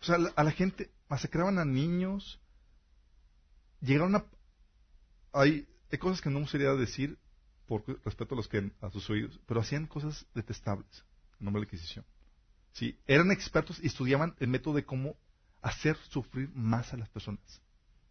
O 0.00 0.04
sea, 0.04 0.16
a 0.34 0.44
la 0.44 0.50
gente 0.50 0.90
masacraban 1.08 1.58
a 1.58 1.64
niños, 1.64 2.40
llegaron 3.80 4.16
a... 4.16 4.24
Hay, 5.32 5.66
cosas 5.98 6.20
que 6.20 6.30
no 6.30 6.36
me 6.36 6.42
gustaría 6.42 6.72
decir 6.74 7.18
por 7.66 7.84
respeto 8.04 8.34
a 8.34 8.36
los 8.36 8.48
que 8.48 8.72
a 8.80 8.90
sus 8.90 9.08
oídos, 9.10 9.38
pero 9.46 9.60
hacían 9.60 9.86
cosas 9.86 10.26
detestables 10.34 11.04
en 11.38 11.44
nombre 11.44 11.60
de 11.60 11.66
la 11.66 11.68
Inquisición. 11.68 12.04
Sí, 12.72 12.98
eran 13.06 13.30
expertos 13.30 13.78
y 13.82 13.86
estudiaban 13.86 14.34
el 14.38 14.48
método 14.48 14.74
de 14.74 14.84
cómo 14.84 15.16
hacer 15.60 15.96
sufrir 16.08 16.50
más 16.54 16.92
a 16.92 16.96
las 16.96 17.08
personas. 17.08 17.60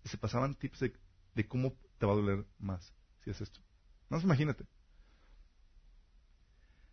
Y 0.04 0.10
se 0.10 0.18
pasaban 0.18 0.56
tips 0.56 0.80
de, 0.82 0.94
de 1.34 1.48
cómo 1.48 1.74
te 1.98 2.06
va 2.06 2.14
a 2.14 2.16
doler 2.16 2.46
más 2.60 2.94
si 3.24 3.32
haces 3.32 3.50
esto. 3.50 3.62
No, 4.10 4.20
imagínate. 4.20 4.66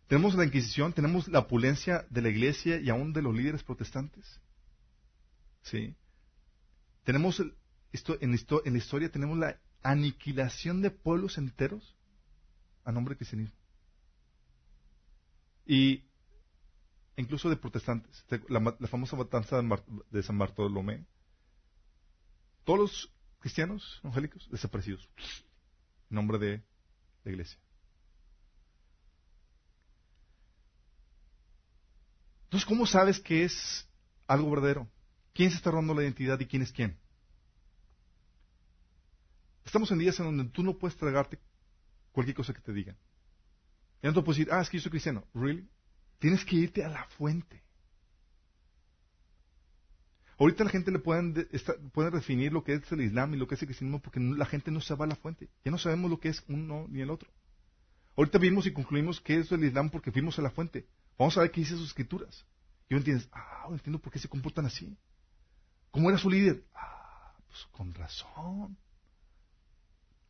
Tenemos 0.07 0.35
la 0.35 0.45
Inquisición, 0.45 0.93
tenemos 0.93 1.27
la 1.27 1.39
opulencia 1.39 2.05
de 2.09 2.21
la 2.21 2.29
Iglesia 2.29 2.79
y 2.79 2.89
aún 2.89 3.13
de 3.13 3.21
los 3.21 3.35
líderes 3.35 3.63
protestantes. 3.63 4.39
¿Sí? 5.69 5.95
Tenemos 7.03 7.41
esto, 7.91 8.17
en, 8.21 8.31
la 8.31 8.77
historia 8.77 9.11
tenemos 9.11 9.37
la 9.37 9.59
aniquilación 9.83 10.81
de 10.81 10.91
pueblos 10.91 11.37
enteros 11.37 11.95
a 12.85 12.91
nombre 12.91 13.13
de 13.13 13.17
cristianismo. 13.17 13.55
Y 15.65 16.05
incluso 17.17 17.49
de 17.49 17.57
protestantes. 17.57 18.25
La, 18.47 18.87
famosa 18.87 19.17
matanza 19.17 19.61
de 20.09 20.23
San 20.23 20.37
Bartolomé. 20.37 21.05
Todos 22.63 22.79
los 22.79 23.13
cristianos 23.39 23.99
evangélicos 24.03 24.49
desaparecidos. 24.49 25.09
En 26.09 26.15
nombre 26.15 26.37
de 26.37 26.63
la 27.25 27.31
iglesia. 27.31 27.59
Entonces, 32.45 32.65
¿cómo 32.65 32.85
sabes 32.85 33.19
que 33.19 33.43
es 33.43 33.85
algo 34.27 34.49
verdadero? 34.49 34.89
¿Quién 35.37 35.51
se 35.51 35.57
está 35.57 35.69
robando 35.69 35.93
la 35.93 36.01
identidad 36.01 36.39
y 36.39 36.47
quién 36.47 36.63
es 36.63 36.71
quién? 36.71 36.97
Estamos 39.63 39.91
en 39.91 39.99
días 39.99 40.19
en 40.19 40.25
donde 40.25 40.45
tú 40.45 40.63
no 40.63 40.79
puedes 40.79 40.97
tragarte 40.97 41.37
cualquier 42.11 42.35
cosa 42.35 42.55
que 42.55 42.61
te 42.61 42.73
digan. 42.73 42.97
Y 44.01 44.07
no 44.07 44.15
te 44.15 44.23
puedes 44.23 44.39
decir, 44.39 44.51
ah, 44.51 44.61
es 44.61 44.69
que 44.71 44.77
yo 44.77 44.81
soy 44.81 44.89
cristiano. 44.89 45.23
¿Really? 45.35 45.69
Tienes 46.17 46.43
que 46.43 46.55
irte 46.55 46.83
a 46.83 46.89
la 46.89 47.03
fuente. 47.19 47.61
Ahorita 50.39 50.63
la 50.63 50.71
gente 50.71 50.89
le 50.89 50.97
pueden, 50.97 51.35
definir 51.35 52.51
lo 52.51 52.63
que 52.63 52.73
es 52.73 52.91
el 52.91 53.01
Islam 53.01 53.35
y 53.35 53.37
lo 53.37 53.47
que 53.47 53.53
es 53.53 53.61
el 53.61 53.67
cristianismo 53.67 54.01
porque 54.01 54.19
la 54.19 54.45
gente 54.47 54.71
no 54.71 54.81
se 54.81 54.95
va 54.95 55.05
a 55.05 55.09
la 55.09 55.17
fuente. 55.17 55.49
Ya 55.63 55.69
no 55.69 55.77
sabemos 55.77 56.09
lo 56.09 56.19
que 56.19 56.29
es 56.29 56.43
uno 56.47 56.87
ni 56.89 57.01
el 57.01 57.11
otro. 57.11 57.29
Ahorita 58.15 58.39
vimos 58.39 58.65
y 58.65 58.73
concluimos 58.73 59.21
que 59.21 59.37
es 59.37 59.51
el 59.51 59.63
Islam 59.63 59.91
porque 59.91 60.11
fuimos 60.11 60.39
a 60.39 60.41
la 60.41 60.49
fuente. 60.49 60.87
Vamos 61.15 61.37
a 61.37 61.41
ver 61.41 61.51
qué 61.51 61.61
dice 61.61 61.75
sus 61.75 61.89
escrituras. 61.89 62.43
Y 62.89 62.95
uno 62.95 63.01
entiendes, 63.01 63.29
ah, 63.31 63.67
entiendo 63.69 63.99
por 63.99 64.11
qué 64.11 64.17
se 64.17 64.27
comportan 64.27 64.65
así. 64.65 64.97
¿Cómo 65.97 66.09
era 66.11 66.19
su 66.19 66.29
líder? 66.29 66.63
Ah, 66.75 67.33
pues 67.47 67.65
con 67.71 67.91
razón. 67.91 68.77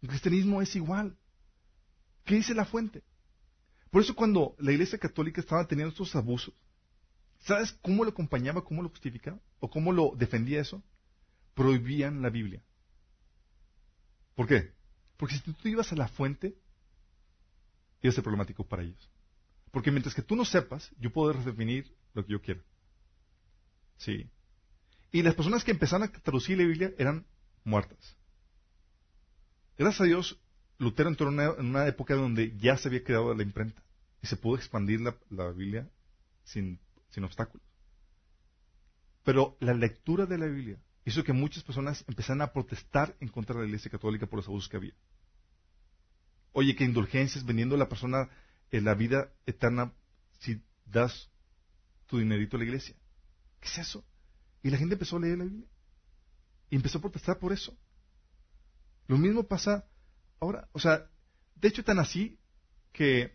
El 0.02 0.08
cristianismo 0.08 0.62
es 0.62 0.74
igual. 0.78 1.18
¿Qué 2.24 2.36
dice 2.36 2.54
la 2.54 2.64
fuente? 2.64 3.04
Por 3.92 4.02
eso 4.02 4.16
cuando 4.16 4.56
la 4.60 4.72
Iglesia 4.72 4.98
Católica 4.98 5.42
estaba 5.42 5.68
teniendo 5.68 5.92
estos 5.92 6.16
abusos, 6.16 6.54
¿sabes 7.40 7.74
cómo 7.82 8.06
lo 8.06 8.12
acompañaba, 8.12 8.64
cómo 8.64 8.82
lo 8.82 8.88
justificaba 8.88 9.42
o 9.60 9.70
cómo 9.70 9.92
lo 9.92 10.14
defendía 10.16 10.62
eso? 10.62 10.82
Prohibían 11.54 12.22
la 12.22 12.30
Biblia. 12.30 12.64
¿Por 14.36 14.48
qué? 14.48 14.72
Porque 15.18 15.36
si 15.36 15.42
tú 15.52 15.68
ibas 15.68 15.92
a 15.92 15.98
la 15.98 16.08
fuente, 16.08 16.56
iba 18.02 18.10
a 18.10 18.16
ser 18.16 18.24
problemático 18.24 18.66
para 18.66 18.84
ellos. 18.84 19.12
Porque 19.72 19.92
mientras 19.92 20.16
que 20.16 20.22
tú 20.22 20.38
no 20.38 20.46
sepas, 20.46 20.90
yo 20.98 21.12
puedo 21.12 21.34
definir 21.34 21.94
lo 22.14 22.26
que 22.26 22.32
yo 22.32 22.42
quiero. 22.42 22.64
Sí. 23.98 24.32
Y 25.12 25.22
las 25.22 25.36
personas 25.36 25.64
que 25.64 25.72
empezaron 25.72 26.08
a 26.08 26.12
traducir 26.12 26.58
la 26.58 26.66
Biblia 26.66 26.92
eran 26.98 27.26
muertas. 27.64 28.16
Gracias 29.78 30.02
a 30.02 30.06
Dios, 30.06 30.40
Lutero 30.80 31.10
entró 31.10 31.30
en 31.30 31.66
una, 31.66 31.88
época 31.88 32.16
donde 32.16 32.56
ya 32.58 32.78
se 32.78 32.88
había 32.88 33.04
creado 33.04 33.34
la 33.34 33.44
imprenta 33.44 33.82
y 34.22 34.28
se 34.28 34.36
pudo 34.36 34.58
expandir 34.58 35.00
la, 35.02 35.52
Biblia 35.52 35.90
sin, 36.44 36.80
obstáculos. 37.24 37.66
Pero 39.24 39.58
la 39.60 39.74
lectura 39.74 40.26
de 40.26 40.38
la 40.38 40.46
Biblia 40.46 40.78
hizo 41.06 41.24
que 41.24 41.34
muchas 41.34 41.64
personas 41.64 42.04
empezaran 42.08 42.42
a 42.42 42.54
protestar 42.54 43.16
en 43.20 43.30
contra 43.30 43.56
de 43.56 43.62
la 43.62 43.68
Iglesia 43.68 43.92
Católica 43.92 44.26
por 44.26 44.38
los 44.38 44.48
abusos 44.48 44.70
que 44.70 44.78
había. 44.78 44.94
Oye, 46.54 46.76
que 46.76 46.84
indulgencias 46.84 47.46
vendiendo 47.46 47.76
a 47.76 47.80
la 47.80 47.90
persona 47.90 48.30
en 48.72 48.84
la 48.84 48.94
vida 48.94 49.32
eterna 49.46 49.94
si 50.40 50.62
das 50.86 51.30
tu 52.08 52.18
dinerito 52.18 52.56
a 52.56 52.60
la 52.60 52.66
iglesia. 52.66 52.96
¿Qué 53.60 53.68
es 53.68 53.78
eso? 53.80 54.04
Y 54.68 54.70
la 54.70 54.78
gente 54.78 54.96
empezó 54.96 55.16
a 55.16 55.22
leer 55.22 55.38
la 55.38 55.46
Biblia. 55.46 55.66
Y 56.70 56.76
empezó 56.76 56.98
a 56.98 57.02
protestar 57.02 57.40
por 57.40 57.54
eso. 57.54 57.74
Lo 59.08 59.18
mismo 59.18 59.44
pasa 59.44 59.88
ahora. 60.42 60.68
O 60.74 60.80
sea, 60.80 61.10
de 61.56 61.70
hecho 61.70 61.86
tan 61.86 62.00
así 62.00 62.38
que 62.92 63.34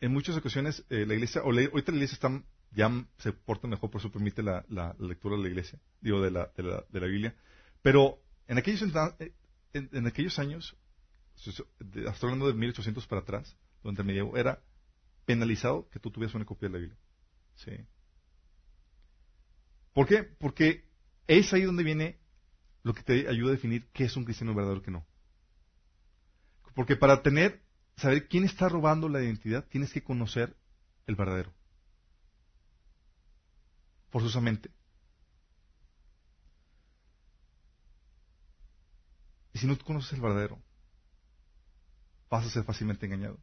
en 0.00 0.12
muchas 0.12 0.36
ocasiones 0.36 0.84
eh, 0.90 1.06
la 1.06 1.14
iglesia, 1.14 1.42
o 1.42 1.50
ahorita 1.50 1.92
la 1.92 1.98
iglesia 1.98 2.14
está, 2.14 2.42
ya 2.72 2.90
se 3.18 3.32
porta 3.32 3.68
mejor, 3.68 3.92
por 3.92 4.00
eso 4.00 4.10
permite 4.10 4.42
la, 4.42 4.64
lectura 4.98 5.36
de 5.36 5.42
la 5.42 5.48
iglesia, 5.48 5.78
digo, 6.00 6.20
de 6.20 6.32
la, 6.32 6.50
de 6.56 6.64
la, 6.64 6.84
de 6.88 7.00
la 7.00 7.06
Biblia. 7.06 7.36
Pero 7.80 8.20
en 8.48 8.58
aquellos, 8.58 8.82
eh, 9.20 9.32
en, 9.72 10.06
aquellos 10.08 10.36
años, 10.40 10.76
estoy 11.36 11.64
hablando 12.22 12.48
de 12.48 12.54
1800 12.54 13.06
para 13.06 13.20
atrás, 13.20 13.56
donde 13.84 14.02
me 14.02 14.14
llevo, 14.14 14.36
era 14.36 14.64
penalizado 15.26 15.88
que 15.90 16.00
tú 16.00 16.10
tuvieras 16.10 16.34
una 16.34 16.44
copia 16.44 16.68
de 16.68 16.72
la 16.72 16.78
Biblia. 16.80 16.98
¿Sí? 17.54 17.70
¿Por 19.92 20.06
qué? 20.06 20.24
Porque 20.24 20.84
es 21.26 21.52
ahí 21.52 21.62
donde 21.62 21.82
viene 21.82 22.18
lo 22.82 22.94
que 22.94 23.02
te 23.02 23.28
ayuda 23.28 23.50
a 23.50 23.54
definir 23.54 23.88
qué 23.92 24.04
es 24.04 24.16
un 24.16 24.24
cristiano 24.24 24.54
verdadero 24.54 24.80
y 24.80 24.84
qué 24.84 24.90
no. 24.90 25.06
Porque 26.74 26.96
para 26.96 27.22
tener, 27.22 27.62
saber 27.96 28.28
quién 28.28 28.44
está 28.44 28.68
robando 28.68 29.08
la 29.08 29.22
identidad, 29.22 29.66
tienes 29.68 29.92
que 29.92 30.02
conocer 30.02 30.56
el 31.06 31.16
verdadero. 31.16 31.52
Forzosamente. 34.10 34.70
Y 39.52 39.58
si 39.58 39.66
no 39.66 39.78
conoces 39.78 40.12
el 40.14 40.20
verdadero, 40.20 40.62
vas 42.30 42.46
a 42.46 42.50
ser 42.50 42.64
fácilmente 42.64 43.06
engañado. 43.06 43.38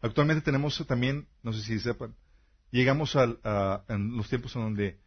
Actualmente 0.00 0.42
tenemos 0.42 0.84
también, 0.86 1.28
no 1.42 1.52
sé 1.52 1.62
si 1.62 1.78
sepan, 1.78 2.16
llegamos 2.70 3.14
a, 3.16 3.26
los 3.88 4.28
tiempos 4.28 4.54
en 4.56 4.62
donde 4.62 5.00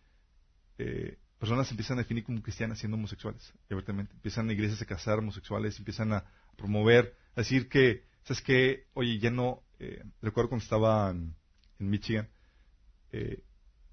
eh, 0.77 1.17
personas 1.39 1.69
empiezan 1.71 1.97
a 1.97 2.01
definir 2.01 2.23
como 2.23 2.41
cristianas 2.41 2.79
siendo 2.79 2.97
homosexuales, 2.97 3.53
abiertamente. 3.69 4.13
Empiezan 4.13 4.49
iglesias 4.51 4.81
a 4.81 4.85
casar 4.85 5.19
homosexuales, 5.19 5.77
empiezan 5.77 6.13
a 6.13 6.25
promover, 6.55 7.15
a 7.35 7.41
decir 7.41 7.69
que, 7.69 8.03
¿sabes 8.23 8.41
qué? 8.41 8.85
Oye, 8.93 9.19
ya 9.19 9.29
no, 9.29 9.63
eh, 9.79 10.03
recuerdo 10.21 10.49
cuando 10.49 10.63
estaba 10.63 11.11
en, 11.11 11.35
Michigan, 11.79 12.27
eh, 13.11 13.43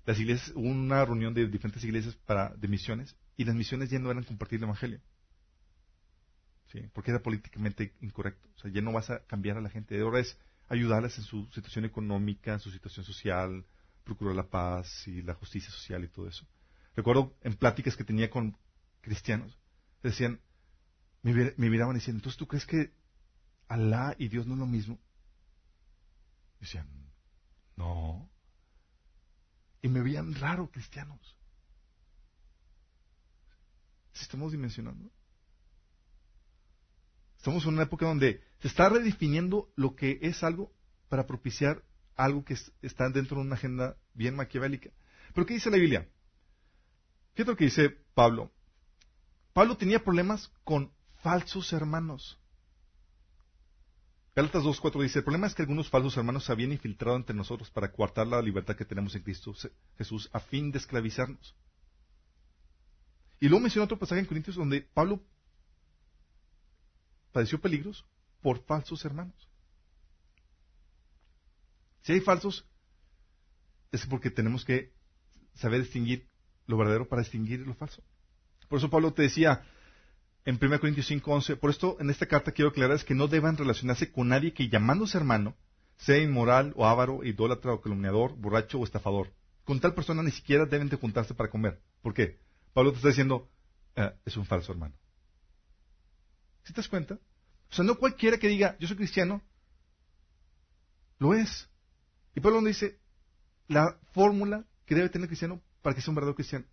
las 0.07 0.19
iglesias, 0.19 0.53
hubo 0.55 0.69
una 0.69 1.05
reunión 1.05 1.35
de 1.35 1.47
diferentes 1.47 1.85
iglesias 1.85 2.17
para, 2.27 2.51
de 2.55 2.69
misiones, 2.69 3.17
y 3.37 3.45
las 3.45 3.55
misiones 3.55 3.91
ya 3.91 3.99
no 3.99 4.11
eran 4.11 4.25
compartir 4.25 4.59
el 4.59 4.65
evangelio. 4.65 5.01
¿Sí? 6.73 6.81
Porque 6.93 7.11
era 7.11 7.23
políticamente 7.23 7.95
incorrecto. 8.01 8.49
O 8.57 8.59
sea, 8.59 8.71
ya 8.71 8.81
no 8.81 8.93
vas 8.93 9.11
a 9.11 9.21
cambiar 9.27 9.57
a 9.59 9.61
la 9.61 9.71
gente. 9.71 10.01
Ahora 10.01 10.21
es 10.21 10.37
ayudarles 10.69 11.17
en 11.19 11.25
su 11.25 11.47
situación 11.53 11.85
económica, 11.85 12.55
en 12.55 12.61
su 12.61 12.71
situación 12.71 13.05
social, 13.05 13.65
procurar 14.03 14.35
la 14.35 14.49
paz 14.49 15.07
y 15.07 15.23
la 15.23 15.35
justicia 15.35 15.71
social 15.71 16.05
y 16.05 16.09
todo 16.09 16.29
eso. 16.29 16.47
Recuerdo 16.97 17.37
en 17.43 17.55
pláticas 17.55 17.97
que 17.97 18.05
tenía 18.05 18.31
con 18.31 18.57
cristianos, 19.01 19.59
decían, 20.03 20.41
me, 21.23 21.53
miraban 21.57 21.95
diciendo, 21.95 22.19
entonces 22.19 22.39
tú 22.39 22.47
crees 22.47 22.67
que 22.67 22.93
Alá 23.67 24.15
y 24.19 24.29
Dios 24.29 24.47
no 24.47 24.55
es 24.55 24.61
lo 24.61 24.67
mismo? 24.67 24.99
Decían, 26.61 26.87
no. 27.77 28.29
Y 29.83 29.89
me 29.89 30.03
veían 30.03 30.35
raro 30.35 30.71
cristianos. 30.71 31.37
Si 34.13 34.23
estamos 34.23 34.53
dimensionando. 34.53 35.11
Estamos 37.39 37.65
en 37.65 37.75
una 37.75 37.83
época 37.83 38.07
donde 38.07 38.43
se 38.61 38.69
está 38.69 38.89
redefiniendo 38.89 39.73
lo 39.77 39.97
que 39.97 40.19
es 40.23 40.43
algo 40.45 40.73
para 41.09 41.27
propiciar 41.27 41.83
algo 42.17 42.45
que 42.45 42.57
está 42.83 43.09
dentro 43.11 43.37
de 43.37 43.43
una 43.43 43.57
agenda 43.57 43.97
bien 44.15 44.37
maquiavélica. 44.37 44.91
Pero 45.35 45.47
¿qué 45.47 45.55
dice 45.55 45.71
la 45.71 45.77
Biblia? 45.77 46.09
Fíjate 47.35 47.51
lo 47.51 47.57
que 47.57 47.65
dice 47.65 47.91
Pablo. 48.15 48.51
Pablo 49.53 49.77
tenía 49.77 50.03
problemas 50.03 50.51
con 50.65 50.93
falsos 51.23 51.73
hermanos. 51.73 52.39
Gálatas 54.37 54.65
2.4 54.65 55.03
dice, 55.03 55.19
el 55.21 55.25
problema 55.25 55.47
es 55.47 55.55
que 55.55 55.63
algunos 55.63 55.89
falsos 55.89 56.17
hermanos 56.17 56.45
se 56.45 56.53
habían 56.53 56.73
infiltrado 56.73 57.17
entre 57.17 57.37
nosotros 57.37 57.71
para 57.71 57.93
coartar 57.93 58.27
la 58.27 58.43
libertad 58.43 58.77
que 58.77 58.85
tenemos 58.85 59.15
en 59.15 59.23
Cristo 59.23 59.55
Jesús 59.97 60.29
a 60.33 60.41
fin 60.41 60.73
de 60.73 60.79
esclavizarnos. 60.79 61.55
Y 63.39 63.49
luego 63.49 63.63
menciona 63.63 63.85
otro 63.85 63.99
pasaje 63.99 64.21
en 64.21 64.27
Corintios 64.27 64.57
donde 64.57 64.83
Pablo 64.83 65.21
padeció 67.33 67.61
peligros 67.61 68.05
por 68.43 68.65
falsos 68.65 69.05
hermanos. 69.05 69.49
Si 72.03 72.13
hay 72.13 72.21
falsos, 72.21 72.65
es 73.93 74.05
porque 74.07 74.31
tenemos 74.31 74.65
que 74.65 74.93
saber 75.55 75.81
distinguir 75.83 76.29
lo 76.67 76.77
verdadero 76.77 77.09
para 77.09 77.23
distinguir 77.23 77.61
lo 77.61 77.75
falso. 77.75 78.03
Por 78.69 78.79
eso 78.79 78.91
Pablo 78.91 79.13
te 79.13 79.23
decía 79.23 79.65
en 80.45 80.59
1 80.61 80.81
Corintios 80.81 81.11
5:11, 81.11 81.57
por 81.57 81.71
esto 81.71 81.97
en 82.01 82.11
esta 82.11 82.27
carta 82.27 82.53
quiero 82.53 82.71
aclarar 82.71 82.97
es 82.97 83.05
que 83.05 83.15
no 83.15 83.29
deban 83.29 83.57
relacionarse 83.57 84.13
con 84.13 84.29
nadie 84.29 84.53
que 84.53 84.69
llamándose 84.69 85.17
hermano 85.17 85.57
sea 85.97 86.19
inmoral 86.19 86.73
o 86.77 86.87
avaro, 86.87 87.25
idólatra 87.25 87.73
o 87.73 87.81
calumniador, 87.81 88.37
borracho 88.37 88.79
o 88.79 88.85
estafador. 88.85 89.33
Con 89.65 89.81
tal 89.81 89.95
persona 89.95 90.23
ni 90.23 90.31
siquiera 90.31 90.67
deben 90.67 90.89
de 90.89 90.97
juntarse 90.97 91.35
para 91.35 91.51
comer. 91.51 91.81
¿Por 92.03 92.13
qué? 92.13 92.39
Pablo 92.73 92.91
te 92.91 92.97
está 92.97 93.09
diciendo, 93.09 93.49
eh, 93.97 94.13
es 94.25 94.37
un 94.37 94.45
falso 94.45 94.73
hermano. 94.73 94.95
¿Sí 96.65 96.73
te 96.73 96.81
das 96.81 96.89
cuenta? 96.89 97.15
O 97.71 97.75
sea, 97.75 97.85
no 97.85 97.97
cualquiera 97.97 98.39
que 98.39 98.49
diga, 98.49 98.77
yo 98.79 98.89
soy 98.89 98.97
cristiano, 98.97 99.43
lo 101.19 101.35
es. 101.35 101.71
Y 102.35 102.41
Pablo 102.41 102.61
dice, 102.63 102.99
la 103.69 103.99
fórmula 104.13 104.65
que 104.85 104.95
debe 104.95 105.09
tener 105.09 105.25
el 105.25 105.29
cristiano 105.29 105.63
para 105.85 105.95
que 105.95 106.01
sea 106.01 106.13
un 106.13 106.15
verdadero 106.15 106.35
cristiano. 106.35 106.65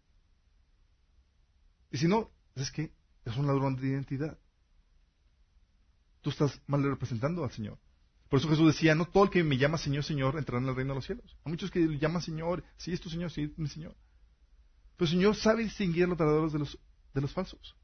Y 1.92 1.98
si 1.98 2.08
no, 2.08 2.32
es 2.56 2.72
que 2.72 2.94
es 3.26 3.36
un 3.36 3.46
ladrón 3.46 3.76
de 3.76 3.90
identidad. 3.90 4.40
Tú 6.22 6.30
estás 6.30 6.62
mal 6.66 6.82
representando 6.82 7.44
al 7.44 7.52
Señor. 7.52 7.78
Por 8.30 8.40
eso 8.40 8.48
Jesús 8.48 8.68
decía, 8.68 8.96
no 8.96 9.04
todo 9.04 9.26
el 9.26 9.30
que 9.30 9.44
me 9.44 9.58
llama 9.58 9.78
Señor, 9.78 10.06
Señor, 10.06 10.38
entrará 10.38 10.64
en 10.64 10.70
el 10.70 10.76
reino 10.78 10.94
de 10.94 11.00
los 11.00 11.06
cielos. 11.06 11.36
Hay 11.44 11.52
muchos 11.52 11.70
que 11.70 11.80
le 11.80 12.00
llaman 12.00 12.22
Señor, 12.22 12.64
sí 12.78 12.94
es 12.94 13.02
tu 13.02 13.10
Señor, 13.10 13.32
sí 13.32 13.44
es 13.44 13.58
mi 13.58 13.68
Señor. 13.68 13.98
Pero 14.96 15.08
el 15.08 15.12
Señor 15.12 15.36
sabe 15.36 15.64
distinguir 15.64 16.08
los 16.08 16.18
verdaderos 16.18 16.54
de 16.54 17.22
los, 17.22 17.34
falsos. 17.34 17.76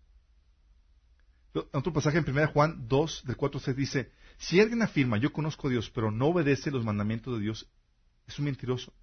Otro 1.74 1.92
pasaje 1.92 2.20
en 2.20 2.30
1 2.30 2.48
Juan 2.54 2.88
2, 2.88 3.24
del 3.26 3.36
4 3.36 3.60
se 3.60 3.74
dice, 3.74 4.14
si 4.38 4.62
alguien 4.62 4.82
afirma, 4.82 5.18
yo 5.18 5.34
conozco 5.34 5.68
a 5.68 5.72
Dios, 5.72 5.92
pero 5.94 6.10
no 6.10 6.28
obedece 6.28 6.72
los 6.72 6.86
mandamientos 6.86 7.36
de 7.36 7.42
Dios, 7.42 7.70
es 8.28 8.40
un 8.40 8.46
mentiroso 8.46 8.94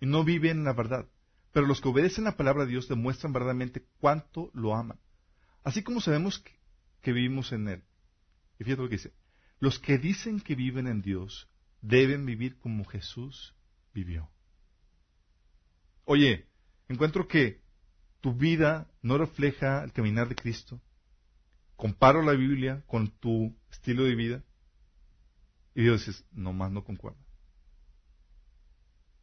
y 0.00 0.06
no 0.06 0.24
vive 0.24 0.50
en 0.50 0.64
la 0.64 0.72
verdad. 0.72 1.06
Pero 1.56 1.68
los 1.68 1.80
que 1.80 1.88
obedecen 1.88 2.24
la 2.24 2.36
palabra 2.36 2.66
de 2.66 2.72
Dios 2.72 2.86
demuestran 2.86 3.32
verdaderamente 3.32 3.82
cuánto 3.98 4.50
lo 4.52 4.74
aman. 4.74 5.00
Así 5.64 5.82
como 5.82 6.02
sabemos 6.02 6.44
que, 7.00 7.12
vivimos 7.14 7.50
en 7.50 7.68
Él. 7.68 7.82
Y 8.58 8.64
fíjate 8.64 8.82
lo 8.82 8.88
que 8.90 8.96
dice. 8.96 9.14
Los 9.58 9.78
que 9.78 9.96
dicen 9.96 10.40
que 10.40 10.54
viven 10.54 10.86
en 10.86 11.00
Dios 11.00 11.48
deben 11.80 12.26
vivir 12.26 12.58
como 12.58 12.84
Jesús 12.84 13.54
vivió. 13.94 14.28
Oye, 16.04 16.46
encuentro 16.90 17.26
que 17.26 17.62
tu 18.20 18.34
vida 18.34 18.90
no 19.00 19.16
refleja 19.16 19.82
el 19.82 19.92
caminar 19.94 20.28
de 20.28 20.34
Cristo, 20.34 20.78
comparo 21.74 22.20
la 22.20 22.32
Biblia 22.32 22.84
con 22.86 23.08
tu 23.12 23.56
estilo 23.70 24.04
de 24.04 24.14
vida, 24.14 24.44
y 25.74 25.84
Dios 25.84 26.04
dice, 26.04 26.22
no 26.32 26.52
más 26.52 26.70
no 26.70 26.84
concuerda. 26.84 27.24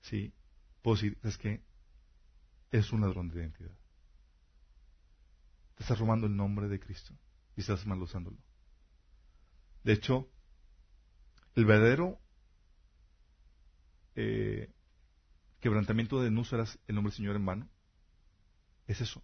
Sí, 0.02 0.34
puedo 0.82 0.96
decir, 0.96 1.20
es 1.22 1.38
que 1.38 1.62
es 2.74 2.92
un 2.92 3.02
ladrón 3.02 3.30
de 3.30 3.40
identidad. 3.40 3.78
Te 5.76 5.84
estás 5.84 6.00
robando 6.00 6.26
el 6.26 6.36
nombre 6.36 6.68
de 6.68 6.80
Cristo 6.80 7.14
y 7.56 7.62
estás 7.62 7.86
mal 7.86 8.02
usándolo. 8.02 8.38
De 9.84 9.94
hecho, 9.94 10.28
el 11.54 11.66
verdadero 11.66 12.20
eh, 14.16 14.74
quebrantamiento 15.60 16.20
de 16.20 16.32
no 16.32 16.42
usarás 16.42 16.80
el 16.88 16.96
nombre 16.96 17.12
del 17.12 17.18
Señor 17.18 17.36
en 17.36 17.46
vano 17.46 17.70
es 18.88 19.02
eso. 19.02 19.22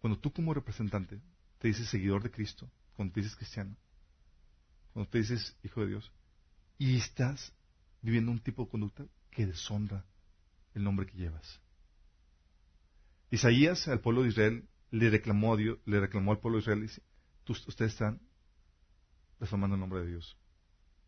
Cuando 0.00 0.18
tú 0.18 0.32
como 0.32 0.52
representante 0.52 1.20
te 1.58 1.68
dices 1.68 1.88
seguidor 1.88 2.24
de 2.24 2.32
Cristo, 2.32 2.68
cuando 2.96 3.14
te 3.14 3.20
dices 3.20 3.36
cristiano, 3.36 3.76
cuando 4.92 5.08
te 5.08 5.18
dices 5.18 5.56
hijo 5.62 5.82
de 5.82 5.86
Dios, 5.86 6.12
y 6.78 6.96
estás 6.96 7.52
viviendo 8.00 8.32
un 8.32 8.40
tipo 8.40 8.64
de 8.64 8.70
conducta 8.70 9.06
que 9.30 9.46
deshonra 9.46 10.04
el 10.74 10.82
nombre 10.82 11.06
que 11.06 11.16
llevas. 11.16 11.60
Isaías 13.32 13.88
al 13.88 14.00
pueblo 14.00 14.22
de 14.22 14.28
Israel 14.28 14.68
le 14.90 15.10
reclamó 15.10 15.54
a 15.54 15.56
Dios, 15.56 15.78
le 15.86 15.98
reclamó 15.98 16.32
al 16.32 16.38
pueblo 16.38 16.58
de 16.58 16.62
Israel 16.62 16.78
y 16.80 16.82
dice, 16.82 17.02
ustedes 17.48 17.92
están 17.92 18.20
reformando 19.40 19.74
el 19.74 19.80
nombre 19.80 20.00
de 20.02 20.06
Dios. 20.06 20.38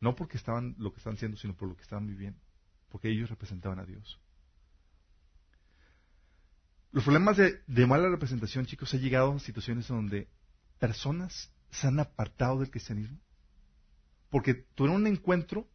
No 0.00 0.16
porque 0.16 0.36
estaban 0.36 0.74
lo 0.78 0.92
que 0.92 0.98
estaban 0.98 1.16
haciendo, 1.16 1.36
sino 1.36 1.54
por 1.54 1.68
lo 1.68 1.76
que 1.76 1.82
estaban 1.82 2.06
viviendo. 2.06 2.40
Porque 2.88 3.10
ellos 3.10 3.30
representaban 3.30 3.78
a 3.78 3.84
Dios. 3.84 4.20
Los 6.90 7.04
problemas 7.04 7.36
de, 7.36 7.62
de 7.66 7.86
mala 7.86 8.08
representación, 8.08 8.66
chicos, 8.66 8.92
ha 8.94 8.96
llegado 8.96 9.32
a 9.32 9.38
situaciones 9.38 9.86
donde 9.86 10.28
personas 10.78 11.52
se 11.70 11.86
han 11.86 12.00
apartado 12.00 12.58
del 12.58 12.70
cristianismo 12.70 13.20
porque 14.34 14.54
tuvieron 14.54 15.02
un 15.02 15.06
encuentro 15.06 15.68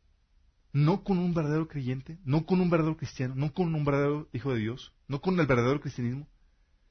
no 0.73 1.05
con 1.05 1.17
un 1.17 1.33
verdadero 1.33 1.69
creyente, 1.69 2.19
no 2.25 2.45
con 2.45 2.59
un 2.59 2.69
verdadero 2.69 2.97
cristiano, 2.97 3.33
no 3.33 3.53
con 3.53 3.73
un 3.73 3.85
verdadero 3.85 4.27
hijo 4.33 4.53
de 4.53 4.59
Dios, 4.59 4.93
no 5.07 5.21
con 5.21 5.39
el 5.39 5.47
verdadero 5.47 5.79
cristianismo, 5.79 6.27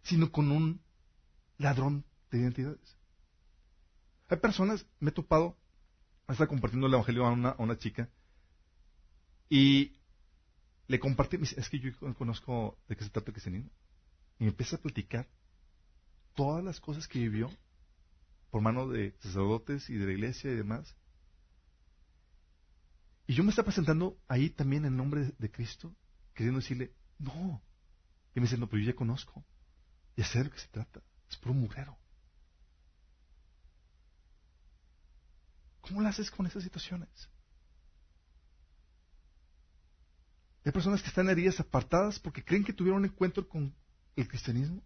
sino 0.09 0.33
con 0.33 0.51
un 0.51 0.81
ladrón 1.59 2.05
de 2.31 2.39
identidades. 2.39 2.97
Hay 4.29 4.39
personas, 4.39 4.87
me 5.01 5.11
he 5.11 5.13
topado, 5.13 5.59
estaba 6.29 6.49
compartiendo 6.49 6.87
el 6.87 6.95
Evangelio 6.95 7.27
a 7.27 7.33
una, 7.33 7.51
a 7.51 7.63
una 7.63 7.77
chica 7.77 8.09
y 9.51 9.99
le 10.87 10.99
compartí, 10.99 11.37
es 11.43 11.69
que 11.69 11.79
yo 11.79 11.91
conozco 12.15 12.79
de 12.89 12.97
qué 12.97 13.05
se 13.05 13.11
trata 13.11 13.31
el 13.31 13.35
cristianismo. 13.35 13.71
Y 14.39 14.45
me 14.45 14.51
empieza 14.51 14.77
a 14.77 14.81
platicar 14.81 15.29
todas 16.35 16.65
las 16.65 16.81
cosas 16.81 17.07
que 17.07 17.19
vivió 17.19 17.51
por 18.51 18.63
mano 18.63 18.89
de 18.89 19.15
sacerdotes 19.21 19.91
y 19.91 19.95
de 19.95 20.07
la 20.07 20.13
iglesia 20.13 20.51
y 20.51 20.57
demás. 20.57 20.97
Y 23.27 23.35
yo 23.35 23.45
me 23.45 23.51
estaba 23.51 23.67
presentando 23.67 24.19
ahí 24.27 24.49
también 24.49 24.87
en 24.87 24.97
nombre 24.97 25.35
de 25.39 25.51
Cristo, 25.51 25.95
queriendo 26.33 26.61
decirle, 26.61 26.95
no. 27.19 27.63
Y 28.35 28.41
me 28.41 28.47
dice, 28.47 28.57
no, 28.57 28.69
pero 28.69 28.83
yo 28.83 28.91
ya 28.93 28.97
conozco. 28.97 29.45
Y 30.19 30.25
sé 30.25 30.39
de 30.39 30.47
lo 30.47 30.51
que 30.51 30.59
se 30.59 30.67
trata. 30.67 31.01
Es 31.31 31.37
por 31.37 31.53
un 31.53 31.61
mugrero. 31.61 31.97
¿Cómo 35.81 36.03
lo 36.03 36.09
haces 36.09 36.29
con 36.29 36.45
esas 36.45 36.65
situaciones? 36.65 37.09
Hay 40.65 40.73
personas 40.73 41.03
que 41.03 41.09
están 41.09 41.29
heridas 41.29 41.61
apartadas 41.61 42.19
porque 42.19 42.45
creen 42.45 42.65
que 42.65 42.73
tuvieron 42.73 42.99
un 42.99 43.05
encuentro 43.05 43.49
con 43.49 43.73
el 44.17 44.27
cristianismo 44.27 44.83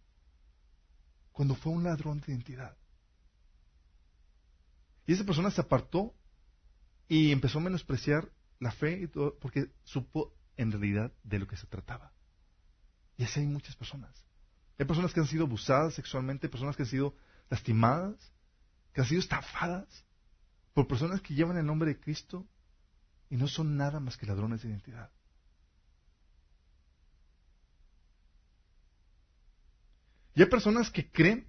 cuando 1.32 1.54
fue 1.54 1.72
un 1.72 1.84
ladrón 1.84 2.20
de 2.20 2.30
identidad. 2.30 2.76
Y 5.06 5.14
esa 5.14 5.24
persona 5.24 5.50
se 5.50 5.62
apartó 5.62 6.14
y 7.08 7.32
empezó 7.32 7.58
a 7.58 7.62
menospreciar 7.62 8.30
la 8.60 8.70
fe 8.70 9.08
porque 9.40 9.72
supo 9.84 10.36
en 10.58 10.72
realidad 10.72 11.10
de 11.24 11.38
lo 11.38 11.46
que 11.46 11.56
se 11.56 11.66
trataba. 11.66 12.12
Y 13.16 13.24
así 13.24 13.40
hay 13.40 13.46
muchas 13.46 13.74
personas. 13.76 14.26
Hay 14.78 14.86
personas 14.86 15.12
que 15.12 15.20
han 15.20 15.26
sido 15.26 15.44
abusadas 15.44 15.94
sexualmente, 15.94 16.48
personas 16.48 16.76
que 16.76 16.82
han 16.82 16.88
sido 16.88 17.14
lastimadas, 17.50 18.16
que 18.92 19.00
han 19.00 19.06
sido 19.06 19.20
estafadas 19.20 20.04
por 20.74 20.86
personas 20.86 21.20
que 21.20 21.34
llevan 21.34 21.56
el 21.56 21.66
nombre 21.66 21.90
de 21.90 22.00
Cristo 22.00 22.46
y 23.30 23.36
no 23.36 23.48
son 23.48 23.76
nada 23.76 24.00
más 24.00 24.16
que 24.16 24.26
ladrones 24.26 24.62
de 24.62 24.68
identidad. 24.68 25.10
Y 30.34 30.42
hay 30.42 30.48
personas 30.48 30.90
que 30.90 31.10
creen 31.10 31.46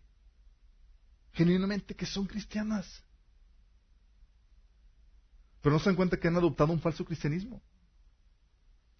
genuinamente 1.32 1.95
que 1.95 2.05
son 2.05 2.28
cristianas 2.28 3.03
pero 5.63 5.74
no 5.74 5.80
se 5.80 5.89
dan 5.89 5.95
cuenta 5.95 6.19
que 6.19 6.28
han 6.28 6.36
adoptado 6.36 6.74
un 6.74 6.82
falso 6.82 7.05
cristianismo. 7.05 7.63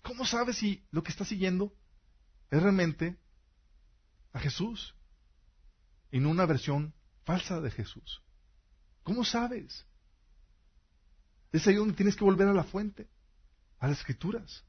¿Cómo 0.02 0.26
sabes 0.26 0.58
si 0.58 0.88
lo 0.92 1.04
que 1.04 1.12
está 1.12 1.26
siguiendo 1.26 1.76
es 2.50 2.64
realmente 2.64 3.18
a 4.34 4.40
Jesús 4.40 4.96
y 6.12 6.20
no 6.20 6.30
una 6.30 6.46
versión 6.46 6.94
falsa 7.24 7.62
de 7.62 7.72
Jesús? 7.72 8.22
¿Cómo 9.04 9.24
sabes? 9.24 9.86
Es 11.52 11.68
ahí 11.68 11.76
donde 11.76 11.94
tienes 11.94 12.16
que 12.16 12.24
volver 12.24 12.48
a 12.48 12.54
la 12.54 12.64
fuente, 12.64 13.08
a 13.80 13.88
las 13.88 14.00
escrituras. 14.00 14.64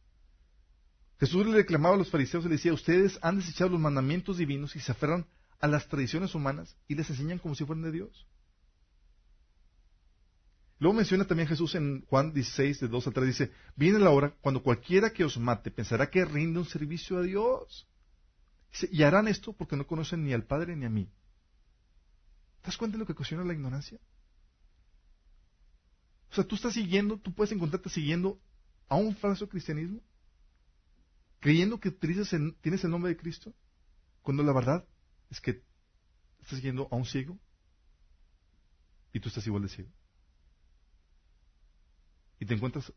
Jesús 1.19 1.47
le 1.47 1.55
reclamaba 1.55 1.95
a 1.95 1.99
los 1.99 2.11
fariseos 2.11 2.45
y 2.45 2.49
le 2.49 2.57
decía, 2.57 2.73
ustedes 2.73 3.19
han 3.23 3.37
desechado 3.37 3.71
los 3.71 3.81
mandamientos 3.81 4.37
divinos 4.37 4.77
y 4.77 4.81
se 4.81 4.93
aferran 4.93 5.27
a 5.61 5.67
las 5.67 5.89
tradiciones 5.89 6.35
humanas 6.35 6.77
y 6.89 6.95
les 6.95 7.09
enseñan 7.09 7.39
como 7.39 7.55
si 7.55 7.65
fueran 7.65 7.85
de 7.85 7.93
Dios. 7.93 8.27
Luego 10.79 10.97
menciona 10.97 11.25
también 11.25 11.49
Jesús 11.49 11.75
en 11.77 12.05
Juan 12.07 12.35
16, 12.35 12.81
de 12.81 12.89
2 12.89 13.07
a 13.07 13.11
3, 13.13 13.27
dice, 13.27 13.53
viene 13.77 13.99
la 13.99 14.11
hora 14.11 14.35
cuando 14.41 14.63
cualquiera 14.63 15.11
que 15.11 15.25
os 15.25 15.39
mate 15.39 15.71
pensará 15.71 16.11
que 16.11 16.25
rinde 16.25 16.59
un 16.59 16.67
servicio 16.67 17.17
a 17.19 17.23
Dios. 17.23 17.87
Y 18.91 19.03
harán 19.03 19.29
esto 19.29 19.53
porque 19.53 19.77
no 19.77 19.87
conocen 19.87 20.25
ni 20.25 20.33
al 20.33 20.45
Padre 20.45 20.77
ni 20.77 20.85
a 20.85 20.91
mí. 20.91 21.05
¿Te 22.61 22.67
das 22.67 22.77
cuenta 22.77 22.97
de 22.97 23.01
lo 23.01 23.07
que 23.07 23.13
ocasiona 23.13 23.45
la 23.45 23.53
ignorancia? 23.53 23.99
O 26.31 26.35
sea, 26.35 26.45
tú 26.45 26.57
estás 26.57 26.75
siguiendo, 26.75 27.19
tú 27.19 27.33
puedes 27.33 27.53
encontrarte 27.53 27.89
siguiendo 27.89 28.41
a 28.89 28.97
un 28.97 29.15
falso 29.15 29.49
cristianismo, 29.49 30.01
creyendo 31.41 31.79
que 31.79 31.91
tienes 31.91 32.33
el 32.33 32.91
nombre 32.91 33.11
de 33.11 33.17
Cristo, 33.17 33.55
cuando 34.23 34.43
la 34.43 34.53
verdad 34.53 34.85
es 35.31 35.41
que 35.41 35.63
estás 36.41 36.57
siguiendo 36.57 36.89
a 36.91 36.97
un 36.97 37.05
ciego 37.05 37.39
y 39.13 39.21
tú 39.21 39.29
estás 39.29 39.47
igual 39.47 39.63
de 39.63 39.69
ciego 39.69 39.91
y 42.45 42.47
te 42.47 42.55
encuentras 42.55 42.93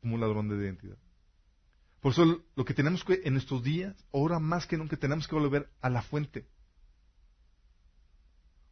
como 0.00 0.14
un 0.14 0.20
ladrón 0.20 0.48
de 0.48 0.56
identidad. 0.56 0.96
Por 2.02 2.12
eso 2.12 2.44
lo 2.56 2.64
que 2.64 2.74
tenemos 2.74 3.04
que 3.04 3.20
en 3.24 3.36
estos 3.36 3.62
días, 3.62 3.94
ahora 4.12 4.40
más 4.40 4.66
que 4.66 4.76
nunca, 4.76 4.96
tenemos 4.96 5.28
que 5.28 5.36
volver 5.36 5.70
a 5.80 5.88
la 5.88 6.02
fuente. 6.02 6.48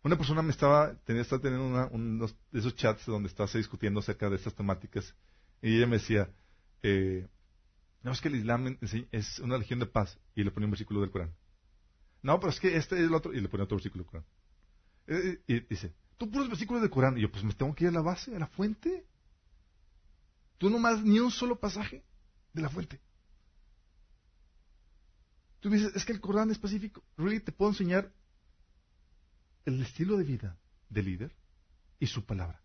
Una 0.02 0.16
persona 0.16 0.42
me 0.42 0.50
estaba, 0.50 0.96
tenía, 1.04 1.22
estaba 1.22 1.40
teniendo 1.40 1.68
una, 1.68 1.86
unos 1.86 2.34
de 2.50 2.58
esos 2.58 2.74
chats 2.74 3.06
donde 3.06 3.28
estaba 3.28 3.48
discutiendo 3.54 4.00
acerca 4.00 4.28
de 4.28 4.34
estas 4.34 4.54
temáticas 4.56 5.14
y 5.62 5.76
ella 5.76 5.86
me 5.86 5.98
decía, 5.98 6.28
eh, 6.82 7.28
no 8.02 8.10
es 8.10 8.20
que 8.20 8.28
el 8.28 8.34
Islam 8.34 8.76
es 9.12 9.38
una 9.38 9.54
religión 9.54 9.78
de 9.78 9.86
paz 9.86 10.18
y 10.34 10.42
le 10.42 10.50
ponía 10.50 10.66
un 10.66 10.72
versículo 10.72 11.00
del 11.00 11.12
Corán. 11.12 11.32
No, 12.22 12.40
pero 12.40 12.50
es 12.50 12.58
que 12.58 12.76
este 12.76 12.96
es 12.96 13.02
el 13.02 13.14
otro 13.14 13.32
y 13.32 13.40
le 13.40 13.48
ponía 13.48 13.62
otro 13.62 13.76
versículo 13.76 14.02
del 14.02 14.10
Corán. 14.10 14.26
Eh, 15.06 15.40
y 15.46 15.60
dice, 15.60 15.94
tú 16.18 16.28
puros 16.28 16.48
versículos 16.48 16.82
del 16.82 16.90
Corán 16.90 17.16
y 17.16 17.20
yo 17.20 17.30
pues 17.30 17.44
me 17.44 17.54
tengo 17.54 17.76
que 17.76 17.84
ir 17.84 17.90
a 17.90 17.92
la 17.92 18.02
base, 18.02 18.34
a 18.34 18.40
la 18.40 18.48
fuente. 18.48 19.06
Tú 20.58 20.68
nomás 20.68 21.04
ni 21.04 21.20
un 21.20 21.30
solo 21.30 21.60
pasaje 21.60 22.02
de 22.52 22.62
la 22.62 22.68
fuente. 22.68 23.00
Tú 25.60 25.68
dices, 25.68 25.94
es 25.94 26.04
que 26.04 26.12
el 26.12 26.20
Corán 26.20 26.50
es 26.50 26.58
pacífico. 26.58 27.04
Really, 27.16 27.40
te 27.40 27.52
puedo 27.52 27.70
enseñar 27.70 28.12
el 29.66 29.80
estilo 29.82 30.16
de 30.16 30.24
vida 30.24 30.58
del 30.88 31.04
líder 31.04 31.36
y 31.98 32.06
su 32.06 32.24
palabra. 32.24 32.62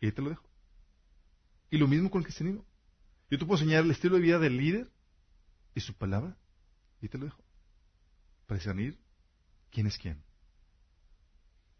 Y 0.00 0.06
ahí 0.06 0.12
te 0.12 0.22
lo 0.22 0.30
dejo. 0.30 0.48
Y 1.70 1.78
lo 1.78 1.88
mismo 1.88 2.10
con 2.10 2.20
el 2.20 2.24
cristianismo. 2.24 2.64
Yo 3.30 3.38
te 3.38 3.44
puedo 3.44 3.60
enseñar 3.60 3.84
el 3.84 3.90
estilo 3.90 4.16
de 4.16 4.22
vida 4.22 4.38
del 4.38 4.56
líder 4.56 4.90
y 5.74 5.80
su 5.80 5.94
palabra. 5.94 6.36
Y 7.00 7.08
te 7.08 7.18
lo 7.18 7.26
dejo. 7.26 7.42
Para 8.46 8.58
discernir 8.58 8.98
quién 9.70 9.86
es 9.86 9.98
quién. 9.98 10.22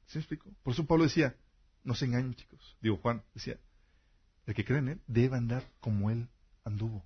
¿Se 0.06 0.18
me 0.18 0.22
explico? 0.22 0.50
Por 0.62 0.72
eso 0.72 0.86
Pablo 0.86 1.04
decía, 1.04 1.36
no 1.82 1.94
se 1.94 2.04
engañen 2.04 2.34
chicos. 2.34 2.76
Digo 2.80 2.96
Juan, 2.98 3.24
decía, 3.34 3.58
el 4.46 4.54
que 4.54 4.64
cree 4.64 4.78
en 4.78 4.88
Él 4.88 5.00
debe 5.06 5.36
andar 5.36 5.68
como 5.80 6.10
Él 6.10 6.28
anduvo. 6.64 7.04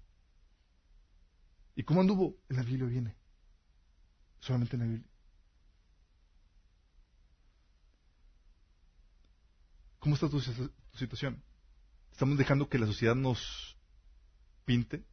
¿Y 1.74 1.82
cómo 1.84 2.00
anduvo? 2.00 2.36
En 2.48 2.56
la 2.56 2.62
Biblia 2.62 2.86
viene. 2.86 3.16
Solamente 4.40 4.76
en 4.76 4.80
la 4.80 4.86
Biblia. 4.86 5.08
¿Cómo 9.98 10.14
está 10.14 10.28
tu, 10.28 10.40
situación? 10.94 11.42
¿Estamos 12.10 12.38
dejando 12.38 12.68
que 12.68 12.78
la 12.78 12.86
sociedad 12.86 13.14
nos 13.14 13.76
pinte 14.64 15.04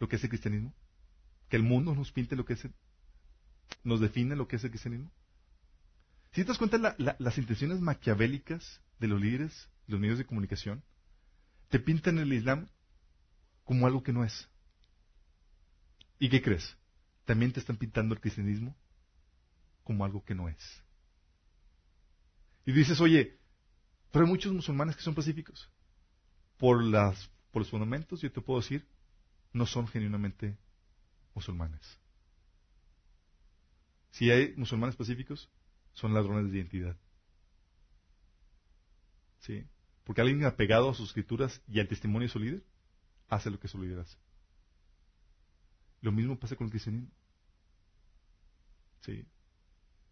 lo 0.00 0.08
que 0.08 0.16
es 0.16 0.24
el 0.24 0.30
cristianismo? 0.30 0.74
que 1.48 1.56
el 1.56 1.62
mundo 1.62 1.94
nos 1.94 2.12
pinte 2.12 2.36
lo 2.36 2.44
que 2.44 2.54
es, 2.54 2.68
nos 3.84 4.00
define 4.00 4.36
lo 4.36 4.46
que 4.48 4.56
es 4.56 4.64
el 4.64 4.70
cristianismo. 4.70 5.10
Si 6.32 6.42
te 6.42 6.48
das 6.48 6.58
cuenta 6.58 6.94
las 6.98 7.38
intenciones 7.38 7.80
maquiavélicas 7.80 8.82
de 8.98 9.08
los 9.08 9.20
líderes, 9.20 9.68
los 9.86 9.98
medios 9.98 10.18
de 10.18 10.26
comunicación, 10.26 10.82
te 11.70 11.80
pintan 11.80 12.18
el 12.18 12.32
Islam 12.32 12.68
como 13.64 13.86
algo 13.86 14.02
que 14.02 14.12
no 14.12 14.24
es. 14.24 14.48
¿Y 16.18 16.28
qué 16.28 16.42
crees? 16.42 16.76
También 17.24 17.52
te 17.52 17.60
están 17.60 17.76
pintando 17.76 18.14
el 18.14 18.20
cristianismo 18.20 18.74
como 19.84 20.04
algo 20.04 20.24
que 20.24 20.34
no 20.34 20.48
es. 20.48 20.82
Y 22.66 22.72
dices, 22.72 23.00
oye, 23.00 23.38
pero 24.10 24.24
hay 24.24 24.30
muchos 24.30 24.52
musulmanes 24.52 24.96
que 24.96 25.02
son 25.02 25.14
pacíficos. 25.14 25.70
Por, 26.58 26.82
los 26.82 27.70
fundamentos, 27.70 28.20
yo 28.20 28.30
te 28.30 28.40
puedo 28.40 28.60
decir, 28.60 28.86
no 29.52 29.66
son 29.66 29.86
genuinamente 29.88 30.58
musulmanes. 31.34 31.80
Si 34.10 34.30
hay 34.30 34.54
musulmanes 34.56 34.96
pacíficos, 34.96 35.48
son 35.92 36.14
ladrones 36.14 36.50
de 36.50 36.58
identidad. 36.58 36.96
¿Sí? 39.40 39.64
Porque 40.04 40.20
alguien 40.20 40.44
apegado 40.44 40.90
a 40.90 40.94
sus 40.94 41.08
escrituras 41.08 41.62
y 41.68 41.80
al 41.80 41.88
testimonio 41.88 42.26
de 42.26 42.32
su 42.32 42.38
líder, 42.38 42.64
hace 43.28 43.50
lo 43.50 43.60
que 43.60 43.68
su 43.68 43.80
líder 43.80 44.00
hace. 44.00 44.16
Lo 46.00 46.12
mismo 46.12 46.38
pasa 46.38 46.56
con 46.56 46.66
el 46.66 46.70
cristianismo. 46.70 47.10
¿Sí? 49.00 49.24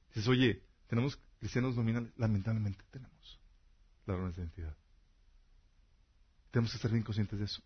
Dices, 0.08 0.28
oye, 0.28 0.62
tenemos 0.86 1.16
cristianos 1.38 1.76
nominales. 1.76 2.12
Lamentablemente 2.16 2.84
tenemos 2.90 3.40
ladrones 4.06 4.36
de 4.36 4.42
identidad. 4.42 4.76
Tenemos 6.50 6.70
que 6.70 6.76
estar 6.76 6.90
bien 6.90 7.04
conscientes 7.04 7.38
de 7.38 7.44
eso. 7.44 7.62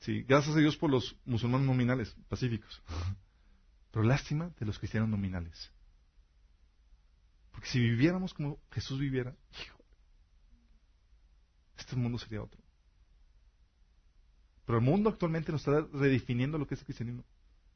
Sí, 0.00 0.22
gracias 0.22 0.56
a 0.56 0.60
Dios 0.60 0.76
por 0.76 0.90
los 0.90 1.16
musulmanes 1.24 1.66
nominales, 1.66 2.14
pacíficos. 2.28 2.82
Pero 3.90 4.04
lástima 4.04 4.50
de 4.58 4.66
los 4.66 4.78
cristianos 4.78 5.08
nominales. 5.08 5.72
Porque 7.50 7.68
si 7.68 7.80
viviéramos 7.80 8.34
como 8.34 8.60
Jesús 8.70 9.00
viviera, 9.00 9.34
este 11.78 11.96
mundo 11.96 12.18
sería 12.18 12.42
otro. 12.42 12.65
Pero 14.66 14.78
el 14.78 14.84
mundo 14.84 15.08
actualmente 15.08 15.52
nos 15.52 15.66
está 15.66 15.86
redefiniendo 15.92 16.58
lo 16.58 16.66
que 16.66 16.74
es 16.74 16.80
el 16.80 16.86
cristianismo. 16.86 17.24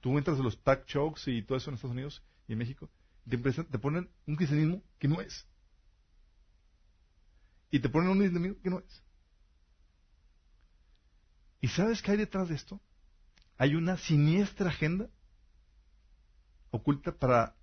Tú 0.00 0.18
entras 0.18 0.38
a 0.38 0.42
los 0.42 0.60
tag 0.62 0.84
chokes 0.86 1.30
y 1.30 1.42
todo 1.42 1.56
eso 1.56 1.70
en 1.70 1.74
Estados 1.74 1.94
Unidos 1.94 2.22
y 2.48 2.52
en 2.52 2.58
México, 2.58 2.90
y 3.26 3.30
te, 3.30 3.64
te 3.64 3.78
ponen 3.78 4.10
un 4.26 4.36
cristianismo 4.36 4.82
que 4.98 5.08
no 5.08 5.20
es. 5.20 5.46
Y 7.70 7.78
te 7.78 7.88
ponen 7.88 8.10
un 8.10 8.24
islamismo 8.24 8.60
que 8.60 8.70
no 8.70 8.80
es. 8.80 9.02
¿Y 11.60 11.68
sabes 11.68 12.02
qué 12.02 12.12
hay 12.12 12.16
detrás 12.16 12.48
de 12.48 12.56
esto? 12.56 12.80
Hay 13.56 13.76
una 13.76 13.96
siniestra 13.98 14.70
agenda 14.70 15.08
oculta 16.70 17.12
para 17.12 17.54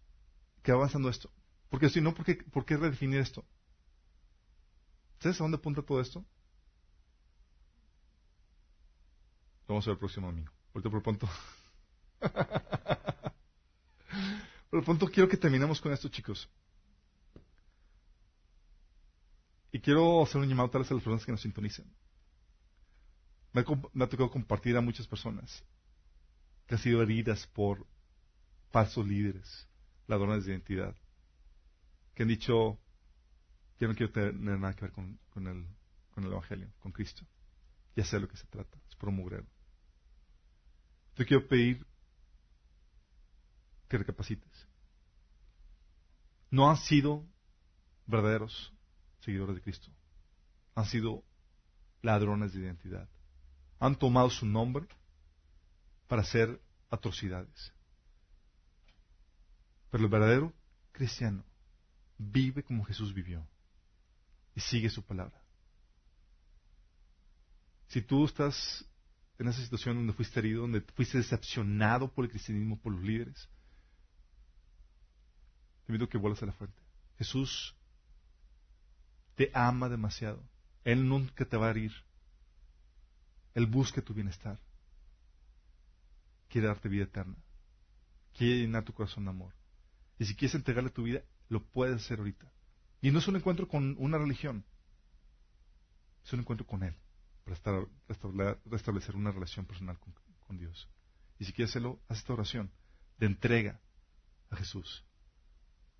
que 0.63 0.71
va 0.71 0.77
avanzando 0.77 1.09
esto. 1.09 1.29
Porque 1.69 1.89
si 1.89 1.99
no, 1.99 2.13
¿por 2.13 2.23
qué, 2.23 2.35
¿por 2.35 2.65
qué 2.65 2.77
redefinir 2.77 3.19
esto? 3.19 3.43
¿Sabes 5.19 5.41
a 5.41 5.43
dónde 5.43 5.57
apunta 5.57 5.81
todo 5.81 5.99
esto? 5.99 6.23
Vamos 9.67 9.85
a 9.85 9.89
ver 9.89 9.95
el 9.95 9.99
próximo 9.99 10.27
domingo. 10.27 10.51
Ahorita 10.73 10.89
por 10.89 11.03
pronto. 11.03 11.29
por 14.69 14.83
pronto 14.83 15.07
quiero 15.07 15.29
que 15.29 15.37
terminemos 15.37 15.81
con 15.81 15.91
esto, 15.91 16.09
chicos. 16.09 16.49
Y 19.71 19.79
quiero 19.79 20.23
hacer 20.23 20.41
un 20.41 20.47
llamado 20.47 20.71
a 20.73 20.79
las 20.79 20.87
personas 20.87 21.25
que 21.25 21.31
nos 21.31 21.41
sintonicen. 21.41 21.85
Me 23.53 23.61
ha, 23.61 24.07
tocado 24.07 24.29
compartir 24.29 24.77
a 24.77 24.81
muchas 24.81 25.07
personas 25.07 25.63
que 26.67 26.75
han 26.75 26.81
sido 26.81 27.01
heridas 27.01 27.47
por 27.47 27.87
falsos 28.71 29.07
líderes, 29.07 29.67
ladrones 30.05 30.45
de 30.45 30.51
identidad, 30.51 30.95
que 32.13 32.23
han 32.23 32.29
dicho, 32.29 32.77
yo 33.79 33.87
no 33.87 33.95
quiero 33.95 34.11
tener 34.11 34.59
nada 34.59 34.75
que 34.75 34.81
ver 34.81 34.91
con, 34.91 35.19
el, 35.35 36.25
Evangelio, 36.25 36.71
con 36.79 36.91
Cristo. 36.91 37.25
Ya 37.95 38.03
sé 38.03 38.17
de 38.17 38.23
lo 38.23 38.27
que 38.27 38.37
se 38.37 38.45
trata, 38.47 38.77
es 38.89 38.95
por 38.95 39.09
te 41.17 41.25
quiero 41.25 41.47
pedir 41.47 41.83
que 43.89 43.97
recapacites. 43.97 44.67
No 46.51 46.69
han 46.69 46.77
sido 46.77 47.25
verdaderos 48.05 48.71
seguidores 49.21 49.55
de 49.55 49.61
Cristo. 49.63 49.89
Han 50.75 50.85
sido 50.85 51.23
ladrones 52.03 52.53
de 52.53 52.59
identidad. 52.59 53.09
Han 53.79 53.97
tomado 53.97 54.29
su 54.29 54.45
nombre 54.45 54.87
para 56.07 56.21
hacer 56.21 56.61
atrocidades. 56.91 57.73
Pero 59.89 60.03
el 60.03 60.09
verdadero 60.09 60.53
cristiano 60.91 61.43
vive 62.19 62.63
como 62.63 62.85
Jesús 62.85 63.13
vivió 63.13 63.45
y 64.53 64.61
sigue 64.61 64.89
su 64.89 65.03
palabra. 65.03 65.41
Si 67.87 68.01
tú 68.03 68.25
estás 68.25 68.85
en 69.39 69.47
esa 69.47 69.61
situación 69.61 69.97
donde 69.97 70.13
fuiste 70.13 70.39
herido, 70.39 70.61
donde 70.61 70.81
fuiste 70.81 71.17
decepcionado 71.17 72.11
por 72.11 72.25
el 72.25 72.31
cristianismo, 72.31 72.79
por 72.79 72.93
los 72.93 73.03
líderes, 73.03 73.49
te 75.85 75.91
invito 75.91 76.09
que 76.09 76.17
vuelvas 76.17 76.41
a 76.43 76.47
la 76.47 76.53
fuente. 76.53 76.81
Jesús 77.17 77.75
te 79.35 79.51
ama 79.53 79.89
demasiado. 79.89 80.43
Él 80.83 81.07
nunca 81.07 81.45
te 81.45 81.55
va 81.55 81.67
a 81.67 81.69
herir. 81.69 81.91
Él 83.53 83.67
busca 83.67 84.01
tu 84.01 84.13
bienestar. 84.13 84.59
Quiere 86.49 86.67
darte 86.67 86.89
vida 86.89 87.03
eterna. 87.03 87.35
Quiere 88.33 88.59
llenar 88.59 88.83
tu 88.83 88.93
corazón 88.93 89.25
de 89.25 89.29
amor. 89.29 89.53
Y 90.19 90.25
si 90.25 90.35
quieres 90.35 90.55
entregarle 90.55 90.89
tu 90.89 91.03
vida, 91.03 91.21
lo 91.49 91.63
puedes 91.63 92.03
hacer 92.03 92.19
ahorita. 92.19 92.51
Y 93.01 93.11
no 93.11 93.19
es 93.19 93.27
un 93.27 93.35
encuentro 93.35 93.67
con 93.67 93.95
una 93.99 94.17
religión. 94.17 94.65
Es 96.25 96.33
un 96.33 96.39
encuentro 96.39 96.65
con 96.65 96.83
Él 96.83 96.95
para 97.47 97.85
restablecer 98.65 99.15
una 99.15 99.31
relación 99.31 99.65
personal 99.65 99.97
con, 99.99 100.57
Dios. 100.57 100.89
Y 101.39 101.45
si 101.45 101.53
quieres 101.53 101.71
hacerlo, 101.71 101.99
haz 102.07 102.19
esta 102.19 102.33
oración 102.33 102.71
de 103.17 103.25
entrega 103.25 103.81
a 104.49 104.55
Jesús, 104.55 105.03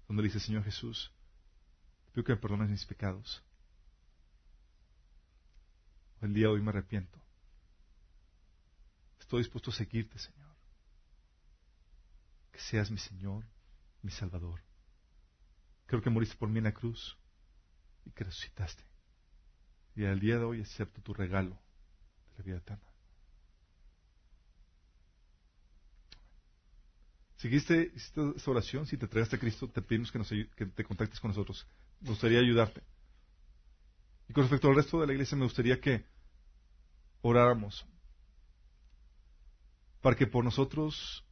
donde 0.07 0.23
le 0.23 0.29
dice, 0.29 0.39
Señor 0.39 0.63
Jesús, 0.63 1.11
pido 2.13 2.23
que 2.23 2.33
me 2.33 2.39
perdones 2.39 2.69
mis 2.69 2.85
pecados. 2.85 3.43
El 6.21 6.33
día 6.33 6.47
de 6.47 6.53
hoy 6.53 6.61
me 6.61 6.69
arrepiento. 6.69 7.19
Estoy 9.19 9.39
dispuesto 9.39 9.71
a 9.71 9.73
seguirte, 9.73 10.17
Señor. 10.17 10.55
Que 12.51 12.59
seas 12.59 12.89
mi 12.89 12.97
Señor, 12.97 13.45
mi 14.01 14.11
Salvador. 14.11 14.61
Creo 15.85 16.01
que 16.01 16.09
moriste 16.09 16.37
por 16.37 16.49
mí 16.49 16.57
en 16.59 16.63
la 16.63 16.73
cruz 16.73 17.17
y 18.05 18.11
que 18.11 18.23
resucitaste. 18.23 18.83
Y 19.97 20.05
al 20.05 20.19
día 20.19 20.37
de 20.37 20.43
hoy 20.43 20.61
acepto 20.61 21.01
tu 21.01 21.11
regalo 21.11 21.57
de 22.29 22.37
la 22.37 22.43
vida 22.43 22.57
eterna. 22.57 22.83
Seguiste 27.37 27.91
esta 27.95 28.51
oración, 28.51 28.85
si 28.85 28.95
te 28.95 29.05
entregaste 29.05 29.37
a 29.37 29.39
Cristo, 29.39 29.67
te 29.67 29.81
pedimos 29.81 30.11
que, 30.11 30.19
nos, 30.19 30.29
que 30.29 30.65
te 30.67 30.83
contactes 30.83 31.19
con 31.19 31.29
nosotros. 31.29 31.65
Nos 32.01 32.11
gustaría 32.11 32.37
ayudarte. 32.39 32.83
Y 34.29 34.33
con 34.33 34.43
respecto 34.43 34.67
al 34.67 34.75
resto 34.75 35.01
de 35.01 35.07
la 35.07 35.13
iglesia, 35.13 35.35
me 35.35 35.45
gustaría 35.45 35.81
que 35.81 36.05
oráramos 37.21 37.83
para 40.01 40.15
que 40.15 40.27
por 40.27 40.43
nosotros 40.43 41.25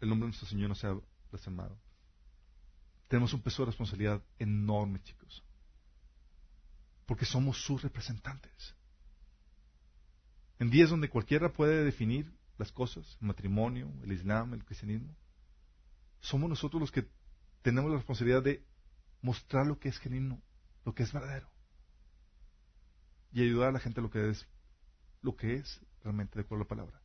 el 0.00 0.08
nombre 0.08 0.24
de 0.24 0.30
nuestro 0.30 0.48
Señor 0.48 0.68
no 0.68 0.74
sea 0.74 0.98
blasfemado. 1.30 1.78
Tenemos 3.06 3.32
un 3.34 3.40
peso 3.40 3.62
de 3.62 3.66
responsabilidad 3.66 4.20
enorme, 4.40 5.00
chicos 5.04 5.44
porque 7.12 7.26
somos 7.26 7.62
sus 7.62 7.82
representantes. 7.82 8.74
En 10.58 10.70
días 10.70 10.88
donde 10.88 11.10
cualquiera 11.10 11.52
puede 11.52 11.84
definir 11.84 12.32
las 12.56 12.72
cosas, 12.72 13.18
el 13.20 13.26
matrimonio, 13.26 13.92
el 14.02 14.12
islam, 14.12 14.54
el 14.54 14.64
cristianismo, 14.64 15.14
somos 16.20 16.48
nosotros 16.48 16.80
los 16.80 16.90
que 16.90 17.06
tenemos 17.60 17.90
la 17.90 17.98
responsabilidad 17.98 18.42
de 18.42 18.64
mostrar 19.20 19.66
lo 19.66 19.78
que 19.78 19.90
es 19.90 19.98
genuino, 19.98 20.40
lo 20.86 20.94
que 20.94 21.02
es 21.02 21.12
verdadero, 21.12 21.50
y 23.30 23.42
ayudar 23.42 23.68
a 23.68 23.72
la 23.72 23.80
gente 23.80 24.00
a 24.00 24.02
lo 24.04 24.10
que 24.10 24.30
es, 24.30 24.48
lo 25.20 25.36
que 25.36 25.56
es 25.56 25.82
realmente 26.02 26.36
de 26.36 26.46
acuerdo 26.46 26.62
a 26.62 26.64
la 26.64 26.68
palabra. 26.70 27.02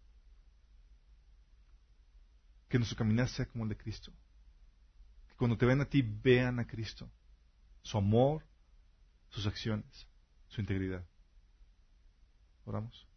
Que 2.70 2.78
nuestro 2.78 2.97
caminar 2.97 3.28
sea 3.28 3.45
como 3.45 3.66
el 3.66 3.72
de 3.72 3.78
Cristo. 3.78 4.14
Que 5.28 5.36
cuando 5.36 5.58
te 5.58 5.66
ven 5.66 5.82
a 5.82 5.86
ti 5.86 6.01
vean 6.01 6.62
a 6.62 6.66
Cristo, 6.66 7.12
su 7.82 7.97
amor, 7.97 8.45
sus 9.30 9.45
acciones, 9.47 10.07
su 10.47 10.61
integridad. 10.61 11.05
Oramos. 12.65 13.07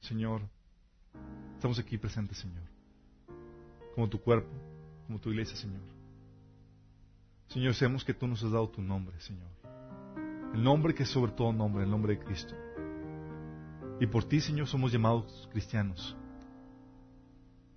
Señor, 0.00 0.42
estamos 1.54 1.78
aquí 1.78 1.96
presentes, 1.98 2.38
Señor, 2.38 2.62
como 3.94 4.08
tu 4.08 4.20
cuerpo, 4.20 4.50
como 5.06 5.20
tu 5.20 5.30
iglesia, 5.30 5.56
Señor. 5.56 5.82
Señor, 7.48 7.74
sabemos 7.74 8.04
que 8.04 8.14
tú 8.14 8.26
nos 8.26 8.42
has 8.42 8.50
dado 8.50 8.68
tu 8.68 8.82
nombre, 8.82 9.20
Señor. 9.20 9.50
El 10.54 10.62
nombre 10.62 10.94
que 10.94 11.04
es 11.04 11.08
sobre 11.08 11.32
todo 11.32 11.52
nombre, 11.52 11.84
el 11.84 11.90
nombre 11.90 12.16
de 12.16 12.24
Cristo. 12.24 12.54
Y 14.00 14.06
por 14.06 14.24
ti, 14.24 14.40
Señor, 14.40 14.66
somos 14.66 14.90
llamados 14.92 15.48
cristianos. 15.52 16.16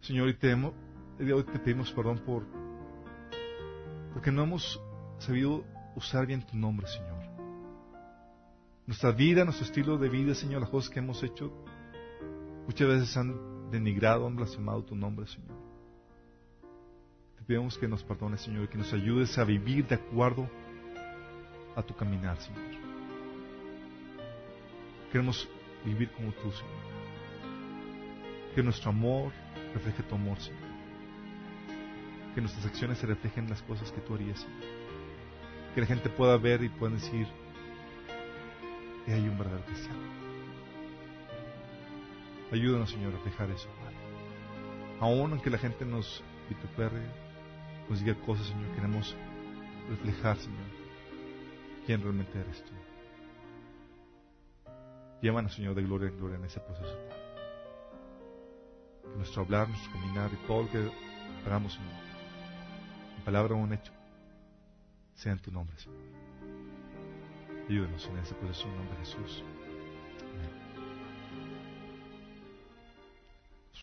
Señor, 0.02 0.30
y 0.30 0.34
te, 0.36 0.54
hoy 0.54 1.44
te 1.44 1.60
pedimos 1.60 1.92
perdón 1.92 2.20
por 2.20 2.46
porque 4.16 4.32
no 4.32 4.44
hemos 4.44 4.82
sabido 5.20 5.66
usar 5.96 6.26
bien 6.26 6.46
tu 6.46 6.58
nombre, 6.58 6.88
Señor. 6.88 7.24
Nuestra 8.86 9.12
vida, 9.12 9.44
nuestro 9.44 9.66
estilo 9.66 9.98
de 9.98 10.10
vida, 10.10 10.36
Señor, 10.36 10.62
las 10.62 10.70
cosas 10.70 10.92
que 10.92 11.00
hemos 11.00 11.24
hecho, 11.24 11.52
muchas 12.68 12.88
veces 12.88 13.18
han 13.18 13.72
denigrado, 13.72 14.28
han 14.28 14.36
blasfemado 14.36 14.84
tu 14.84 14.96
nombre, 14.96 15.26
Señor. 15.28 15.58
Te 17.38 17.44
pedimos 17.44 17.78
que 17.78 17.88
nos 17.88 18.04
perdones, 18.04 18.42
Señor, 18.42 18.66
y 18.66 18.68
que 18.68 18.78
nos 18.78 18.94
ayudes 18.94 19.38
a 19.38 19.44
vivir 19.44 19.88
de 19.88 19.96
acuerdo 19.96 20.48
a 21.76 21.82
tu 21.82 21.96
caminar, 21.96 22.38
Señor. 22.38 22.64
Queremos 25.12 25.50
vivir 25.84 26.12
como 26.12 26.32
tú, 26.34 26.52
Señor. 26.52 26.86
Que 28.54 28.62
nuestro 28.62 28.92
amor 28.92 29.32
refleje 29.74 30.04
tu 30.04 30.16
amor, 30.16 30.40
Señor. 30.40 30.62
Que 32.36 32.42
nuestras 32.42 32.66
acciones 32.66 33.00
se 33.00 33.08
reflejen 33.08 33.46
en 33.46 33.50
las 33.50 33.62
cosas 33.64 33.92
que 33.92 34.02
tú 34.02 34.14
harías, 34.14 34.40
Señor. 34.40 34.85
Que 35.76 35.82
la 35.82 35.88
gente 35.88 36.10
pueda 36.10 36.38
ver 36.38 36.64
y 36.64 36.70
pueda 36.70 36.94
decir 36.94 37.28
que 39.06 39.14
hay 39.14 39.28
un 39.28 39.38
verdadero 39.38 39.66
cristiano. 39.66 40.00
Ayúdanos, 42.52 42.90
Señor, 42.90 43.14
a 43.14 43.18
reflejar 43.18 43.50
eso, 43.52 43.68
Padre. 43.82 43.98
Aún 45.02 45.34
aunque 45.34 45.50
la 45.50 45.58
gente 45.58 45.84
nos 45.84 46.24
vitupere, 46.48 47.02
nos 47.90 48.00
diga 48.00 48.16
cosas, 48.22 48.48
Señor, 48.48 48.74
queremos 48.74 49.16
reflejar, 49.90 50.38
Señor, 50.38 50.64
quién 51.86 52.02
realmente 52.02 52.40
eres 52.40 52.64
tú. 52.64 52.72
Llévanos, 55.22 55.54
Señor, 55.56 55.76
de 55.76 55.84
gloria 55.84 56.08
en 56.08 56.18
gloria 56.18 56.38
en 56.38 56.46
ese 56.46 56.62
proceso, 56.62 56.98
Padre. 57.10 57.26
Nuestro 59.18 59.42
hablar, 59.42 59.68
nuestro 59.68 59.92
caminar 59.92 60.32
y 60.32 60.48
todo 60.48 60.64
lo 60.64 60.72
que 60.72 60.90
hagamos, 61.46 61.74
Señor, 61.74 61.92
en 63.18 63.24
palabra 63.26 63.56
o 63.56 63.66
en 63.66 63.74
hecho, 63.74 63.92
sea 65.16 65.32
en 65.32 65.40
tu 65.40 65.52
nombre, 65.52 65.76
Señor. 65.78 65.98
Ayúdanos 67.68 68.06
en 68.08 68.18
ese 68.20 68.36
proceso 68.36 68.68
en 68.68 68.76
nombre 68.78 68.98
Jesús. 69.00 69.44